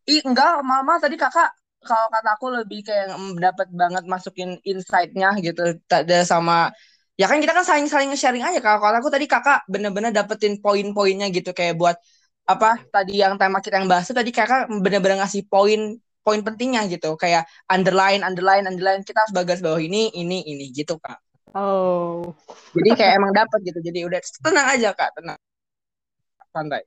Ih, 0.09 0.21
enggak 0.25 0.59
mama 0.65 0.97
tadi 0.97 1.15
kakak 1.15 1.53
kalau 1.81 2.07
kata 2.13 2.29
aku 2.37 2.47
lebih 2.61 2.85
kayak 2.85 3.09
dapat 3.41 3.67
banget 3.73 4.03
masukin 4.05 4.61
insight-nya 4.61 5.33
gitu 5.41 5.81
ada 5.89 6.21
sama 6.21 6.69
ya 7.17 7.25
kan 7.25 7.41
kita 7.41 7.57
kan 7.57 7.65
saling-saling 7.65 8.13
sharing 8.13 8.45
aja 8.45 8.61
kalau 8.61 8.77
kata 8.81 9.01
aku 9.01 9.09
tadi 9.09 9.25
kakak 9.25 9.65
bener-bener 9.65 10.13
dapetin 10.13 10.61
poin-poinnya 10.61 11.33
gitu 11.33 11.53
kayak 11.57 11.77
buat 11.77 11.97
apa 12.45 12.81
tadi 12.89 13.21
yang 13.21 13.37
tema 13.37 13.61
kita 13.61 13.81
yang 13.81 13.89
bahas 13.89 14.09
tadi 14.09 14.29
kakak 14.29 14.69
bener-bener 14.69 15.21
ngasih 15.21 15.45
poin 15.49 15.97
poin 16.21 16.41
pentingnya 16.41 16.85
gitu. 16.89 17.17
Kayak 17.17 17.49
underline 17.67 18.21
underline 18.21 18.65
underline 18.65 19.01
kita 19.05 19.21
harus 19.25 19.33
bagas 19.35 19.59
bawah 19.59 19.81
ini 19.81 20.13
ini 20.13 20.45
ini 20.45 20.69
gitu 20.73 20.97
kak. 21.01 21.19
Oh. 21.51 22.31
Jadi 22.71 22.89
kayak 22.95 23.13
emang 23.19 23.35
dapat 23.35 23.59
gitu. 23.67 23.79
Jadi 23.83 24.07
udah 24.07 24.19
tenang 24.21 24.67
aja 24.71 24.89
kak. 24.95 25.11
Tenang. 25.19 25.39
Santai. 26.51 26.83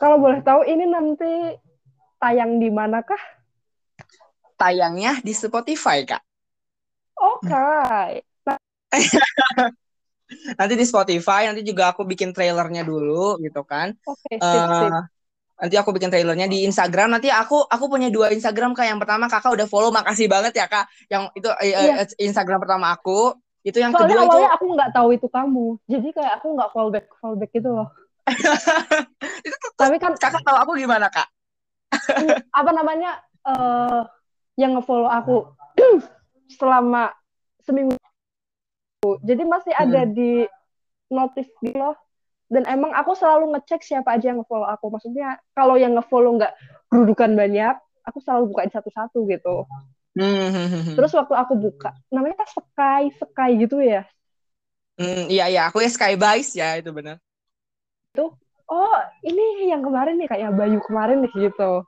Kalau 0.00 0.16
boleh 0.18 0.40
tahu 0.42 0.66
ini 0.66 0.88
nanti 0.88 1.58
tayang 2.18 2.58
di 2.58 2.68
manakah? 2.72 3.20
Tayangnya 4.56 5.20
di 5.20 5.32
Spotify 5.34 6.06
kak. 6.06 6.22
Oke. 7.18 7.50
Okay. 7.50 8.10
nanti 10.58 10.74
di 10.76 10.84
Spotify 10.88 11.44
nanti 11.48 11.60
juga 11.60 11.92
aku 11.92 12.08
bikin 12.08 12.32
trailernya 12.32 12.82
dulu 12.84 13.36
gitu 13.44 13.62
kan. 13.68 13.92
Oke 14.08 14.36
okay, 14.36 14.36
sip, 14.40 14.58
uh, 14.58 14.88
sip 14.88 15.21
nanti 15.62 15.78
aku 15.78 15.94
bikin 15.94 16.10
trailernya 16.10 16.50
di 16.50 16.66
Instagram 16.66 17.14
nanti 17.14 17.30
aku 17.30 17.62
aku 17.70 17.86
punya 17.86 18.10
dua 18.10 18.34
Instagram 18.34 18.74
kak 18.74 18.82
yang 18.82 18.98
pertama 18.98 19.30
kakak 19.30 19.54
udah 19.54 19.66
follow 19.70 19.94
makasih 19.94 20.26
banget 20.26 20.58
ya 20.58 20.66
kak 20.66 20.90
yang 21.06 21.30
itu 21.38 21.46
yeah. 21.62 22.02
uh, 22.02 22.06
Instagram 22.18 22.58
pertama 22.58 22.90
aku 22.90 23.38
Itu 23.62 23.78
yang 23.78 23.94
Soalnya 23.94 24.18
kedua 24.18 24.22
itu 24.26 24.30
awalnya 24.30 24.50
aku 24.58 24.66
nggak 24.74 24.90
tahu 24.90 25.08
itu 25.14 25.26
kamu. 25.30 25.66
Jadi 25.86 26.08
kayak 26.10 26.32
aku 26.42 26.46
nggak 26.58 26.70
fallback 26.74 27.06
fallback 27.22 27.50
gitu 27.54 27.70
loh. 27.70 27.88
itu 29.46 29.56
tuh 29.58 29.70
Tapi 29.78 29.96
kan 30.02 30.12
kakak 30.18 30.42
tahu 30.42 30.58
aku 30.58 30.72
gimana 30.74 31.06
kak? 31.06 31.30
apa 32.58 32.70
namanya 32.74 33.22
eh 33.46 34.02
yang 34.58 34.74
ngefollow 34.74 35.06
aku 35.06 35.46
selama 36.58 37.14
seminggu. 37.62 37.94
Jadi 39.22 39.42
masih 39.46 39.74
ada 39.74 40.06
di 40.10 40.46
notif 41.10 41.46
gitu 41.62 41.78
loh. 41.78 41.94
Dan 42.52 42.68
emang 42.68 42.92
aku 42.92 43.16
selalu 43.16 43.56
ngecek 43.56 43.80
siapa 43.80 44.12
aja 44.12 44.30
yang 44.30 44.44
ngefollow 44.44 44.68
aku. 44.68 44.92
Maksudnya 44.92 45.40
kalau 45.56 45.80
yang 45.80 45.96
ngefollow 45.96 46.36
nggak 46.36 46.52
kerudukan 46.92 47.32
banyak, 47.32 47.74
aku 48.04 48.18
selalu 48.20 48.52
bukain 48.52 48.68
satu-satu 48.68 49.24
gitu. 49.24 49.64
Hmm. 50.12 50.92
Terus 50.92 51.12
waktu 51.16 51.32
aku 51.32 51.56
buka, 51.56 51.96
namanya 52.12 52.44
kan 52.44 52.48
Sky, 52.52 53.02
Sky 53.16 53.50
gitu 53.56 53.80
ya. 53.80 54.04
Hmm, 55.00 55.24
iya 55.32 55.48
iya 55.48 55.60
aku 55.72 55.80
ya 55.80 55.88
Skybice 55.88 56.52
ya 56.60 56.76
itu 56.76 56.92
benar. 56.92 57.16
Oh, 58.72 58.96
ini 59.24 59.68
yang 59.68 59.84
kemarin 59.84 60.16
nih 60.16 60.28
kayak 60.32 60.56
Bayu 60.56 60.80
kemarin 60.84 61.24
nih 61.24 61.32
gitu. 61.48 61.84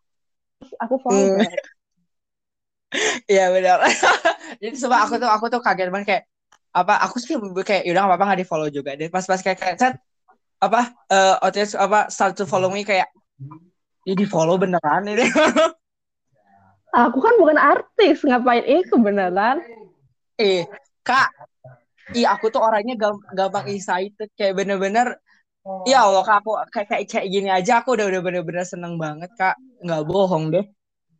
Terus 0.60 0.72
aku 0.80 0.94
follow 1.04 1.28
Hmm. 1.32 1.40
back. 1.40 1.52
Iya 3.32 3.44
benar. 3.54 3.78
Jadi 4.62 4.74
sumpah 4.78 5.00
aku 5.08 5.14
tuh 5.22 5.30
aku 5.30 5.46
tuh 5.52 5.60
kaget 5.64 5.88
banget 5.90 6.06
kayak 6.10 6.24
apa 6.74 6.94
aku 7.06 7.16
sih 7.22 7.34
kayak 7.62 7.82
yaudah 7.86 8.02
nggak 8.02 8.10
apa-apa 8.18 8.24
nggak 8.28 8.40
di 8.42 8.48
follow 8.50 8.68
juga 8.70 8.90
deh 8.98 9.06
pas 9.06 9.22
pas 9.30 9.38
kayak 9.38 9.58
kayak 9.62 9.76
set 9.78 9.94
apa 10.64 10.80
eh 11.12 11.34
OTS 11.44 11.76
apa 11.76 12.08
start 12.08 12.34
to 12.40 12.44
follow 12.48 12.72
me 12.72 12.82
kayak 12.82 13.08
ini 14.08 14.14
di 14.20 14.26
follow 14.28 14.56
beneran 14.60 15.04
ini 15.08 15.24
Aku 16.94 17.18
kan 17.18 17.34
bukan 17.42 17.58
artis, 17.58 18.22
ngapain 18.22 18.62
itu 18.70 18.94
beneran? 19.02 19.58
eh 20.38 20.66
kak 21.06 21.30
iya 22.10 22.34
aku 22.34 22.50
tuh 22.50 22.58
orangnya 22.58 22.98
gam- 22.98 23.22
gampang 23.34 23.70
excited 23.70 24.30
kayak 24.34 24.58
bener-bener 24.58 25.14
ya 25.86 26.06
Allah 26.10 26.26
kak 26.26 26.42
aku 26.42 26.50
kayak 26.74 26.86
kayak 26.90 27.04
kayak 27.06 27.26
gini 27.30 27.48
aja 27.54 27.82
aku 27.82 27.94
udah 27.94 28.06
udah 28.10 28.22
bener-bener 28.22 28.66
seneng 28.66 28.98
banget 28.98 29.30
kak 29.38 29.54
nggak 29.82 30.02
bohong 30.06 30.50
deh 30.50 30.66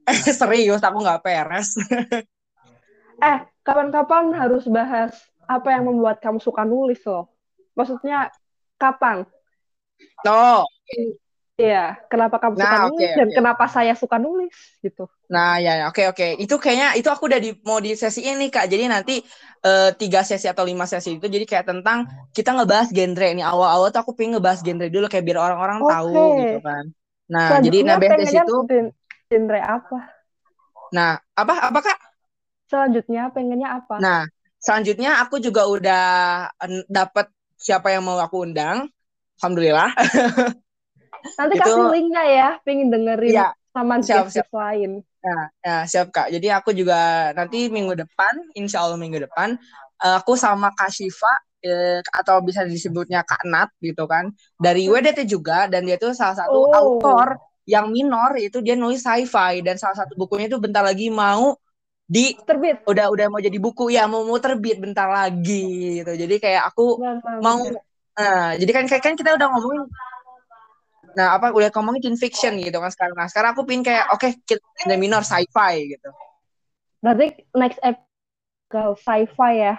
serius 0.39 0.83
aku 0.83 0.99
nggak 0.99 1.23
peres 1.23 1.75
Eh, 3.23 3.39
kapan-kapan 3.63 4.35
harus 4.35 4.67
bahas 4.67 5.15
apa 5.47 5.71
yang 5.71 5.87
membuat 5.87 6.19
kamu 6.19 6.43
suka 6.43 6.67
nulis 6.67 6.99
loh. 7.07 7.31
Maksudnya 7.79 8.29
kapan? 8.77 9.25
Oh 10.27 10.67
Iya, 11.61 11.77
kenapa 12.11 12.37
kamu 12.43 12.57
suka 12.63 12.77
Nah, 12.77 12.83
nulis 12.83 13.09
oke, 13.09 13.17
dan 13.19 13.29
oke. 13.29 13.37
kenapa 13.37 13.65
saya 13.75 13.93
suka 14.03 14.17
nulis 14.25 14.55
gitu. 14.85 15.03
Nah, 15.33 15.57
ya, 15.65 15.71
ya, 15.81 15.85
oke, 15.91 16.03
oke. 16.13 16.25
Itu 16.43 16.55
kayaknya 16.63 16.87
itu 17.01 17.09
aku 17.15 17.25
udah 17.33 17.41
di 17.45 17.51
mau 17.69 17.81
di 17.87 17.91
sesi 18.03 18.21
ini 18.29 18.45
kak. 18.55 18.65
Jadi 18.73 18.85
nanti 18.93 19.13
eh, 19.65 19.89
tiga 20.01 20.21
sesi 20.29 20.47
atau 20.53 20.65
lima 20.71 20.85
sesi 20.93 21.17
itu 21.17 21.27
jadi 21.35 21.45
kayak 21.51 21.67
tentang 21.71 21.99
kita 22.37 22.51
ngebahas 22.55 22.89
genre 22.97 23.27
ini. 23.33 23.41
Awal-awal 23.51 23.89
tuh 23.93 24.01
aku 24.05 24.13
pengen 24.17 24.37
ngebahas 24.37 24.61
genre 24.67 24.87
dulu 24.95 25.07
kayak 25.11 25.25
biar 25.27 25.39
orang-orang 25.47 25.81
tahu 25.91 26.15
Oke. 26.15 26.25
gitu 26.41 26.55
kan. 26.67 26.85
Nah, 27.33 27.57
jadi 27.65 27.77
nah 27.87 27.99
itu, 28.39 28.53
gen- 28.69 28.93
genre 29.31 29.61
apa? 29.77 29.97
nah 30.95 31.19
apa 31.37 31.55
apa 31.69 31.81
kak? 31.87 31.99
Selanjutnya 32.71 33.23
pengennya 33.35 33.69
apa? 33.81 33.99
Nah, 34.03 34.27
selanjutnya 34.59 35.23
aku 35.23 35.39
juga 35.39 35.63
udah 35.71 36.03
dapet 36.91 37.27
siapa 37.55 37.95
yang 37.95 38.03
mau 38.07 38.19
aku 38.19 38.43
undang. 38.47 38.91
Alhamdulillah. 39.41 39.91
Nanti 41.39 41.55
itu- 41.57 41.63
kasih 41.65 41.85
linknya 41.91 42.25
ya, 42.29 42.49
pengen 42.63 42.89
dengerin 42.93 43.33
Iya, 43.35 43.47
sama 43.75 43.95
siap, 44.05 44.25
guest 44.31 44.53
lain. 44.53 44.91
Nah, 45.25 45.43
ya, 45.65 45.77
siap 45.89 46.09
Kak. 46.13 46.29
Jadi 46.29 46.47
aku 46.53 46.71
juga 46.77 47.33
nanti 47.33 47.73
minggu 47.73 47.97
depan, 47.97 48.35
insya 48.55 48.85
Allah 48.85 49.01
minggu 49.01 49.25
depan, 49.25 49.57
eh, 50.05 50.15
aku 50.21 50.37
sama 50.37 50.69
Kak 50.77 50.93
Shiva, 50.93 51.33
eh, 51.65 52.05
atau 52.13 52.45
bisa 52.45 52.61
disebutnya 52.69 53.25
Kak 53.25 53.49
Nat 53.49 53.73
gitu 53.81 54.05
kan, 54.05 54.29
dari 54.61 54.85
WDT 54.87 55.25
juga, 55.25 55.65
dan 55.67 55.89
dia 55.89 55.97
tuh 55.97 56.13
salah 56.13 56.37
satu 56.37 56.61
Oh. 56.61 56.77
autor 56.77 57.41
yang 57.65 57.89
minor, 57.89 58.37
itu 58.37 58.61
dia 58.61 58.77
nulis 58.77 59.01
sci-fi, 59.01 59.65
dan 59.65 59.81
salah 59.81 59.97
satu 60.05 60.13
bukunya 60.21 60.53
itu 60.53 60.61
bentar 60.61 60.85
lagi 60.85 61.09
mau 61.09 61.57
di 62.05 62.37
Terbit. 62.45 62.85
udah 62.85 63.09
udah 63.09 63.27
mau 63.33 63.41
jadi 63.41 63.57
buku 63.57 63.89
ya 63.89 64.05
mau 64.05 64.29
mau 64.29 64.37
terbit 64.37 64.77
bentar 64.77 65.09
lagi 65.09 66.05
gitu 66.05 66.13
jadi 66.13 66.35
kayak 66.37 66.63
aku 66.69 67.01
Mantap. 67.01 67.41
mau 67.41 67.65
nah 68.15 68.55
jadi 68.55 68.71
kan 68.71 68.85
kayak 68.87 69.03
kan 69.03 69.15
kita 69.19 69.35
udah 69.35 69.49
ngomongin 69.51 69.83
nah 71.15 71.39
apa 71.39 71.55
udah 71.55 71.71
ngomongin 71.71 72.11
teen 72.11 72.19
fiction 72.19 72.55
gitu 72.59 72.79
kan 72.79 72.91
sekarang 72.91 73.15
nah 73.15 73.27
sekarang 73.31 73.55
aku 73.55 73.63
pin 73.67 73.83
kayak 73.83 74.11
oke 74.11 74.27
kita 74.47 74.63
ada 74.87 74.97
minor 74.99 75.23
sci-fi 75.23 75.95
gitu 75.99 76.11
Berarti 77.05 77.37
next 77.53 77.79
episode 77.85 78.97
sci-fi 78.97 79.53
ya. 79.61 79.75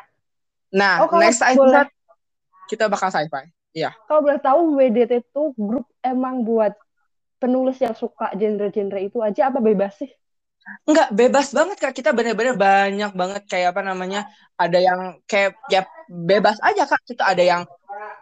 nah 0.70 1.02
Oh, 1.02 1.18
next 1.18 1.42
boleh. 1.42 1.58
episode 1.58 1.90
kita 2.70 2.86
bakal 2.88 3.10
sci-fi 3.12 3.50
Kalau 4.08 4.20
boleh 4.24 4.40
tahu 4.40 4.80
WDT 4.80 5.20
itu 5.20 5.44
grup 5.60 5.84
emang 6.00 6.48
buat 6.48 6.72
penulis 7.36 7.76
yang 7.84 7.92
suka 7.92 8.32
genre-genre 8.32 9.00
itu 9.04 9.20
aja 9.20 9.52
apa 9.52 9.60
bebas 9.60 10.00
sih? 10.00 10.08
Enggak, 10.88 11.14
bebas 11.14 11.54
banget 11.54 11.78
Kak. 11.78 11.94
Kita 11.94 12.10
bener-bener 12.16 12.58
banyak 12.58 13.12
banget 13.14 13.44
kayak 13.46 13.76
apa 13.76 13.86
namanya? 13.86 14.26
Ada 14.58 14.80
yang 14.82 15.00
kayak 15.30 15.60
ya 15.70 15.86
bebas 16.10 16.58
aja 16.64 16.88
Kak. 16.90 17.06
Kita 17.06 17.28
ada 17.36 17.44
yang 17.44 17.62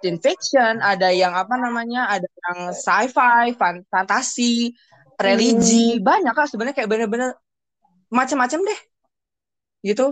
teen 0.04 0.20
fiction, 0.20 0.84
ada 0.84 1.08
yang 1.16 1.32
apa 1.32 1.56
namanya? 1.56 2.12
Ada 2.12 2.28
yang 2.28 2.60
sci-fi, 2.76 3.56
fan- 3.56 3.88
fantasi, 3.88 4.76
religi, 5.16 6.04
banyak 6.04 6.36
Kak 6.36 6.51
sebenarnya 6.51 6.76
kayak 6.76 6.91
bener-bener 6.91 7.39
macam-macam 8.12 8.60
deh. 8.68 8.80
Gitu. 9.88 10.12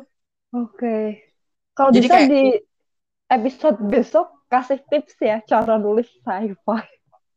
Oke. 0.56 1.20
Kalau 1.76 1.92
Jadi 1.92 2.08
bisa 2.08 2.16
kayak- 2.16 2.32
di 2.32 2.44
episode 3.28 3.78
besok 3.92 4.28
kasih 4.48 4.80
tips 4.88 5.16
ya 5.20 5.44
cara 5.44 5.76
nulis 5.76 6.08
sci-fi. 6.24 6.84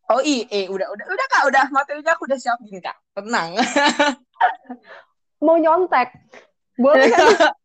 Oh 0.04 0.20
iya, 0.20 0.44
eh, 0.52 0.66
udah 0.68 0.84
udah 0.92 1.06
udah 1.10 1.26
Kak, 1.32 1.42
udah 1.48 1.64
materinya 1.72 2.12
aku 2.12 2.28
udah 2.28 2.38
siapin 2.38 2.78
Kak. 2.78 2.92
Tenang. 3.16 3.56
Mau 5.44 5.56
nyontek. 5.56 6.12
Boleh 6.76 7.08
kan? 7.08 7.24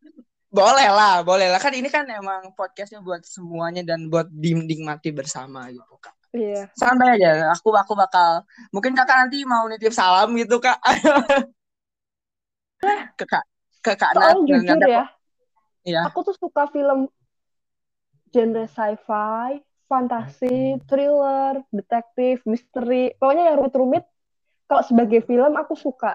boleh 0.50 0.88
lah, 0.90 1.22
boleh 1.22 1.48
lah. 1.48 1.60
Kan 1.62 1.74
ini 1.74 1.86
kan 1.86 2.04
emang 2.10 2.50
podcastnya 2.58 3.00
buat 3.00 3.22
semuanya 3.22 3.86
dan 3.86 4.10
buat 4.10 4.26
dinikmati 4.28 5.14
bersama 5.14 5.70
gitu 5.70 5.96
Kak. 5.98 6.14
Iya. 6.30 6.70
santai 6.78 7.18
aja 7.18 7.50
aku 7.50 7.74
aku 7.74 7.98
bakal 7.98 8.46
mungkin 8.70 8.94
kakak 8.94 9.26
nanti 9.26 9.42
mau 9.42 9.66
nitip 9.66 9.90
salam 9.90 10.30
gitu 10.38 10.62
kak 10.62 10.78
ke 13.18 13.24
kak 13.26 13.42
ke 13.82 13.98
kak 13.98 14.14
Nat 14.14 14.38
Soalnya 14.38 14.46
jujur 14.46 14.78
ya. 14.86 15.04
Iya. 15.82 16.06
aku 16.06 16.30
tuh 16.30 16.38
suka 16.38 16.70
film 16.70 17.10
genre 18.30 18.62
sci-fi, 18.70 19.58
fantasi, 19.90 20.78
thriller, 20.86 21.66
detektif, 21.74 22.46
misteri. 22.46 23.10
Pokoknya 23.18 23.50
yang 23.50 23.58
rumit-rumit. 23.58 24.06
Kalau 24.70 24.86
sebagai 24.86 25.26
film 25.26 25.58
aku 25.58 25.74
suka. 25.74 26.14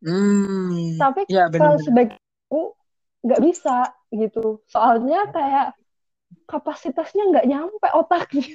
hmm 0.00 0.96
Tapi 0.96 1.28
ya 1.28 1.52
kalau 1.52 1.76
sebagai 1.76 2.16
aku 2.48 2.72
nggak 3.24 3.40
bisa 3.40 3.90
gitu. 4.12 4.60
Soalnya 4.68 5.32
kayak 5.32 5.74
kapasitasnya 6.44 7.32
nggak 7.32 7.48
nyampe 7.48 7.88
otaknya. 7.96 8.52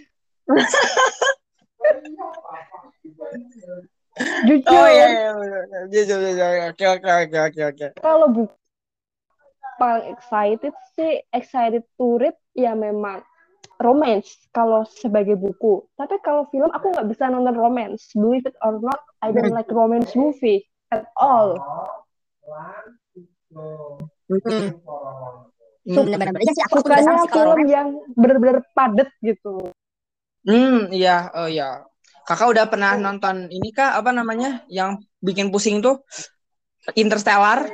Jujur, 4.19 4.75
oh 4.75 4.87
iya 4.89 5.07
iya 5.15 5.31
iya. 5.31 6.67
oke 6.75 6.85
oke 6.99 7.07
oke 7.07 7.37
oke 7.39 7.61
oke 7.71 7.85
kalau 8.03 8.27
buku 8.27 8.59
paling 9.79 10.11
excited 10.11 10.75
sih, 10.93 11.23
excited 11.31 11.87
to 11.95 12.19
read 12.19 12.35
ya 12.51 12.75
memang 12.75 13.23
romance 13.79 14.35
kalau 14.51 14.83
sebagai 14.83 15.39
buku. 15.39 15.87
Tapi 15.95 16.19
kalau 16.19 16.43
film 16.51 16.67
aku 16.75 16.91
nggak 16.91 17.07
bisa 17.07 17.31
nonton 17.31 17.55
romance. 17.55 18.11
Believe 18.11 18.43
it 18.43 18.59
or 18.59 18.75
not, 18.83 18.99
I 19.23 19.31
don't 19.31 19.55
like 19.55 19.71
romance 19.71 20.11
movie 20.19 20.67
at 20.91 21.07
all. 21.15 21.55
Hmm. 24.29 24.69
benar-benar 26.05 26.37
aja 26.37 26.53
sih 26.53 26.63
aku 26.69 26.85
Sukanya 26.85 27.17
sama 27.17 27.25
film 27.33 27.65
yang 27.65 27.87
bener-bener 28.13 28.61
padet 28.77 29.09
gitu. 29.25 29.73
hmm 30.45 30.93
iya 30.93 31.33
oh 31.33 31.49
iya 31.49 31.81
kakak 32.29 32.53
udah 32.53 32.65
pernah 32.69 32.93
nonton 32.93 33.49
ini 33.49 33.73
kak 33.73 33.97
apa 33.97 34.13
namanya 34.13 34.61
yang 34.69 35.01
bikin 35.17 35.49
pusing 35.49 35.81
tuh 35.81 36.05
Interstellar 36.93 37.65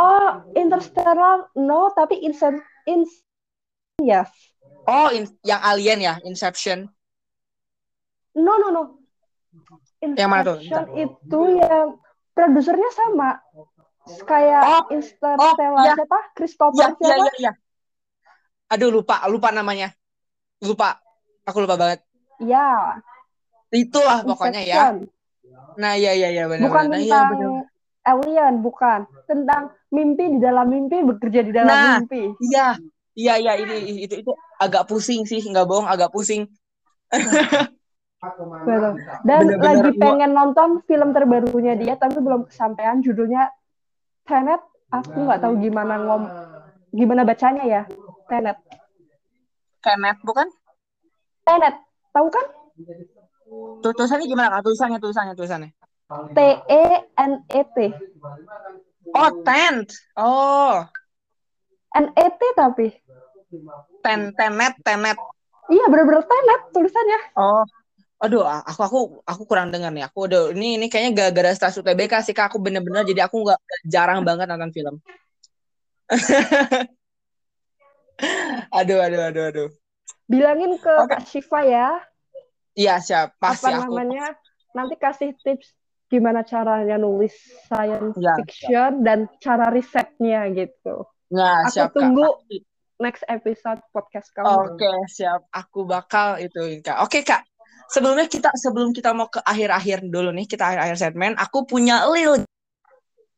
Oh, 0.00 0.30
Interstellar 0.56 1.50
no, 1.60 1.92
tapi 1.92 2.24
Incen 2.24 2.56
in 2.88 3.04
yes. 4.00 4.32
oh 4.88 5.12
in- 5.12 5.28
yang 5.44 5.60
Alien 5.60 6.00
ya 6.02 6.14
Inception 6.26 6.88
No, 8.30 8.56
no, 8.58 8.70
no. 8.70 8.82
Yang 10.00 10.30
mana 10.30 10.42
tuh? 10.46 10.56
Inception 10.62 10.84
itu 10.96 11.40
yang 11.60 11.99
produsernya 12.40 12.90
sama. 12.96 13.30
Kayak 14.24 14.62
Oh, 14.64 14.82
Interstellar 14.88 15.52
oh, 15.52 15.84
siapa? 15.92 16.18
Christopher 16.32 16.80
iya, 16.80 16.88
siapa? 16.96 17.24
iya, 17.28 17.32
iya. 17.36 17.52
Aduh, 18.72 18.88
lupa, 18.88 19.20
lupa 19.28 19.52
namanya. 19.52 19.92
Lupa. 20.64 20.96
Aku 21.44 21.60
lupa 21.60 21.76
banget. 21.76 22.00
Ya, 22.40 22.96
Itulah 23.70 24.24
pokoknya 24.24 24.62
ya. 24.64 24.96
Nah, 25.76 25.94
iya, 25.94 26.16
iya, 26.16 26.28
iya, 26.32 26.44
benar 26.50 26.66
Bukan 26.66 26.84
benar. 26.88 26.96
Nah, 26.96 27.00
iya, 27.04 27.12
tentang 27.12 27.28
benar. 27.30 27.64
alien 28.00 28.54
bukan 28.64 29.00
tentang 29.28 29.62
mimpi 29.92 30.24
di 30.34 30.38
dalam 30.40 30.66
mimpi 30.72 30.96
bekerja 31.04 31.40
di 31.44 31.52
dalam 31.52 31.76
Nah. 31.76 31.96
mimpi 32.00 32.32
Iya, 32.40 32.66
iya, 33.14 33.34
iya 33.36 33.52
ini 33.60 34.08
itu 34.08 34.14
itu 34.24 34.32
agak 34.58 34.88
pusing 34.88 35.28
sih, 35.28 35.44
nggak 35.44 35.68
bohong 35.68 35.86
agak 35.86 36.08
pusing. 36.10 36.48
Betul. 38.20 39.00
dan 39.24 39.40
Bener-bener 39.48 39.64
lagi 39.64 39.90
gua- 39.90 39.98
pengen 39.98 40.30
nonton 40.30 40.68
film 40.84 41.08
terbarunya 41.10 41.72
dia 41.72 41.96
tapi 41.96 42.20
belum 42.20 42.44
kesampaian 42.44 43.00
judulnya 43.00 43.48
Tenet 44.22 44.60
aku 44.86 45.24
nggak 45.24 45.40
tahu 45.40 45.56
gimana 45.56 45.96
ngom 45.98 46.28
gimana 46.90 47.24
bacanya 47.24 47.64
ya 47.64 47.82
Tenet 48.28 48.60
Kemet 49.80 50.20
bukan? 50.20 50.44
Tenet 51.42 51.80
tahu 52.12 52.28
kan 52.28 52.44
Tuh, 53.80 53.90
tulisannya 53.90 54.24
gimana? 54.24 54.46
Kak? 54.52 54.62
Tulisannya, 54.62 54.98
tulisannya, 55.00 55.34
tulisannya. 55.34 55.70
T 56.30 56.38
E 56.62 56.84
N 57.18 57.32
E 57.48 57.62
T 57.66 57.76
Oh, 59.10 59.30
tent. 59.42 59.90
Oh, 60.14 60.86
N 61.90 62.06
E 62.12 62.26
T 62.30 62.40
tapi 62.54 62.94
ten, 63.98 64.30
tenet, 64.30 64.78
tenet. 64.80 65.18
iya 65.66 65.82
bener-bener 65.88 66.22
Tenet 66.22 66.60
tulisannya 66.70 67.18
Oh, 67.34 67.66
aduh, 68.20 68.44
aku 68.44 68.80
aku 68.84 68.98
aku 69.24 69.42
kurang 69.48 69.72
dengar 69.72 69.88
nih. 69.90 70.04
Aku 70.06 70.28
udah 70.28 70.52
ini 70.52 70.76
ini 70.76 70.86
kayaknya 70.92 71.12
gara-gara 71.16 71.56
stres 71.56 71.80
UTBK 71.80 72.20
sih 72.20 72.34
kak. 72.36 72.52
Aku 72.52 72.60
bener-bener 72.60 73.02
jadi 73.02 73.24
aku 73.26 73.40
nggak 73.40 73.60
jarang 73.88 74.20
banget 74.22 74.46
nonton 74.46 74.70
film. 74.70 74.94
aduh, 78.78 78.98
aduh, 79.00 79.22
aduh, 79.32 79.44
aduh. 79.48 79.68
bilangin 80.28 80.76
ke 80.76 80.92
Oke. 80.92 81.10
Kak 81.10 81.22
Shiva 81.26 81.60
ya 81.64 81.88
Iya 82.76 83.02
siap, 83.02 83.34
pasti 83.36 83.66
apa 83.66 83.82
aku. 83.82 83.98
namanya 83.98 84.26
nanti 84.72 84.94
kasih 84.94 85.34
tips 85.42 85.74
gimana 86.06 86.46
caranya 86.46 86.98
nulis 86.98 87.34
science 87.66 88.14
Ya, 88.14 88.34
fiction 88.38 89.02
dan 89.02 89.26
cara 89.42 89.70
risetnya 89.70 90.46
gitu 90.54 91.02
Nah, 91.30 91.66
aku 91.66 91.70
siap 91.74 91.90
Kak. 91.90 91.94
tunggu 91.98 92.26
Pasti. 92.26 92.56
next 92.98 93.22
episode 93.26 93.80
podcast 93.90 94.28
kamu 94.34 94.74
Oke, 94.74 94.90
siap. 95.08 95.46
Aku 95.50 95.82
bakal 95.82 96.38
itu 96.38 96.78
Kak. 96.82 97.02
Oke, 97.02 97.22
Kak. 97.22 97.42
Sebelumnya 97.90 98.30
kita 98.30 98.54
sebelum 98.54 98.94
kita 98.94 99.10
mau 99.10 99.26
ke 99.26 99.42
akhir-akhir 99.42 100.06
dulu 100.06 100.30
nih, 100.30 100.46
kita 100.46 100.62
akhir-akhir 100.62 100.96
segmen, 100.96 101.34
aku 101.34 101.66
punya 101.66 102.06
little 102.06 102.46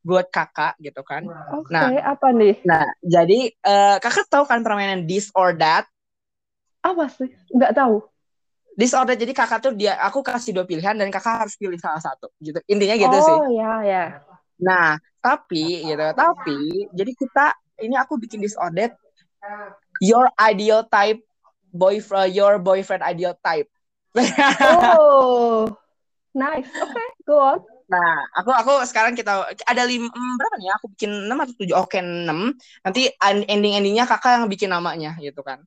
buat 0.03 0.29
Kakak 0.29 0.77
gitu 0.83 1.01
kan. 1.07 1.25
oke 1.55 1.71
Nah. 1.71 1.89
apa 2.03 2.29
nih 2.35 2.59
Nah, 2.67 2.85
jadi 3.01 3.49
eh, 3.49 3.97
Kakak 4.03 4.29
tahu 4.29 4.45
kan 4.45 4.61
permainan 4.61 5.07
this 5.09 5.31
or 5.33 5.55
that? 5.57 5.87
apa 6.83 7.07
sih 7.07 7.31
nggak 7.55 7.73
tahu 7.79 8.03
This 8.75 8.97
or 8.97 9.07
that. 9.07 9.21
Jadi 9.21 9.31
Kakak 9.31 9.63
tuh 9.63 9.73
dia 9.77 9.95
aku 10.03 10.25
kasih 10.25 10.51
dua 10.51 10.67
pilihan 10.67 10.99
dan 10.99 11.09
Kakak 11.09 11.47
harus 11.47 11.55
pilih 11.55 11.79
salah 11.79 12.03
satu 12.03 12.29
gitu. 12.43 12.59
Intinya 12.67 12.97
gitu 12.99 13.19
sih. 13.23 13.37
oh 13.39 13.47
ya 13.55 13.73
ya 13.87 14.05
Nah, 14.63 14.99
tapi 15.23 15.87
gitu, 15.87 16.07
tapi 16.15 16.87
jadi 16.95 17.13
kita 17.15 17.47
ini 17.83 17.95
aku 17.99 18.19
bikin 18.19 18.43
this 18.43 18.55
or 18.59 18.71
that 18.75 18.95
your 19.99 20.27
ideal 20.39 20.87
type 20.87 21.19
boyfriend 21.71 22.35
your 22.35 22.59
boyfriend 22.59 23.03
ideal 23.07 23.39
type. 23.39 23.71
Oh 24.17 25.69
nice 26.37 26.69
oke 26.79 27.05
go 27.27 27.37
on 27.39 27.61
Nah, 27.93 28.25
aku 28.33 28.49
aku 28.49 28.89
sekarang 28.89 29.13
kita 29.13 29.53
ada 29.69 29.83
lima 29.85 30.09
em, 30.09 30.27
berapa 30.41 30.57
nih? 30.57 30.73
Aku 30.81 30.89
bikin 30.97 31.29
enam 31.29 31.45
atau 31.45 31.53
tujuh? 31.61 31.77
Oke, 31.77 32.01
enam. 32.01 32.57
Nanti 32.81 33.13
ending 33.21 33.77
endingnya 33.77 34.09
kakak 34.09 34.41
yang 34.41 34.49
bikin 34.49 34.73
namanya 34.73 35.13
gitu 35.21 35.45
kan. 35.45 35.61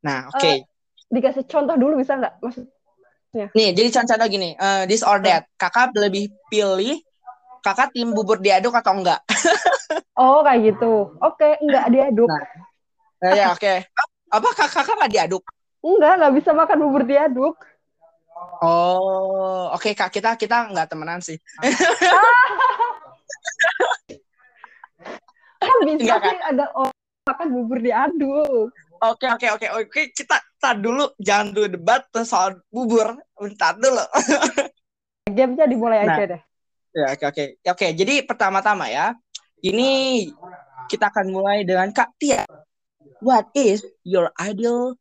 Nah, 0.00 0.32
oke. 0.32 0.40
Eh. 0.40 0.64
dikasih 1.12 1.44
contoh 1.44 1.76
dulu 1.76 2.00
bisa 2.00 2.16
nggak 2.16 2.40
maksud 2.40 2.64
Nih, 3.52 3.76
jadi 3.76 3.92
contohnya 3.92 4.24
gini, 4.32 4.56
eh, 4.56 4.88
this 4.88 5.04
or 5.04 5.20
that. 5.20 5.44
Kakak 5.60 5.92
lebih 5.92 6.32
pilih 6.48 6.96
kakak 7.66 7.90
tim 7.90 8.14
bubur 8.14 8.38
diaduk 8.38 8.70
atau 8.78 8.94
enggak? 8.94 9.20
oh 10.22 10.38
kayak 10.46 10.70
gitu 10.70 11.18
oke 11.18 11.48
nggak 11.66 11.86
diaduk 11.90 12.30
Nah. 12.30 12.46
Nah, 13.16 13.32
ya, 13.32 13.46
oke. 13.56 13.74
Apa 14.28 14.48
kakak 14.52 14.84
kakak 14.84 14.94
nggak 15.00 15.12
diaduk? 15.12 15.44
Enggak, 15.80 16.12
nggak 16.20 16.34
bisa 16.36 16.50
makan 16.52 16.78
bubur 16.84 17.02
diaduk. 17.08 17.56
Oh, 18.60 19.72
oke 19.72 19.92
kak 19.92 20.12
kita 20.12 20.36
kita 20.36 20.68
nggak 20.72 20.88
temenan 20.92 21.20
sih. 21.20 21.36
Kan 25.56 25.76
bisa 25.84 25.98
Enggak, 26.04 26.20
sih 26.22 26.38
ada 26.44 26.64
orang 26.76 26.96
makan 27.26 27.48
bubur 27.52 27.78
diaduk. 27.80 28.68
Oke 28.96 29.26
oke 29.28 29.46
oke 29.60 29.66
oke 29.76 30.00
kita 30.12 30.40
tar 30.56 30.76
dulu 30.80 31.12
jangan 31.20 31.52
dulu 31.52 31.66
debat 31.68 32.04
soal 32.24 32.60
bubur. 32.68 33.16
Bentar 33.36 33.76
dulu. 33.76 34.04
Gamenya 35.36 35.66
dimulai 35.68 36.06
Nah. 36.06 36.16
aja 36.16 36.24
deh. 36.36 36.40
Ya, 36.96 37.06
oke 37.12 37.24
oke. 37.28 37.44
Oke, 37.76 37.86
jadi 37.92 38.24
pertama-tama 38.24 38.88
ya. 38.88 39.12
Ini 39.60 39.88
kita 40.88 41.12
akan 41.12 41.28
mulai 41.28 41.60
dengan 41.66 41.92
Kak 41.92 42.16
Tia. 42.16 42.40
What 43.20 43.52
is 43.52 43.84
your 44.00 44.32
ideal 44.40 44.96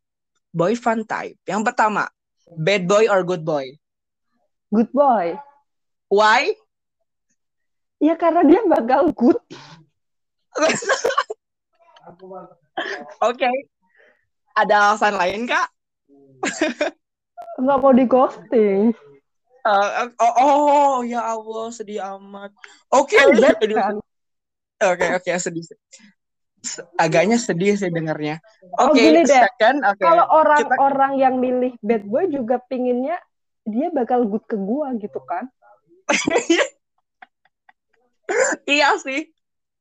boyfriend 0.52 1.08
type? 1.08 1.40
Yang 1.48 1.72
pertama, 1.72 2.12
bad 2.54 2.86
boy 2.86 3.10
or 3.10 3.26
good 3.26 3.42
boy? 3.42 3.74
Good 4.70 4.94
boy. 4.94 5.40
Why? 6.14 6.54
Ya 7.98 8.14
karena 8.14 8.46
dia 8.46 8.62
bakal 8.70 9.10
good. 9.18 9.40
Oke. 13.26 13.50
Ada 14.56 14.94
alasan 14.94 15.18
lain, 15.18 15.50
Kak? 15.50 15.68
Nggak 17.60 17.78
mau 17.82 17.92
di 17.92 18.06
ghosting. 18.08 18.94
Eh, 19.66 20.08
oh, 20.22 20.34
oh, 20.38 20.96
ya 21.02 21.26
Allah, 21.34 21.74
sedih 21.74 21.98
amat. 22.16 22.54
Oke, 22.94 23.18
Bad 23.18 23.58
Aduh, 23.58 23.78
kan? 23.82 23.96
Oke, 24.94 25.06
oke, 25.18 25.32
sedih. 25.42 25.66
Agaknya 27.00 27.38
sedih 27.40 27.76
sih 27.78 27.90
dengarnya. 27.92 28.42
Oh, 28.78 28.92
Oke, 28.92 29.00
gini 29.02 29.22
deh. 29.24 29.42
second, 29.42 29.84
oke. 29.86 30.02
Kalau 30.02 30.26
orang-orang 30.30 31.12
yang 31.22 31.36
milih 31.40 31.74
bad 31.80 32.04
boy 32.06 32.26
juga 32.28 32.60
pinginnya 32.66 33.18
dia 33.66 33.90
bakal 33.90 34.26
good 34.30 34.46
ke 34.46 34.58
gua 34.58 34.94
gitu 34.98 35.20
kan. 35.26 35.50
Iya 38.66 38.98
sih. 39.06 39.30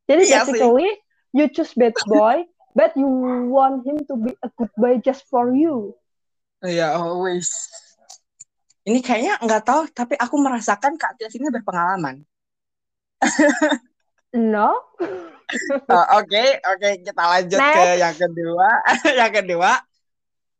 Jadi 0.04 0.22
Iya 0.28 0.44
sih. 0.44 0.52
basically 0.60 0.90
you 1.32 1.48
choose 1.48 1.72
bad 1.72 1.96
boy 2.04 2.44
but 2.76 2.92
you 2.92 3.08
want 3.48 3.80
him 3.88 4.04
to 4.04 4.20
be 4.20 4.36
a 4.44 4.52
good 4.60 4.68
boy 4.76 5.00
just 5.00 5.24
for 5.32 5.56
you. 5.56 5.96
Iya, 6.60 6.92
always. 6.96 7.48
Ini 8.84 9.00
kayaknya 9.00 9.40
nggak 9.40 9.64
tahu, 9.64 9.88
tapi 9.96 10.12
aku 10.20 10.36
merasakan 10.36 11.00
Kak 11.00 11.16
Tias 11.16 11.32
ini 11.36 11.48
berpengalaman. 11.48 12.20
No? 14.34 14.74
Oh, 15.90 16.06
Oke, 16.20 16.44
oke, 16.64 16.90
kita 17.04 17.22
lanjut 17.22 17.60
ke 17.60 17.84
Next. 17.84 18.00
yang 18.00 18.16
kedua. 18.16 18.68
yang 19.20 19.32
kedua, 19.32 19.70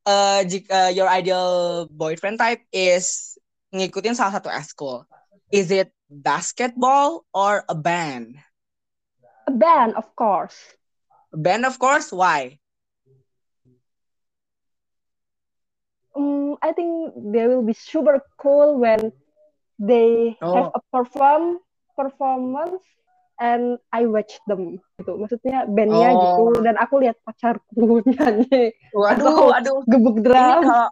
eh 0.07 0.41
jika 0.47 0.91
your 0.93 1.09
ideal 1.09 1.85
boyfriend 1.91 2.39
type 2.39 2.63
is 2.71 3.37
ngikutin 3.75 4.15
salah 4.15 4.39
satu 4.39 4.51
school. 4.65 5.05
Is 5.51 5.71
it 5.71 5.91
basketball 6.11 7.25
or 7.35 7.63
a 7.69 7.77
band? 7.77 8.39
A 9.47 9.51
band 9.53 9.95
of 9.95 10.15
course. 10.17 10.75
A 11.33 11.37
band, 11.37 11.65
of 11.67 11.79
course. 11.79 12.13
Why? 12.13 12.59
Um, 16.15 16.57
I 16.63 16.73
think 16.73 17.15
they 17.33 17.47
will 17.47 17.63
be 17.63 17.73
super 17.75 18.23
cool 18.39 18.79
when 18.79 19.13
they 19.79 20.37
have 20.53 20.71
Oh. 20.71 20.71
a 20.75 20.81
perform 20.93 21.59
performance 21.97 22.83
and 23.37 23.76
I 23.91 24.07
watch 24.07 24.39
them 24.47 24.78
gitu. 24.99 25.18
Maksudnya 25.18 25.66
bandnya 25.66 26.09
Oh. 26.14 26.20
gitu 26.22 26.45
dan 26.62 26.74
aku 26.78 27.03
lihat 27.03 27.18
pacarku 27.22 28.03
nyanyi 28.07 28.70
Waduh, 28.95 29.51
aduh. 29.53 29.82
gebuk 29.87 30.20
Ini 30.20 30.24
drum. 30.24 30.62
kalau 30.62 30.89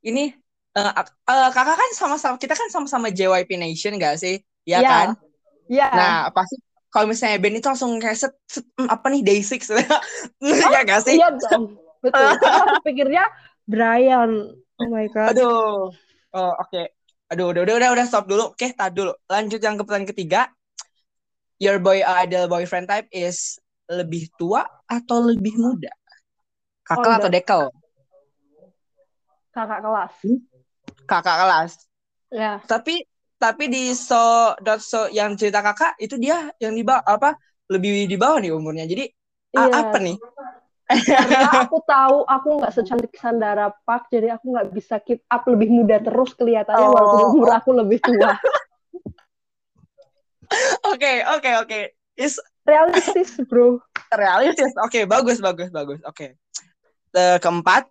ini 0.00 0.24
ak- 0.74 1.18
eh, 1.26 1.50
kakak 1.50 1.76
kan 1.76 1.90
sama-sama 1.92 2.36
kita 2.38 2.54
kan 2.54 2.70
sama-sama 2.70 3.10
JYP 3.10 3.58
Nation 3.58 3.98
gak 3.98 4.22
sih? 4.22 4.38
Ya, 4.62 4.78
Ya. 4.78 4.90
kan? 4.90 5.08
Ya. 5.66 5.88
Nah, 5.90 6.16
pasti 6.30 6.56
kalau 6.88 7.10
misalnya 7.10 7.36
band 7.42 7.58
itu 7.58 7.66
langsung 7.68 7.98
kayak 7.98 8.16
set, 8.16 8.32
set, 8.48 8.64
hmm, 8.78 8.88
apa 8.88 9.06
nih 9.10 9.20
Day 9.26 9.40
Six 9.42 9.68
ya 10.72 10.80
gak 10.86 11.02
sih? 11.04 11.18
Iya 11.18 11.34
dong. 11.34 11.76
Betul. 11.98 12.30
Aku 12.62 12.78
pikirnya 12.86 13.26
Brian. 13.66 14.54
Oh 14.78 14.88
my 14.88 15.10
god. 15.10 15.34
Aduh. 15.34 15.90
Oh, 16.30 16.52
oke. 16.56 16.82
Aduh, 17.28 17.52
udah, 17.52 17.60
udah, 17.66 17.74
udah, 17.76 17.88
udah, 17.92 18.04
stop 18.08 18.24
dulu. 18.24 18.54
Oke, 18.54 18.72
tar 18.72 18.88
dulu. 18.88 19.12
Lanjut 19.28 19.60
yang 19.60 19.76
ke 19.76 19.84
pertanyaan 19.84 20.08
ketiga. 20.14 20.40
Your 21.58 21.82
boy 21.82 22.06
ideal 22.06 22.46
boyfriend 22.46 22.86
type 22.86 23.10
is 23.10 23.58
lebih 23.90 24.30
tua 24.38 24.62
atau 24.86 25.18
lebih 25.26 25.58
muda? 25.58 25.90
Kakak 26.86 27.02
Oh, 27.02 27.18
atau 27.18 27.30
dekel? 27.30 27.62
Kakak 29.50 29.80
kelas. 29.82 30.14
Kakak 31.04 31.36
kelas. 31.42 31.72
Ya. 32.30 32.62
Tapi 32.62 33.02
tapi 33.38 33.70
di 33.70 33.90
so 33.94 34.54
dot 34.62 34.82
so 34.82 35.10
yang 35.10 35.34
cerita 35.34 35.62
kakak 35.62 35.98
itu 35.98 36.14
dia 36.14 36.50
yang 36.62 36.74
di 36.78 36.82
bawah 36.86 37.02
apa 37.06 37.34
lebih 37.70 38.06
di 38.06 38.14
bawah 38.14 38.38
nih 38.38 38.54
umurnya. 38.54 38.86
Jadi 38.86 39.10
Iya. 39.56 39.72
apa 39.82 39.98
nih? 39.98 40.16
Karena 40.88 41.68
aku 41.68 41.84
tahu 41.84 42.24
aku 42.24 42.48
nggak 42.60 42.72
secantik 42.72 43.12
Sandara 43.18 43.68
Park, 43.84 44.08
jadi 44.08 44.36
aku 44.38 44.56
nggak 44.56 44.68
bisa 44.72 44.96
keep 45.02 45.20
up 45.28 45.44
lebih 45.44 45.68
muda 45.68 46.00
terus 46.00 46.32
kelihatannya 46.38 46.86
Oh. 46.86 46.94
walaupun 46.94 47.20
umur 47.34 47.50
aku 47.56 47.70
lebih 47.74 47.98
tua. 48.00 48.32
Oke, 50.88 51.12
oke, 51.36 51.50
oke. 51.64 51.80
Is 52.18 52.40
Realistis, 52.68 53.40
bro. 53.48 53.80
realistis. 54.20 54.76
Oke, 54.84 55.08
bagus, 55.08 55.40
bagus, 55.40 55.72
bagus. 55.72 56.00
Oke. 56.04 56.36
Eh, 57.16 57.38
keempat, 57.40 57.88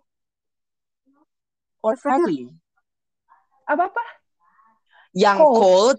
or 1.82 1.94
friendly. 1.98 2.54
Apa-apa? 3.66 4.04
Yang 5.12 5.38
Cold. 5.42 5.58
cold, 5.58 5.98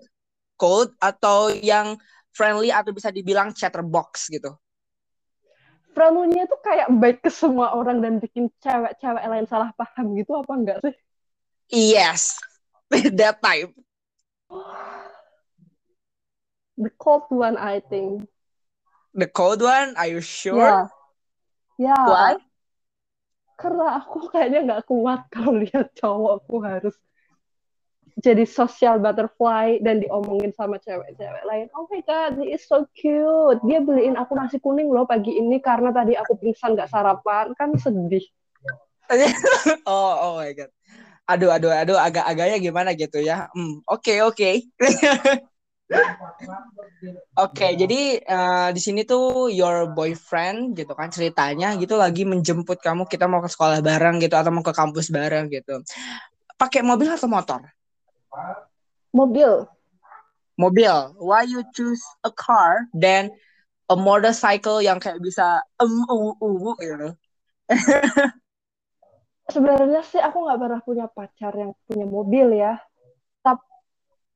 cold 0.55 0.89
atau 1.01 1.51
yang 1.51 1.99
friendly 2.32 2.72
atau 2.72 2.95
bisa 2.95 3.12
dibilang 3.12 3.51
chatterbox 3.51 4.32
gitu. 4.32 4.55
Friendly-nya 5.91 6.47
tuh 6.47 6.62
kayak 6.64 6.88
baik 6.95 7.20
ke 7.26 7.32
semua 7.34 7.76
orang 7.76 7.99
dan 7.99 8.22
bikin 8.22 8.47
cewek-cewek 8.64 9.26
lain 9.26 9.49
salah 9.49 9.74
paham 9.76 10.16
gitu 10.16 10.38
apa 10.38 10.53
enggak 10.55 10.78
sih? 10.86 10.95
Yes, 11.70 12.39
that 13.20 13.43
type. 13.43 13.74
The 16.80 16.92
cold 16.96 17.28
one, 17.28 17.60
I 17.60 17.84
think. 17.84 18.32
The 19.12 19.28
cold 19.28 19.60
one, 19.60 20.00
are 20.00 20.08
you 20.08 20.24
sure? 20.24 20.64
Ya. 20.64 20.88
Ya. 21.76 22.00
Why? 22.08 22.40
Karena 23.60 24.00
aku 24.00 24.24
kayaknya 24.32 24.60
nggak 24.64 24.88
kuat 24.88 25.28
kalau 25.28 25.60
lihat 25.60 25.92
cowokku 26.00 26.64
harus 26.64 26.96
jadi 28.20 28.48
social 28.48 29.00
butterfly 29.00 29.80
dan 29.84 30.00
diomongin 30.04 30.56
sama 30.56 30.80
cewek-cewek 30.80 31.44
lain. 31.44 31.68
Oh 31.76 31.88
my 31.92 32.00
god, 32.08 32.40
he 32.40 32.56
is 32.56 32.64
so 32.64 32.88
cute. 32.96 33.60
Dia 33.68 33.84
beliin 33.84 34.16
aku 34.16 34.40
nasi 34.40 34.60
kuning 34.60 34.88
loh 34.88 35.04
pagi 35.04 35.36
ini 35.36 35.60
karena 35.60 35.92
tadi 35.92 36.16
aku 36.16 36.40
pingsan 36.40 36.80
nggak 36.80 36.92
sarapan. 36.92 37.52
Kan 37.60 37.76
sedih. 37.76 38.24
oh, 39.84 40.14
oh 40.16 40.34
my 40.40 40.52
god. 40.56 40.72
Aduh, 41.28 41.52
aduh, 41.52 41.72
aduh, 41.76 42.00
agak-agaknya 42.00 42.58
gimana 42.58 42.96
gitu 42.96 43.20
ya. 43.20 43.52
Hmm, 43.52 43.84
Oke, 43.84 44.24
oke. 44.24 44.64
Oke, 47.40 47.74
jadi 47.74 48.22
eh, 48.22 48.70
di 48.76 48.82
sini 48.82 49.02
tuh 49.08 49.50
your 49.50 49.90
boyfriend 49.90 50.78
gitu 50.78 50.94
kan 50.94 51.10
ceritanya 51.10 51.74
gitu 51.82 51.98
lagi 51.98 52.30
menjemput 52.30 52.78
kamu 52.78 53.10
kita 53.10 53.26
mau 53.26 53.42
ke 53.42 53.50
sekolah 53.50 53.82
bareng 53.82 54.22
gitu 54.22 54.38
atau 54.38 54.54
mau 54.54 54.62
ke 54.62 54.74
kampus 54.76 55.10
bareng 55.10 55.50
gitu. 55.50 55.82
Pakai 56.60 56.86
mobil 56.86 57.10
atau 57.10 57.26
motor? 57.26 57.64
Mobil. 59.10 59.66
Mobil. 60.60 60.94
Why 61.18 61.48
you 61.50 61.66
choose 61.74 62.04
a 62.22 62.30
car 62.30 62.86
than 62.94 63.34
a 63.90 63.96
motorcycle 63.98 64.84
yang 64.86 65.02
kayak 65.02 65.18
bisa 65.18 65.66
um 65.82 66.06
uh, 66.06 66.38
uh, 66.38 66.76
gitu. 66.78 67.10
Sebenarnya 69.54 70.06
sih 70.06 70.22
aku 70.22 70.46
nggak 70.46 70.60
pernah 70.62 70.82
punya 70.86 71.06
pacar 71.10 71.58
yang 71.58 71.74
punya 71.90 72.06
mobil 72.06 72.54
ya. 72.54 72.78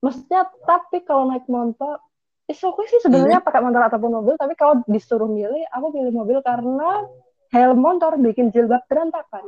Maksudnya 0.03 0.51
tapi 0.67 1.07
kalau 1.07 1.31
naik 1.31 1.47
motor 1.47 2.03
Is 2.43 2.59
okay 2.59 2.85
sih 2.91 2.99
sebenarnya 2.99 3.39
pakai 3.39 3.63
motor 3.63 3.87
ataupun 3.87 4.19
mobil, 4.19 4.35
tapi 4.35 4.51
kalau 4.59 4.83
disuruh 4.83 5.31
milih, 5.31 5.63
aku 5.71 5.95
pilih 5.95 6.11
mobil 6.11 6.43
karena 6.43 7.07
helm 7.55 7.79
motor 7.79 8.19
bikin 8.19 8.51
jilbab 8.51 8.83
berantakan. 8.91 9.47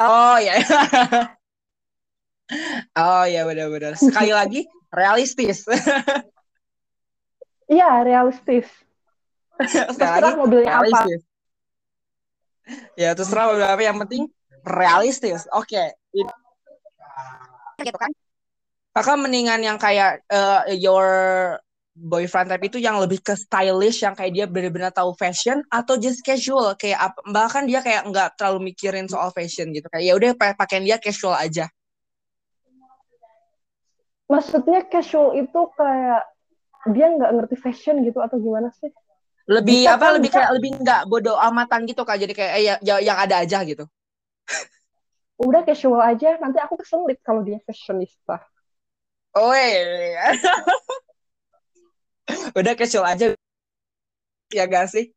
Oh 0.00 0.36
ya. 0.42 0.58
oh 2.98 3.24
ya 3.30 3.46
benar-benar. 3.46 3.94
Sekali 3.94 4.34
lagi 4.34 4.66
realistis. 4.90 5.62
Iya, 7.70 8.02
realistis. 8.02 8.66
Terserah 9.94 10.34
mobilnya 10.34 10.82
apa. 10.82 10.82
realistis. 10.82 11.22
Ya 12.98 13.14
terserah 13.14 13.54
mobil 13.54 13.62
apa 13.62 13.82
yang 13.86 14.02
penting 14.02 14.26
realistis. 14.66 15.46
Oke. 15.54 15.78
It- 15.78 15.99
gitu 17.84 17.98
kan 17.98 18.12
Kakak 18.90 19.22
mendingan 19.22 19.62
yang 19.62 19.78
kayak 19.78 20.26
eh, 20.26 20.74
your 20.82 21.06
boyfriend 21.94 22.50
type 22.50 22.64
itu 22.66 22.78
yang 22.82 22.98
lebih 22.98 23.22
ke 23.22 23.38
stylish 23.38 24.02
yang 24.02 24.18
kayak 24.18 24.32
dia 24.34 24.46
benar-benar 24.50 24.90
tahu 24.90 25.14
fashion 25.14 25.62
atau 25.70 25.94
just 25.94 26.26
casual 26.26 26.74
kayak 26.74 26.98
bahkan 27.30 27.70
dia 27.70 27.86
kayak 27.86 28.02
nggak 28.10 28.34
terlalu 28.34 28.74
mikirin 28.74 29.06
soal 29.06 29.30
fashion 29.30 29.70
gitu 29.70 29.86
kayak 29.86 30.04
ya 30.10 30.14
udah 30.18 30.30
pa- 30.34 30.58
pakaian 30.58 30.82
dia 30.82 30.98
casual 30.98 31.38
aja. 31.38 31.70
Maksudnya 34.30 34.86
casual 34.86 35.38
itu 35.38 35.60
kayak 35.74 36.22
dia 36.94 37.06
nggak 37.14 37.30
ngerti 37.30 37.56
fashion 37.58 38.02
gitu 38.06 38.18
atau 38.22 38.38
gimana 38.42 38.70
sih? 38.74 38.90
Lebih 39.50 39.82
Bisa 39.82 39.98
apa 39.98 40.02
kan, 40.02 40.10
lebih 40.18 40.30
bisa. 40.30 40.38
kayak 40.38 40.50
lebih 40.58 40.70
nggak 40.82 41.02
bodoh 41.10 41.36
amatan 41.38 41.80
gitu 41.86 42.02
kak 42.06 42.18
jadi 42.22 42.32
kayak 42.34 42.52
eh, 42.58 42.62
ya, 42.66 42.74
ya- 42.82 43.02
yang 43.02 43.18
ada 43.18 43.42
aja 43.42 43.58
gitu. 43.66 43.84
Udah 45.40 45.64
casual 45.64 46.04
aja, 46.04 46.36
nanti 46.36 46.60
aku 46.60 46.76
keselit 46.76 47.16
kalau 47.24 47.40
dia 47.40 47.56
fashionista. 47.64 48.44
Oh 49.32 49.56
iya. 49.56 50.36
Udah 52.58 52.72
casual 52.76 53.08
aja. 53.08 53.32
Ya 54.52 54.64
gak 54.68 54.92
sih? 54.92 55.14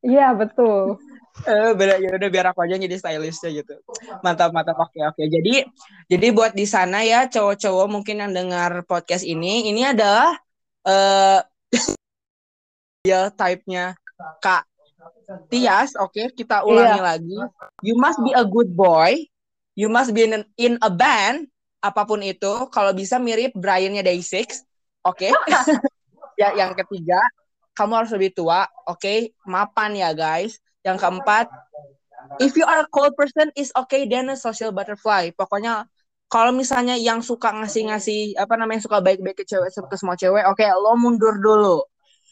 Iya, 0.00 0.32
betul. 0.32 0.96
Eh, 1.44 1.72
bener, 1.76 2.00
ya 2.00 2.10
udah 2.16 2.28
biar 2.32 2.46
aku 2.52 2.64
aja 2.64 2.80
jadi 2.80 2.96
stylistnya 2.96 3.50
gitu. 3.60 3.74
Mantap, 4.24 4.48
mantap. 4.56 4.80
Oke, 4.80 5.04
oke. 5.04 5.22
Jadi, 5.28 5.60
jadi 6.08 6.26
buat 6.32 6.56
di 6.56 6.64
sana 6.64 7.04
ya 7.04 7.28
cowok-cowok 7.28 7.86
mungkin 7.90 8.16
yang 8.24 8.32
dengar 8.32 8.80
podcast 8.88 9.28
ini, 9.28 9.68
ini 9.68 9.84
adalah 9.84 10.40
eh 10.88 11.40
ya 13.10 13.28
type-nya 13.28 13.92
Kak 14.40 14.69
Tias. 15.50 15.94
Oke, 15.98 16.30
kita 16.34 16.66
ulangi 16.66 16.98
Iya. 16.98 17.04
lagi. 17.04 17.38
You 17.84 17.94
must 17.96 18.18
be 18.22 18.32
a 18.34 18.44
good 18.44 18.70
boy. 18.72 19.26
You 19.78 19.88
must 19.88 20.10
be 20.10 20.26
in, 20.26 20.42
in 20.58 20.74
a 20.82 20.90
band. 20.90 21.46
Apa 21.80 22.04
pun 22.04 22.20
itu, 22.20 22.68
kalau 22.68 22.92
bisa 22.92 23.16
mirip 23.16 23.56
Brian-nya 23.56 24.04
Day6. 24.04 24.66
Oke. 25.06 25.32
ya, 26.40 26.52
yang 26.52 26.76
ketiga, 26.76 27.20
kamu 27.72 28.04
harus 28.04 28.12
lebih 28.12 28.36
tua. 28.36 28.68
Oke, 28.84 29.32
mapan 29.48 29.96
ya 29.96 30.12
guys. 30.12 30.60
Yang 30.84 31.00
keempat, 31.00 31.48
if 32.40 32.52
you 32.56 32.68
are 32.68 32.84
a 32.84 32.88
cold 32.92 33.16
person 33.16 33.48
is 33.56 33.72
okay 33.72 34.04
then 34.04 34.28
a 34.28 34.36
social 34.36 34.72
butterfly. 34.72 35.32
Pokoknya 35.32 35.88
kalau 36.30 36.54
misalnya 36.54 36.94
yang 36.94 37.24
suka 37.24 37.50
ngasih-ngasih 37.50 38.38
apa 38.38 38.54
namanya 38.54 38.86
suka 38.86 39.02
baik-baik 39.02 39.42
ke 39.42 39.44
cewek 39.44 39.72
ke 39.72 39.96
semua 39.98 40.14
cewek, 40.14 40.46
oke 40.46 40.62
lo 40.62 40.94
mundur 40.94 41.34
dulu. 41.42 41.82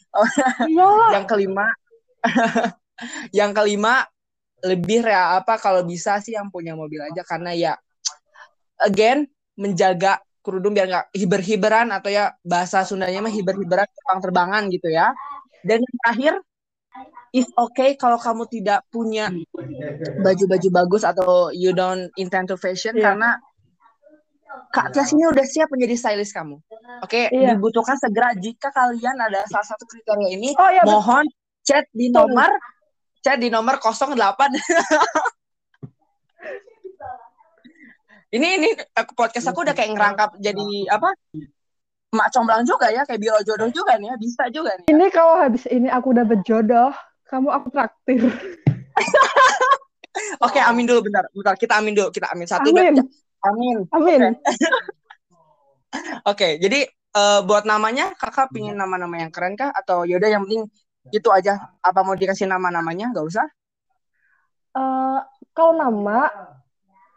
Yang 1.13 1.25
kelima, 1.29 1.67
yang 3.31 3.51
kelima 3.53 4.05
lebih 4.59 5.07
rea 5.07 5.39
apa 5.39 5.55
kalau 5.55 5.87
bisa 5.87 6.19
sih 6.19 6.35
yang 6.35 6.51
punya 6.51 6.75
mobil 6.75 6.99
aja 6.99 7.23
karena 7.23 7.55
ya 7.55 7.73
again 8.83 9.27
menjaga 9.55 10.19
kerudung 10.39 10.71
biar 10.75 10.87
nggak 10.87 11.07
hiber-hiberan 11.15 11.91
atau 11.91 12.09
ya 12.11 12.31
bahasa 12.43 12.83
Sundanya 12.87 13.19
mah 13.19 13.31
hiber-hiberan 13.31 13.85
terbang-terbangan 13.85 14.71
gitu 14.71 14.87
ya. 14.87 15.11
Dan 15.61 15.83
yang 15.83 15.95
terakhir 15.99 16.33
is 17.35 17.45
okay 17.59 17.93
kalau 17.99 18.15
kamu 18.15 18.47
tidak 18.47 18.81
punya 18.89 19.29
baju-baju 20.23 20.67
bagus 20.71 21.03
atau 21.03 21.51
you 21.51 21.75
don't 21.75 22.07
intend 22.15 22.47
to 22.49 22.55
fashion 22.55 22.95
Iya. 22.95 23.13
karena 23.13 23.29
Kak 24.73 24.97
Tias 24.97 25.13
ini 25.13 25.29
udah 25.29 25.45
siap 25.45 25.69
menjadi 25.69 25.93
stylist 25.93 26.33
kamu. 26.33 26.57
Oke, 27.05 27.29
Iya. 27.29 27.53
dibutuhkan 27.53 27.99
segera 28.01 28.33
jika 28.33 28.73
kalian 28.73 29.13
ada 29.21 29.45
salah 29.45 29.67
satu 29.67 29.85
kriteria 29.85 30.29
ini, 30.33 30.57
Oh 30.57 30.69
iya, 30.73 30.81
betul. 30.81 30.93
mohon 30.97 31.25
chat 31.61 31.85
di 31.93 32.09
nomor 32.09 32.49
chat 33.19 33.39
di 33.39 33.51
nomor 33.51 33.79
08 33.79 34.15
ini 38.29 38.47
ini 38.61 38.69
aku 38.93 39.17
podcast 39.17 39.49
aku 39.49 39.65
udah 39.65 39.73
kayak 39.73 39.97
ngerangkap 39.97 40.37
jadi 40.37 40.65
apa? 40.93 41.09
Mak 42.09 42.33
comblang 42.33 42.65
juga 42.65 42.89
ya 42.89 43.05
kayak 43.05 43.21
biro 43.21 43.37
jodoh 43.45 43.69
juga 43.69 43.97
nih 43.97 44.13
ya 44.13 44.15
bisa 44.17 44.43
juga 44.53 44.71
nih. 44.81 44.87
Ini 44.89 45.05
kalau 45.13 45.37
habis 45.37 45.65
ini 45.69 45.89
aku 45.89 46.13
udah 46.13 46.25
berjodoh, 46.25 46.93
kamu 47.29 47.49
aku 47.53 47.67
traktir. 47.73 48.21
oke 50.45 50.59
amin 50.61 50.85
dulu 50.89 51.09
bentar 51.09 51.25
bentar 51.31 51.55
kita 51.57 51.73
amin 51.81 51.93
dulu 51.97 52.09
kita 52.13 52.29
amin. 52.33 52.45
Satu 52.45 52.69
Amin. 52.69 53.01
dua, 53.01 53.05
amin. 53.49 53.77
Amin. 53.93 54.21
oke. 56.33 56.47
Jadi 56.61 56.79
eh, 56.89 57.39
buat 57.45 57.65
namanya 57.65 58.13
kakak 58.13 58.53
pingin 58.53 58.77
nama-nama 58.77 59.21
yang 59.21 59.33
keren 59.33 59.57
kah? 59.57 59.73
Atau 59.73 60.05
yaudah 60.05 60.29
yang 60.29 60.45
penting 60.45 60.69
gitu 61.09 61.29
aja 61.29 61.57
apa 61.81 61.99
mau 62.01 62.13
dikasih 62.13 62.45
nama-namanya 62.45 63.11
nggak 63.13 63.27
usah 63.27 63.47
Eh, 64.69 65.19
kalau 65.51 65.73
nama, 65.73 66.29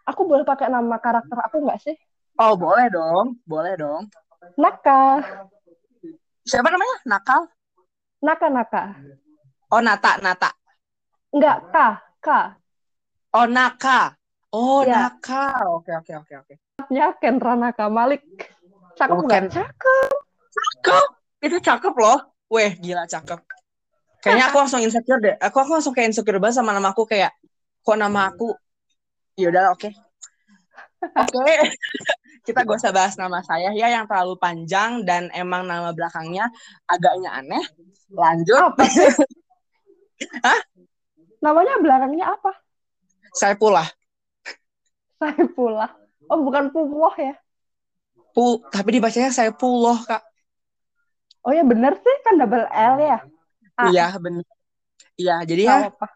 aku 0.08 0.24
boleh 0.24 0.42
pakai 0.42 0.72
nama 0.72 0.96
karakter 0.96 1.36
aku 1.36 1.60
nggak 1.62 1.78
sih? 1.84 1.96
oh 2.40 2.56
boleh 2.56 2.88
dong 2.88 3.36
boleh 3.44 3.76
dong 3.76 4.08
Naka. 4.56 5.20
siapa 6.42 6.72
namanya 6.72 6.96
nakal 7.04 7.44
Naka, 8.24 8.46
Naka. 8.48 8.82
oh 9.68 9.80
Nata 9.84 10.16
Nata 10.18 10.50
Enggak, 11.32 11.58
K. 11.72 11.76
K. 12.20 12.28
Oh, 13.32 13.48
Naka. 13.48 14.12
Oh, 14.52 14.84
Ya. 14.84 15.08
Naka. 15.08 15.64
Oke, 15.64 15.88
oke, 15.96 16.12
oke, 16.20 16.34
oke. 16.44 16.54
Ya, 16.92 17.08
Kendra 17.16 17.56
Naka 17.56 17.88
Malik. 17.88 18.20
Cakep 19.00 19.16
Oh, 19.16 19.24
nggak? 19.24 19.48
Cakep. 19.48 20.12
Cakep. 20.52 21.06
Itu 21.40 21.56
cakep 21.64 21.94
loh. 21.96 22.20
Weh, 22.52 22.76
gila 22.76 23.08
cakep. 23.08 23.40
Kayaknya 24.22 24.44
aku 24.54 24.56
langsung 24.62 24.80
insecure 24.80 25.18
deh. 25.18 25.34
Aku 25.42 25.56
aku 25.58 25.70
langsung 25.74 25.90
kayak 25.90 26.14
insecure 26.14 26.38
banget 26.38 26.62
sama 26.62 26.70
nama 26.70 26.94
aku 26.94 27.02
kayak 27.10 27.34
kok 27.82 27.98
nama 27.98 28.30
aku. 28.30 28.54
Ya 29.34 29.50
udah, 29.50 29.74
oke. 29.74 29.90
Oke. 31.18 31.42
kita 32.46 32.62
gak 32.62 32.78
usah 32.78 32.94
bahas 32.94 33.14
nama 33.18 33.42
saya 33.42 33.70
ya 33.74 33.90
yang 33.90 34.06
terlalu 34.06 34.34
panjang 34.38 35.02
dan 35.02 35.30
emang 35.34 35.66
nama 35.66 35.90
belakangnya 35.90 36.46
agaknya 36.86 37.42
aneh. 37.42 37.64
Lanjut. 38.14 38.70
Apa 38.74 38.86
sih? 38.86 39.10
Hah? 40.46 40.60
Namanya 41.42 41.82
belakangnya 41.82 42.26
apa? 42.38 42.54
Saya 43.34 43.58
pula. 43.58 43.82
Saya 45.18 45.42
pula. 45.50 45.90
Oh, 46.30 46.38
bukan 46.42 46.70
Pumoh 46.70 47.14
ya? 47.18 47.34
Pu, 48.32 48.64
tapi 48.72 48.96
dibacanya 48.96 49.28
saya 49.28 49.52
puloh, 49.52 49.98
Kak. 50.06 50.22
Oh 51.42 51.52
ya 51.52 51.66
bener 51.66 51.98
sih, 51.98 52.16
kan 52.22 52.38
double 52.38 52.64
L 52.70 52.96
ya? 53.02 53.18
Ah. 53.78 53.88
Iya, 53.88 54.06
benar. 54.20 54.44
Iya, 55.16 55.36
jadi 55.44 55.62
ya 55.64 55.76
apa? 55.92 56.06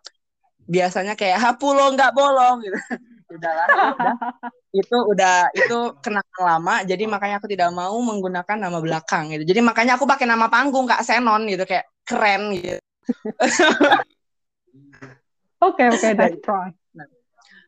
biasanya 0.67 1.15
kayak 1.15 1.39
ha 1.39 1.51
pulo 1.55 1.95
nggak 1.95 2.13
bolong 2.13 2.65
gitu. 2.67 2.77
Udahlah, 3.35 3.67
ya 3.75 3.91
udah. 3.95 4.15
Itu 4.71 4.97
udah 5.09 5.37
itu 5.57 5.77
kenangan 6.05 6.43
lama, 6.43 6.75
jadi 6.85 7.05
makanya 7.09 7.41
aku 7.43 7.49
tidak 7.49 7.73
mau 7.75 7.97
menggunakan 7.99 8.59
nama 8.61 8.79
belakang 8.79 9.35
gitu. 9.35 9.43
Jadi 9.49 9.61
makanya 9.65 9.97
aku 9.99 10.05
pakai 10.07 10.29
nama 10.29 10.47
panggung 10.47 10.87
Kak 10.87 11.03
Senon 11.03 11.49
gitu 11.49 11.65
kayak 11.65 11.87
keren 12.07 12.55
gitu. 12.55 12.79
Oke, 15.57 15.89
oke, 15.89 16.09
that's 16.15 16.37
right. 16.45 16.77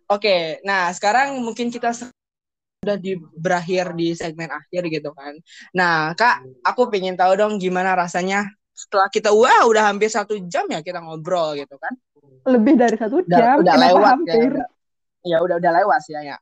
Oke, 0.08 0.60
nah 0.64 0.92
sekarang 0.92 1.40
mungkin 1.40 1.72
kita 1.72 1.92
sudah 1.92 2.96
di 2.96 3.16
berakhir 3.16 3.92
di 3.92 4.12
segmen 4.12 4.48
akhir 4.48 4.88
gitu 4.88 5.12
kan. 5.12 5.36
Nah, 5.72 6.12
Kak, 6.16 6.44
aku 6.64 6.88
pengen 6.88 7.16
tahu 7.16 7.36
dong 7.36 7.56
gimana 7.60 7.92
rasanya 7.92 8.48
setelah 8.78 9.10
kita 9.10 9.34
wah 9.34 9.66
udah 9.66 9.90
hampir 9.90 10.06
satu 10.06 10.38
jam 10.46 10.70
ya 10.70 10.78
kita 10.86 11.02
ngobrol 11.02 11.58
gitu 11.58 11.74
kan. 11.82 11.90
Lebih 12.46 12.78
dari 12.78 12.94
satu 12.94 13.18
Udah, 13.26 13.34
jam, 13.34 13.54
udah 13.58 13.74
kenapa 13.74 13.90
lewat 13.90 14.06
ya. 14.06 14.10
hampir? 14.14 14.50
Udah, 14.54 14.68
ya 15.26 15.36
udah 15.42 15.56
udah 15.58 15.72
lewat 15.82 16.02
ya 16.06 16.20
ya. 16.22 16.36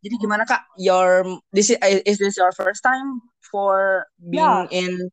Jadi 0.00 0.14
gimana 0.16 0.48
Kak? 0.48 0.72
Your 0.80 1.28
this 1.52 1.68
is, 1.68 1.78
is 2.08 2.16
this 2.16 2.40
your 2.40 2.50
first 2.56 2.80
time 2.80 3.20
for 3.44 4.08
being 4.16 4.72
Ya. 4.72 4.88
in 4.88 5.12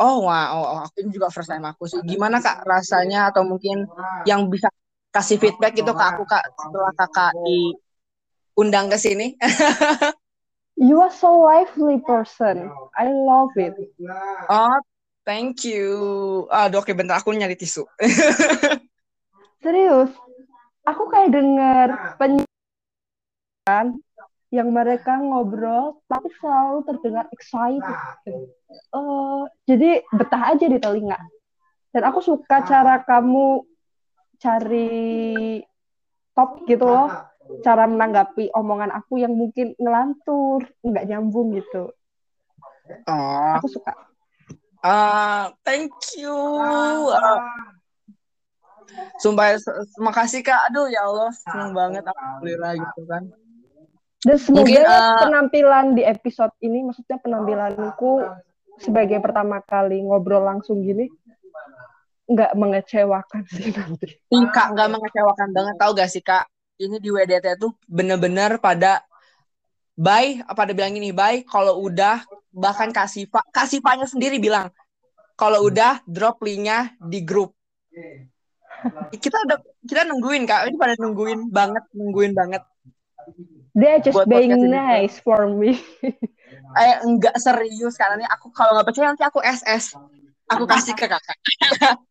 Oh 0.00 0.24
wow, 0.24 0.56
oh, 0.56 0.64
oh, 0.64 0.80
aku 0.88 1.12
juga 1.12 1.28
first 1.28 1.52
time 1.52 1.60
aku 1.68 1.84
sih. 1.84 2.00
Gimana 2.08 2.40
Kak 2.40 2.64
rasanya 2.64 3.28
atau 3.28 3.44
mungkin 3.44 3.84
yang 4.24 4.48
bisa 4.48 4.72
kasih 5.12 5.36
feedback 5.36 5.76
gitu 5.76 5.92
ke 5.92 6.00
aku 6.00 6.24
Kak 6.24 6.40
setelah 6.56 6.92
Kakak 6.96 7.36
diundang 7.44 8.88
ke 8.88 8.96
sini? 8.96 9.36
You 10.80 11.04
are 11.04 11.12
so 11.12 11.44
lively 11.44 12.00
person. 12.00 12.72
I 12.96 13.12
love 13.12 13.52
it. 13.60 13.76
Oh, 14.48 14.80
thank 15.30 15.62
you. 15.62 15.94
Aduh, 16.50 16.82
oke 16.82 16.90
bentar 16.90 17.22
aku 17.22 17.30
nyari 17.30 17.54
tisu. 17.54 17.86
Serius, 19.62 20.10
aku 20.82 21.06
kayak 21.06 21.30
denger 21.30 22.18
penyiaran 22.18 22.42
yang 24.50 24.74
mereka 24.74 25.22
ngobrol, 25.22 26.02
tapi 26.10 26.26
selalu 26.42 26.82
terdengar 26.82 27.30
excited. 27.30 27.98
Eh, 28.26 29.42
jadi 29.70 30.02
betah 30.10 30.50
aja 30.50 30.66
di 30.66 30.82
telinga. 30.82 31.22
Dan 31.94 32.02
aku 32.10 32.18
suka 32.18 32.66
cara 32.66 32.98
kamu 33.06 33.62
cari 34.42 35.62
top 36.34 36.66
gitu 36.66 36.90
loh, 36.90 37.06
cara 37.62 37.86
menanggapi 37.86 38.50
omongan 38.50 38.90
aku 38.90 39.22
yang 39.22 39.38
mungkin 39.38 39.78
ngelantur, 39.78 40.66
nggak 40.82 41.06
nyambung 41.06 41.54
gitu. 41.54 41.94
Oh, 43.06 43.54
Aku 43.62 43.70
suka. 43.70 44.09
Ah, 44.84 45.52
thank 45.62 45.92
you. 46.16 46.34
Ah, 46.60 47.40
sumpah, 49.22 49.56
makasih 50.00 50.42
Kak. 50.42 50.72
Aduh, 50.72 50.90
ya 50.90 51.06
Allah, 51.06 51.30
seneng 51.32 51.72
banget 51.76 52.04
alhamdulillah 52.06 52.72
gitu 52.76 53.02
kan. 53.06 53.22
Dan 54.20 54.36
semoga 54.36 54.68
Mungkin, 54.68 54.82
eh, 54.84 55.20
penampilan 55.24 55.86
di 55.96 56.02
episode 56.04 56.52
ini, 56.60 56.84
maksudnya 56.84 57.16
penampilanku 57.24 58.20
sebagai 58.76 59.20
pertama 59.24 59.64
kali 59.64 60.04
ngobrol 60.04 60.44
langsung 60.44 60.84
gini, 60.84 61.08
nggak 62.28 62.52
mengecewakan 62.52 63.42
sih 63.48 63.72
nanti. 63.72 64.20
Ih, 64.28 64.44
Kak, 64.52 64.76
nggak 64.76 64.88
mengecewakan 64.92 65.48
banget. 65.56 65.74
Tahu 65.80 65.92
gak 65.96 66.10
sih, 66.12 66.22
Kak? 66.22 66.46
Ini 66.80 66.96
di 66.96 67.12
WDT 67.12 67.60
tuh 67.60 67.76
bener-bener 67.84 68.56
pada 68.56 69.04
bye, 69.98 70.40
pada 70.56 70.72
bilang 70.72 70.96
ini 70.96 71.12
bye, 71.12 71.44
kalau 71.44 71.80
udah, 71.84 72.24
bahkan 72.50 72.90
Kak 72.90 73.06
Siva, 73.10 73.40
Kak 73.50 73.66
Sivanya 73.70 74.06
sendiri 74.06 74.42
bilang, 74.42 74.70
kalau 75.38 75.64
udah, 75.66 76.02
drop 76.04 76.42
linknya 76.44 76.92
di 77.00 77.24
grup. 77.24 77.56
Kita 79.14 79.36
udah, 79.48 79.58
kita 79.86 80.04
nungguin, 80.04 80.44
Kak. 80.44 80.68
Ini 80.68 80.76
pada 80.76 80.94
nungguin 81.00 81.48
banget, 81.48 81.84
nungguin 81.96 82.32
banget. 82.36 82.62
They're 83.72 84.02
just 84.02 84.18
Buat 84.18 84.26
being 84.26 84.50
podcast 84.50 84.66
ini. 84.66 84.74
nice 84.74 85.16
for 85.22 85.46
me. 85.48 85.78
Eh, 86.70 87.02
enggak 87.02 87.34
serius, 87.42 87.98
karena 87.98 88.22
ini 88.22 88.26
aku, 88.30 88.54
kalau 88.54 88.78
nggak 88.78 88.86
percaya 88.86 89.10
nanti 89.10 89.26
aku 89.26 89.42
SS. 89.42 89.98
Aku 90.46 90.70
kasih 90.70 90.94
ke 90.94 91.10
kakak. 91.10 91.34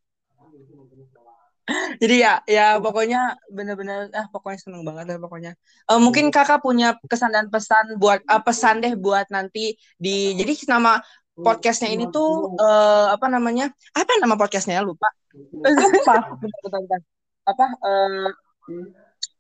Jadi 2.02 2.16
ya, 2.20 2.34
ya 2.46 2.78
pokoknya 2.78 3.38
bener-bener, 3.48 4.10
ah 4.12 4.26
pokoknya 4.30 4.60
seneng 4.60 4.82
banget 4.88 5.06
lah 5.12 5.18
pokoknya. 5.20 5.52
Eh, 5.86 6.00
mungkin 6.00 6.30
kakak 6.30 6.60
punya 6.60 6.98
kesan 7.06 7.30
dan 7.32 7.48
pesan 7.48 7.98
buat, 7.98 8.20
eh, 8.24 8.42
pesan 8.42 8.82
deh 8.82 8.94
buat 8.98 9.28
nanti 9.30 9.78
di, 9.96 10.34
jadi 10.34 10.54
nama 10.72 10.98
podcastnya 11.40 11.88
ini 11.92 12.10
tuh 12.10 12.58
eh, 12.58 13.06
apa 13.14 13.28
namanya? 13.28 13.70
Apa 13.94 14.20
nama 14.20 14.36
podcastnya? 14.36 14.82
Lupa. 14.82 15.08
Apa? 15.64 16.16
Apa? 17.50 17.66
eh, 17.66 18.30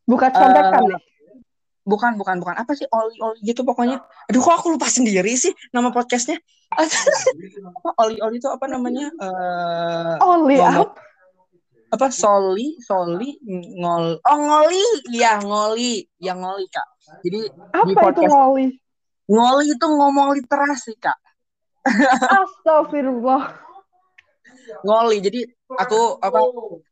Bukan 0.10 0.30
contekan 0.34 0.82
Eh, 0.82 0.90
deh. 0.90 1.02
bukan, 1.86 2.12
bukan, 2.18 2.36
bukan. 2.42 2.56
Apa 2.58 2.74
sih? 2.74 2.86
Oli, 2.90 3.14
oli 3.22 3.40
gitu 3.46 3.62
pokoknya. 3.62 4.02
Aduh, 4.26 4.42
kok 4.42 4.58
aku 4.58 4.74
lupa 4.74 4.90
sendiri 4.90 5.34
sih 5.38 5.54
nama 5.70 5.94
podcastnya? 5.94 6.42
apa? 7.78 7.90
Oli, 8.02 8.18
oli 8.18 8.38
itu 8.42 8.50
apa 8.50 8.66
namanya? 8.66 9.10
Only 10.22 10.58
ngomong- 10.58 10.90
up. 10.90 10.98
Apa? 11.90 12.08
Soli? 12.14 12.78
Soli? 12.82 13.30
Ngol 13.82 14.22
oh 14.22 14.38
ngoli. 14.38 14.84
Iya 15.10 15.42
ngoli. 15.42 16.06
Yang 16.22 16.38
ngoli 16.46 16.66
kak. 16.70 16.88
Jadi 17.26 17.40
di 17.50 17.52
Apa 17.74 17.90
itu 17.90 17.98
podcast 17.98 18.32
ngoli? 18.34 18.66
ngoli 19.30 19.66
itu 19.74 19.86
ngomong 19.86 20.28
literasi 20.38 20.94
kak. 21.02 21.18
Astagfirullah. 22.30 23.44
ngoli. 24.86 25.18
Jadi 25.22 25.40
aku 25.74 26.18
apa 26.22 26.40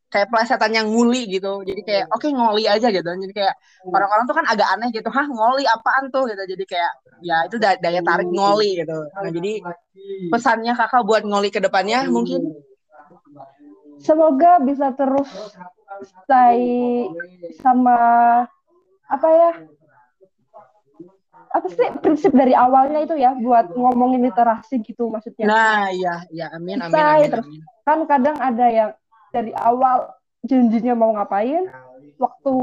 kayak 0.07 0.27
plesetan 0.31 0.71
yang 0.73 0.87
nguli 0.89 1.27
gitu. 1.29 1.61
Jadi 1.61 1.81
kayak 1.83 2.05
oke 2.09 2.27
ngoli 2.31 2.63
aja 2.65 2.87
gitu. 2.89 3.05
Jadi 3.05 3.33
kayak 3.35 3.53
orang-orang 3.91 4.23
tuh 4.25 4.35
kan 4.37 4.45
agak 4.49 4.67
aneh 4.73 4.89
gitu. 4.89 5.09
Hah 5.13 5.27
ngoli 5.27 5.63
apaan 5.67 6.09
tuh? 6.09 6.25
Gitu. 6.31 6.43
Jadi 6.57 6.63
kayak 6.65 6.91
ya 7.21 7.37
itu 7.45 7.57
da- 7.61 7.77
daya 7.77 8.01
tarik 8.01 8.29
ngoli 8.29 8.81
gitu. 8.81 8.97
Nah 9.13 9.29
jadi 9.29 9.51
pesannya 10.31 10.73
kakak 10.73 11.03
buat 11.05 11.21
ngoli 11.27 11.49
ke 11.53 11.59
depannya 11.61 12.07
mungkin 12.09 12.41
Semoga 13.97 14.61
bisa 14.61 14.93
terus 14.93 15.29
stay 16.23 16.61
sama 17.61 17.97
apa 19.07 19.27
ya? 19.31 19.51
Apa 21.47 21.67
sih 21.71 21.87
prinsip 22.03 22.35
dari 22.35 22.51
awalnya 22.51 23.07
itu 23.07 23.15
ya 23.15 23.31
buat 23.33 23.71
ngomongin 23.73 24.19
literasi 24.27 24.83
gitu 24.83 25.07
maksudnya. 25.07 25.47
nah 25.47 25.87
iya 25.89 26.27
iya 26.29 26.51
amin 26.51 26.83
amin 26.83 26.91
Stay 26.91 27.01
amin, 27.23 27.29
terus. 27.31 27.45
amin. 27.47 27.61
Kan 27.87 27.99
kadang 28.05 28.37
ada 28.37 28.65
yang 28.67 28.91
dari 29.31 29.51
awal 29.55 30.11
janjinya 30.43 30.93
mau 30.93 31.15
ngapain, 31.15 31.65
waktu 32.19 32.53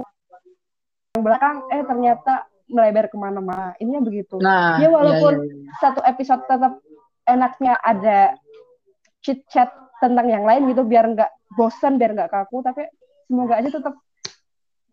yang 1.17 1.23
belakang 1.25 1.57
eh 1.73 1.83
ternyata 1.85 2.33
melebar 2.69 3.09
ke 3.09 3.17
mana-mana. 3.17 3.73
Ininya 3.81 4.05
begitu. 4.05 4.37
nah 4.41 4.77
Ya 4.81 4.89
walaupun 4.93 5.33
iya, 5.43 5.53
iya. 5.65 5.73
satu 5.81 6.01
episode 6.05 6.45
tetap 6.45 6.73
enaknya 7.25 7.81
ada 7.81 8.37
chit 9.25 9.41
chat 9.49 9.73
tentang 10.03 10.27
yang 10.27 10.45
lain 10.45 10.71
gitu 10.71 10.83
biar 10.87 11.11
nggak 11.15 11.31
bosan 11.55 11.97
biar 11.99 12.15
nggak 12.15 12.31
kaku 12.31 12.63
tapi 12.65 12.87
semoga 13.27 13.61
aja 13.61 13.71
tetap 13.71 13.95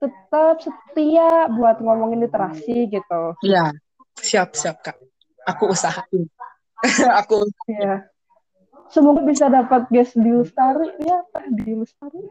tetap 0.02 0.56
setia 0.62 1.46
buat 1.54 1.78
ngomongin 1.78 2.26
literasi 2.26 2.90
gitu 2.90 3.22
Iya, 3.46 3.70
siap 4.18 4.58
siap 4.58 4.82
kak. 4.82 4.98
Aku 5.46 5.70
usahain. 5.70 6.26
aku 7.22 7.46
ya 7.70 8.10
semoga 8.92 9.22
bisa 9.24 9.48
dapat 9.48 9.88
guest 9.94 10.18
di 10.18 10.32
Lestari 10.34 10.90
ya 11.00 11.22
di 11.54 11.72
Lestari 11.78 12.22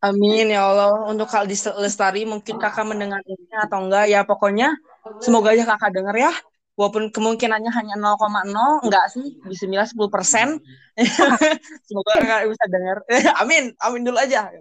amin 0.00 0.54
ya 0.54 0.70
Allah. 0.70 1.10
Untuk 1.10 1.26
kal 1.26 1.44
di 1.50 1.56
Lestari 1.56 2.22
mungkin 2.24 2.56
kakak 2.62 2.86
mendengar 2.86 3.20
ini 3.26 3.50
atau 3.58 3.84
enggak 3.86 4.06
ya 4.06 4.22
pokoknya 4.22 4.76
semoga 5.18 5.52
aja 5.52 5.66
kakak 5.66 5.90
dengar 5.94 6.16
ya. 6.16 6.32
Walaupun 6.76 7.08
kemungkinannya 7.08 7.72
hanya 7.72 7.96
0,0 7.96 8.84
enggak 8.84 9.06
sih, 9.08 9.40
bismillah 9.48 9.88
10 9.88 10.12
persen. 10.12 10.60
semoga 11.88 12.12
kakak 12.20 12.52
bisa 12.52 12.64
dengar. 12.68 12.96
amin, 13.40 13.72
amin 13.80 14.02
dulu 14.04 14.20
aja. 14.20 14.52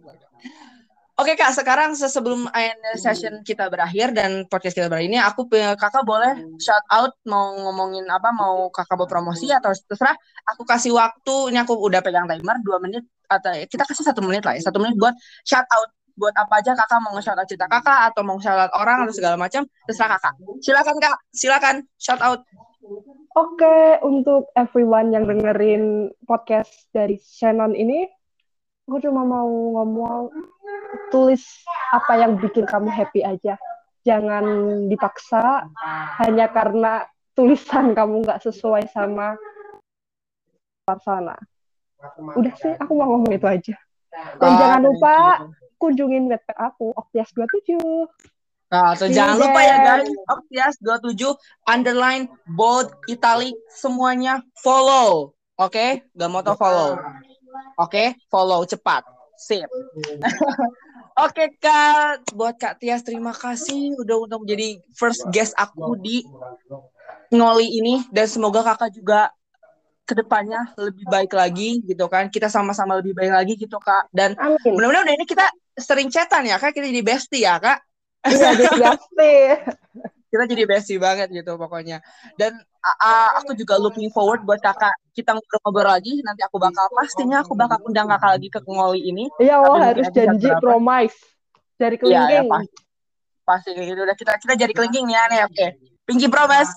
Oke 1.16 1.36
kak, 1.40 1.56
sekarang 1.56 1.96
se- 1.96 2.12
sebelum 2.12 2.48
session 3.00 3.40
kita 3.40 3.72
berakhir 3.72 4.12
dan 4.12 4.44
podcast 4.52 4.76
kita 4.76 4.92
berakhir 4.92 5.08
ini, 5.12 5.20
aku 5.20 5.48
kakak 5.52 6.04
boleh 6.04 6.40
shout 6.60 6.84
out 6.92 7.16
mau 7.28 7.56
ngomongin 7.56 8.04
apa, 8.12 8.36
mau 8.36 8.68
kakak 8.68 9.00
mau 9.00 9.08
promosi 9.08 9.48
atau 9.48 9.72
terserah. 9.72 10.16
Aku 10.56 10.68
kasih 10.68 10.92
waktu, 10.96 11.56
ini 11.56 11.60
aku 11.64 11.76
udah 11.76 12.04
pegang 12.04 12.28
timer 12.28 12.60
dua 12.64 12.84
menit 12.84 13.04
atau 13.32 13.52
kita 13.64 13.88
kasih 13.88 14.08
satu 14.12 14.24
menit 14.24 14.44
lah 14.44 14.60
ya, 14.60 14.68
satu 14.68 14.80
menit 14.84 15.00
buat 15.00 15.16
shout 15.48 15.64
out 15.72 15.88
buat 16.16 16.36
apa 16.36 16.64
aja 16.64 16.72
kakak 16.74 17.00
mau 17.04 17.12
nge-shout 17.16 17.38
out 17.38 17.48
cerita 17.48 17.68
kakak 17.68 18.12
atau 18.12 18.22
mau 18.24 18.36
nge-shout 18.40 18.60
out 18.60 18.74
orang 18.76 19.04
atau 19.06 19.14
segala 19.16 19.36
macam 19.36 19.68
terserah 19.88 20.16
kakak 20.16 20.34
silakan 20.64 20.96
kak 21.00 21.18
silakan 21.36 21.76
shout 22.00 22.22
out 22.24 22.42
Oke, 23.36 24.00
untuk 24.06 24.48
everyone 24.56 25.12
yang 25.12 25.28
dengerin 25.28 26.14
podcast 26.24 26.88
dari 26.96 27.20
Shannon 27.20 27.76
ini, 27.76 28.08
aku 28.88 29.02
cuma 29.04 29.28
mau 29.28 29.50
ngomong 29.50 30.32
tulis 31.10 31.44
apa 31.92 32.16
yang 32.16 32.40
bikin 32.40 32.64
kamu 32.64 32.88
happy 32.88 33.26
aja. 33.26 33.60
Jangan 34.06 34.46
dipaksa 34.88 35.66
hanya 36.24 36.48
karena 36.54 37.04
tulisan 37.34 37.92
kamu 37.98 38.24
nggak 38.24 38.40
sesuai 38.46 38.88
sama 38.94 39.36
sana. 41.02 41.36
Udah 42.38 42.54
sih, 42.56 42.72
aku 42.78 42.92
mau 42.94 43.18
ngomong 43.18 43.34
itu 43.34 43.48
aja. 43.50 43.76
Dan 44.40 44.48
Ah, 44.48 44.58
jangan 44.62 44.82
lupa. 44.86 45.18
Kunjungin 45.77 46.27
webpage 46.31 46.60
aku, 46.60 46.91
Oktias27. 46.95 47.80
Nah, 48.65 48.97
so 48.97 49.06
See 49.06 49.14
jangan 49.14 49.38
lupa 49.38 49.61
ya 49.61 49.77
guys, 49.85 50.10
Oktias 50.26 50.76
27 50.81 51.38
underline 51.69 52.26
bold 52.57 52.89
italic 53.06 53.53
semuanya 53.69 54.41
follow. 54.60 55.38
Oke, 55.56 56.03
gak 56.11 56.30
mau 56.34 56.41
tau 56.43 56.57
follow. 56.57 56.99
Oke, 57.80 58.18
follow 58.27 58.65
cepat. 58.68 59.06
Sip. 59.39 59.68
Oke 61.15 61.56
Kak, 61.64 62.27
buat 62.35 62.60
Kak 62.60 62.84
Tias 62.84 62.99
terima 62.99 63.31
kasih 63.31 63.95
udah 63.95 64.27
untuk 64.27 64.43
menjadi 64.43 64.84
first 64.99 65.23
guest 65.31 65.56
aku 65.56 65.95
di 65.95 66.27
Ngoli 67.31 67.72
ini 67.80 68.03
dan 68.11 68.27
semoga 68.27 68.60
Kakak 68.68 68.91
juga 68.91 69.31
ke 70.06 70.14
depannya 70.14 70.72
lebih 70.77 71.06
baik 71.10 71.34
lagi 71.34 71.82
gitu 71.82 72.06
kan. 72.06 72.30
Kita 72.30 72.48
sama-sama 72.48 72.95
lebih 73.02 73.18
baik 73.18 73.34
lagi 73.34 73.53
gitu 73.57 73.82
Kak. 73.82 74.14
Dan 74.14 74.38
mudah-mudahan 74.64 75.06
udah 75.10 75.15
ini 75.18 75.26
kita 75.26 75.49
sering 75.76 76.07
chatan 76.14 76.45
ya 76.45 76.61
Kak, 76.61 76.72
kita 76.72 76.86
jadi 76.88 77.02
bestie 77.03 77.44
ya 77.44 77.57
Kak. 77.57 77.82
Iya, 78.26 78.49
disgasti. 78.57 79.34
kita 80.36 80.52
jadi 80.52 80.64
bestie 80.68 80.99
banget 80.99 81.32
gitu 81.32 81.56
pokoknya 81.56 82.03
dan 82.36 82.52
uh, 82.84 83.30
aku 83.40 83.56
juga 83.56 83.80
looking 83.80 84.11
forward 84.11 84.44
buat 84.44 84.60
kakak 84.60 84.91
kita 85.15 85.32
ngobrol-ngobrol 85.32 85.95
lagi 85.95 86.19
nanti 86.27 86.44
aku 86.44 86.60
bakal 86.60 86.91
pastinya 86.91 87.40
aku 87.40 87.56
bakal 87.56 87.80
undang 87.88 88.03
kakak 88.11 88.36
lagi 88.36 88.52
ke 88.52 88.60
Ngoli 88.60 88.99
ini 88.99 89.32
Iya, 89.40 89.64
mungkin 89.64 89.80
harus 89.80 90.07
janji 90.11 90.52
berapa? 90.52 90.60
promise 90.60 91.15
dari 91.80 91.95
Iya, 91.95 92.03
ya, 92.03 92.44
kelingking. 92.44 92.52
pasti 92.52 92.76
pasti 93.48 93.69
itu 93.80 94.02
udah 94.03 94.18
kita 94.19 94.32
kita 94.44 94.53
jadi 94.60 94.73
kelingking 94.76 95.06
nih 95.07 95.15
aneh 95.23 95.40
oke 95.48 95.65
pinky 96.03 96.27
promise 96.27 96.72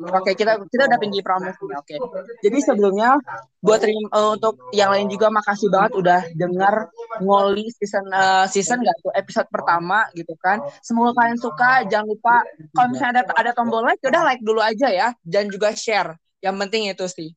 oke 0.00 0.30
kita 0.38 0.62
kita 0.70 0.82
udah 0.86 0.98
promise 1.26 1.58
nih 1.58 1.76
oke. 1.76 1.96
jadi 2.40 2.58
sebelumnya 2.62 3.18
buat 3.60 3.82
terim- 3.82 4.08
eh, 4.08 4.28
untuk 4.32 4.54
yang 4.72 4.94
lain 4.94 5.10
juga 5.12 5.28
makasih 5.28 5.68
banget 5.68 5.92
udah 6.00 6.20
dengar 6.32 6.88
ngoli 7.20 7.68
season 7.76 8.06
eh, 8.08 8.46
season 8.48 8.80
nggak 8.80 8.96
tuh 9.04 9.12
episode 9.12 9.48
pertama 9.52 10.08
gitu 10.16 10.32
kan. 10.40 10.64
Semoga 10.80 11.20
kalian 11.20 11.38
suka 11.38 11.84
jangan 11.90 12.06
lupa 12.08 12.40
kalau 12.72 12.88
misalnya 12.88 13.20
ada 13.20 13.22
ada 13.36 13.50
tombol 13.52 13.84
like 13.84 14.00
udah 14.00 14.22
like 14.24 14.40
dulu 14.40 14.64
aja 14.64 14.88
ya 14.88 15.08
dan 15.26 15.52
juga 15.52 15.76
share. 15.76 16.16
Yang 16.40 16.56
penting 16.66 16.82
itu 16.88 17.06
sih. 17.10 17.28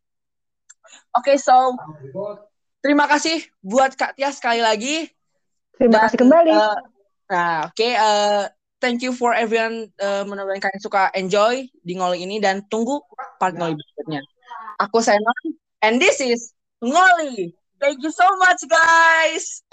Oke 1.11 1.35
so 1.35 1.75
terima 2.79 3.09
kasih 3.09 3.43
buat 3.59 3.97
Kak 3.99 4.15
Tia 4.15 4.31
sekali 4.31 4.63
lagi. 4.63 5.11
Terima 5.75 5.99
dan, 5.99 6.03
kasih 6.07 6.17
kembali. 6.21 6.51
eh, 6.53 6.77
nah, 7.27 7.67
oke. 7.67 7.87
eh, 7.89 8.43
thank 8.83 8.99
you 8.99 9.15
for 9.15 9.31
everyone. 9.31 9.87
eh, 9.95 10.21
mudah-mudahan 10.27 10.59
kalian 10.59 10.83
suka 10.83 11.07
enjoy 11.15 11.63
di 11.79 11.95
ngoli 11.95 12.27
ini 12.27 12.43
dan 12.43 12.67
tunggu 12.67 12.99
part 13.39 13.55
ngoli 13.55 13.79
berikutnya. 13.79 14.19
Aku 14.83 14.99
Senon, 14.99 15.55
and 15.79 16.03
this 16.03 16.19
is 16.19 16.51
ngoli. 16.83 17.55
Thank 17.79 18.03
you 18.03 18.11
so 18.11 18.27
much, 18.43 18.59
guys. 18.67 19.63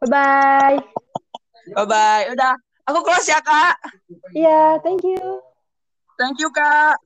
Bye-bye. 0.00 0.80
Bye 1.76 1.88
bye. 1.88 2.24
Udah, 2.32 2.56
aku 2.88 3.04
close 3.04 3.28
ya 3.28 3.40
kak. 3.44 3.76
Iya, 4.32 4.80
thank 4.80 5.04
you. 5.04 5.44
Thank 6.16 6.40
you 6.40 6.48
kak. 6.48 6.96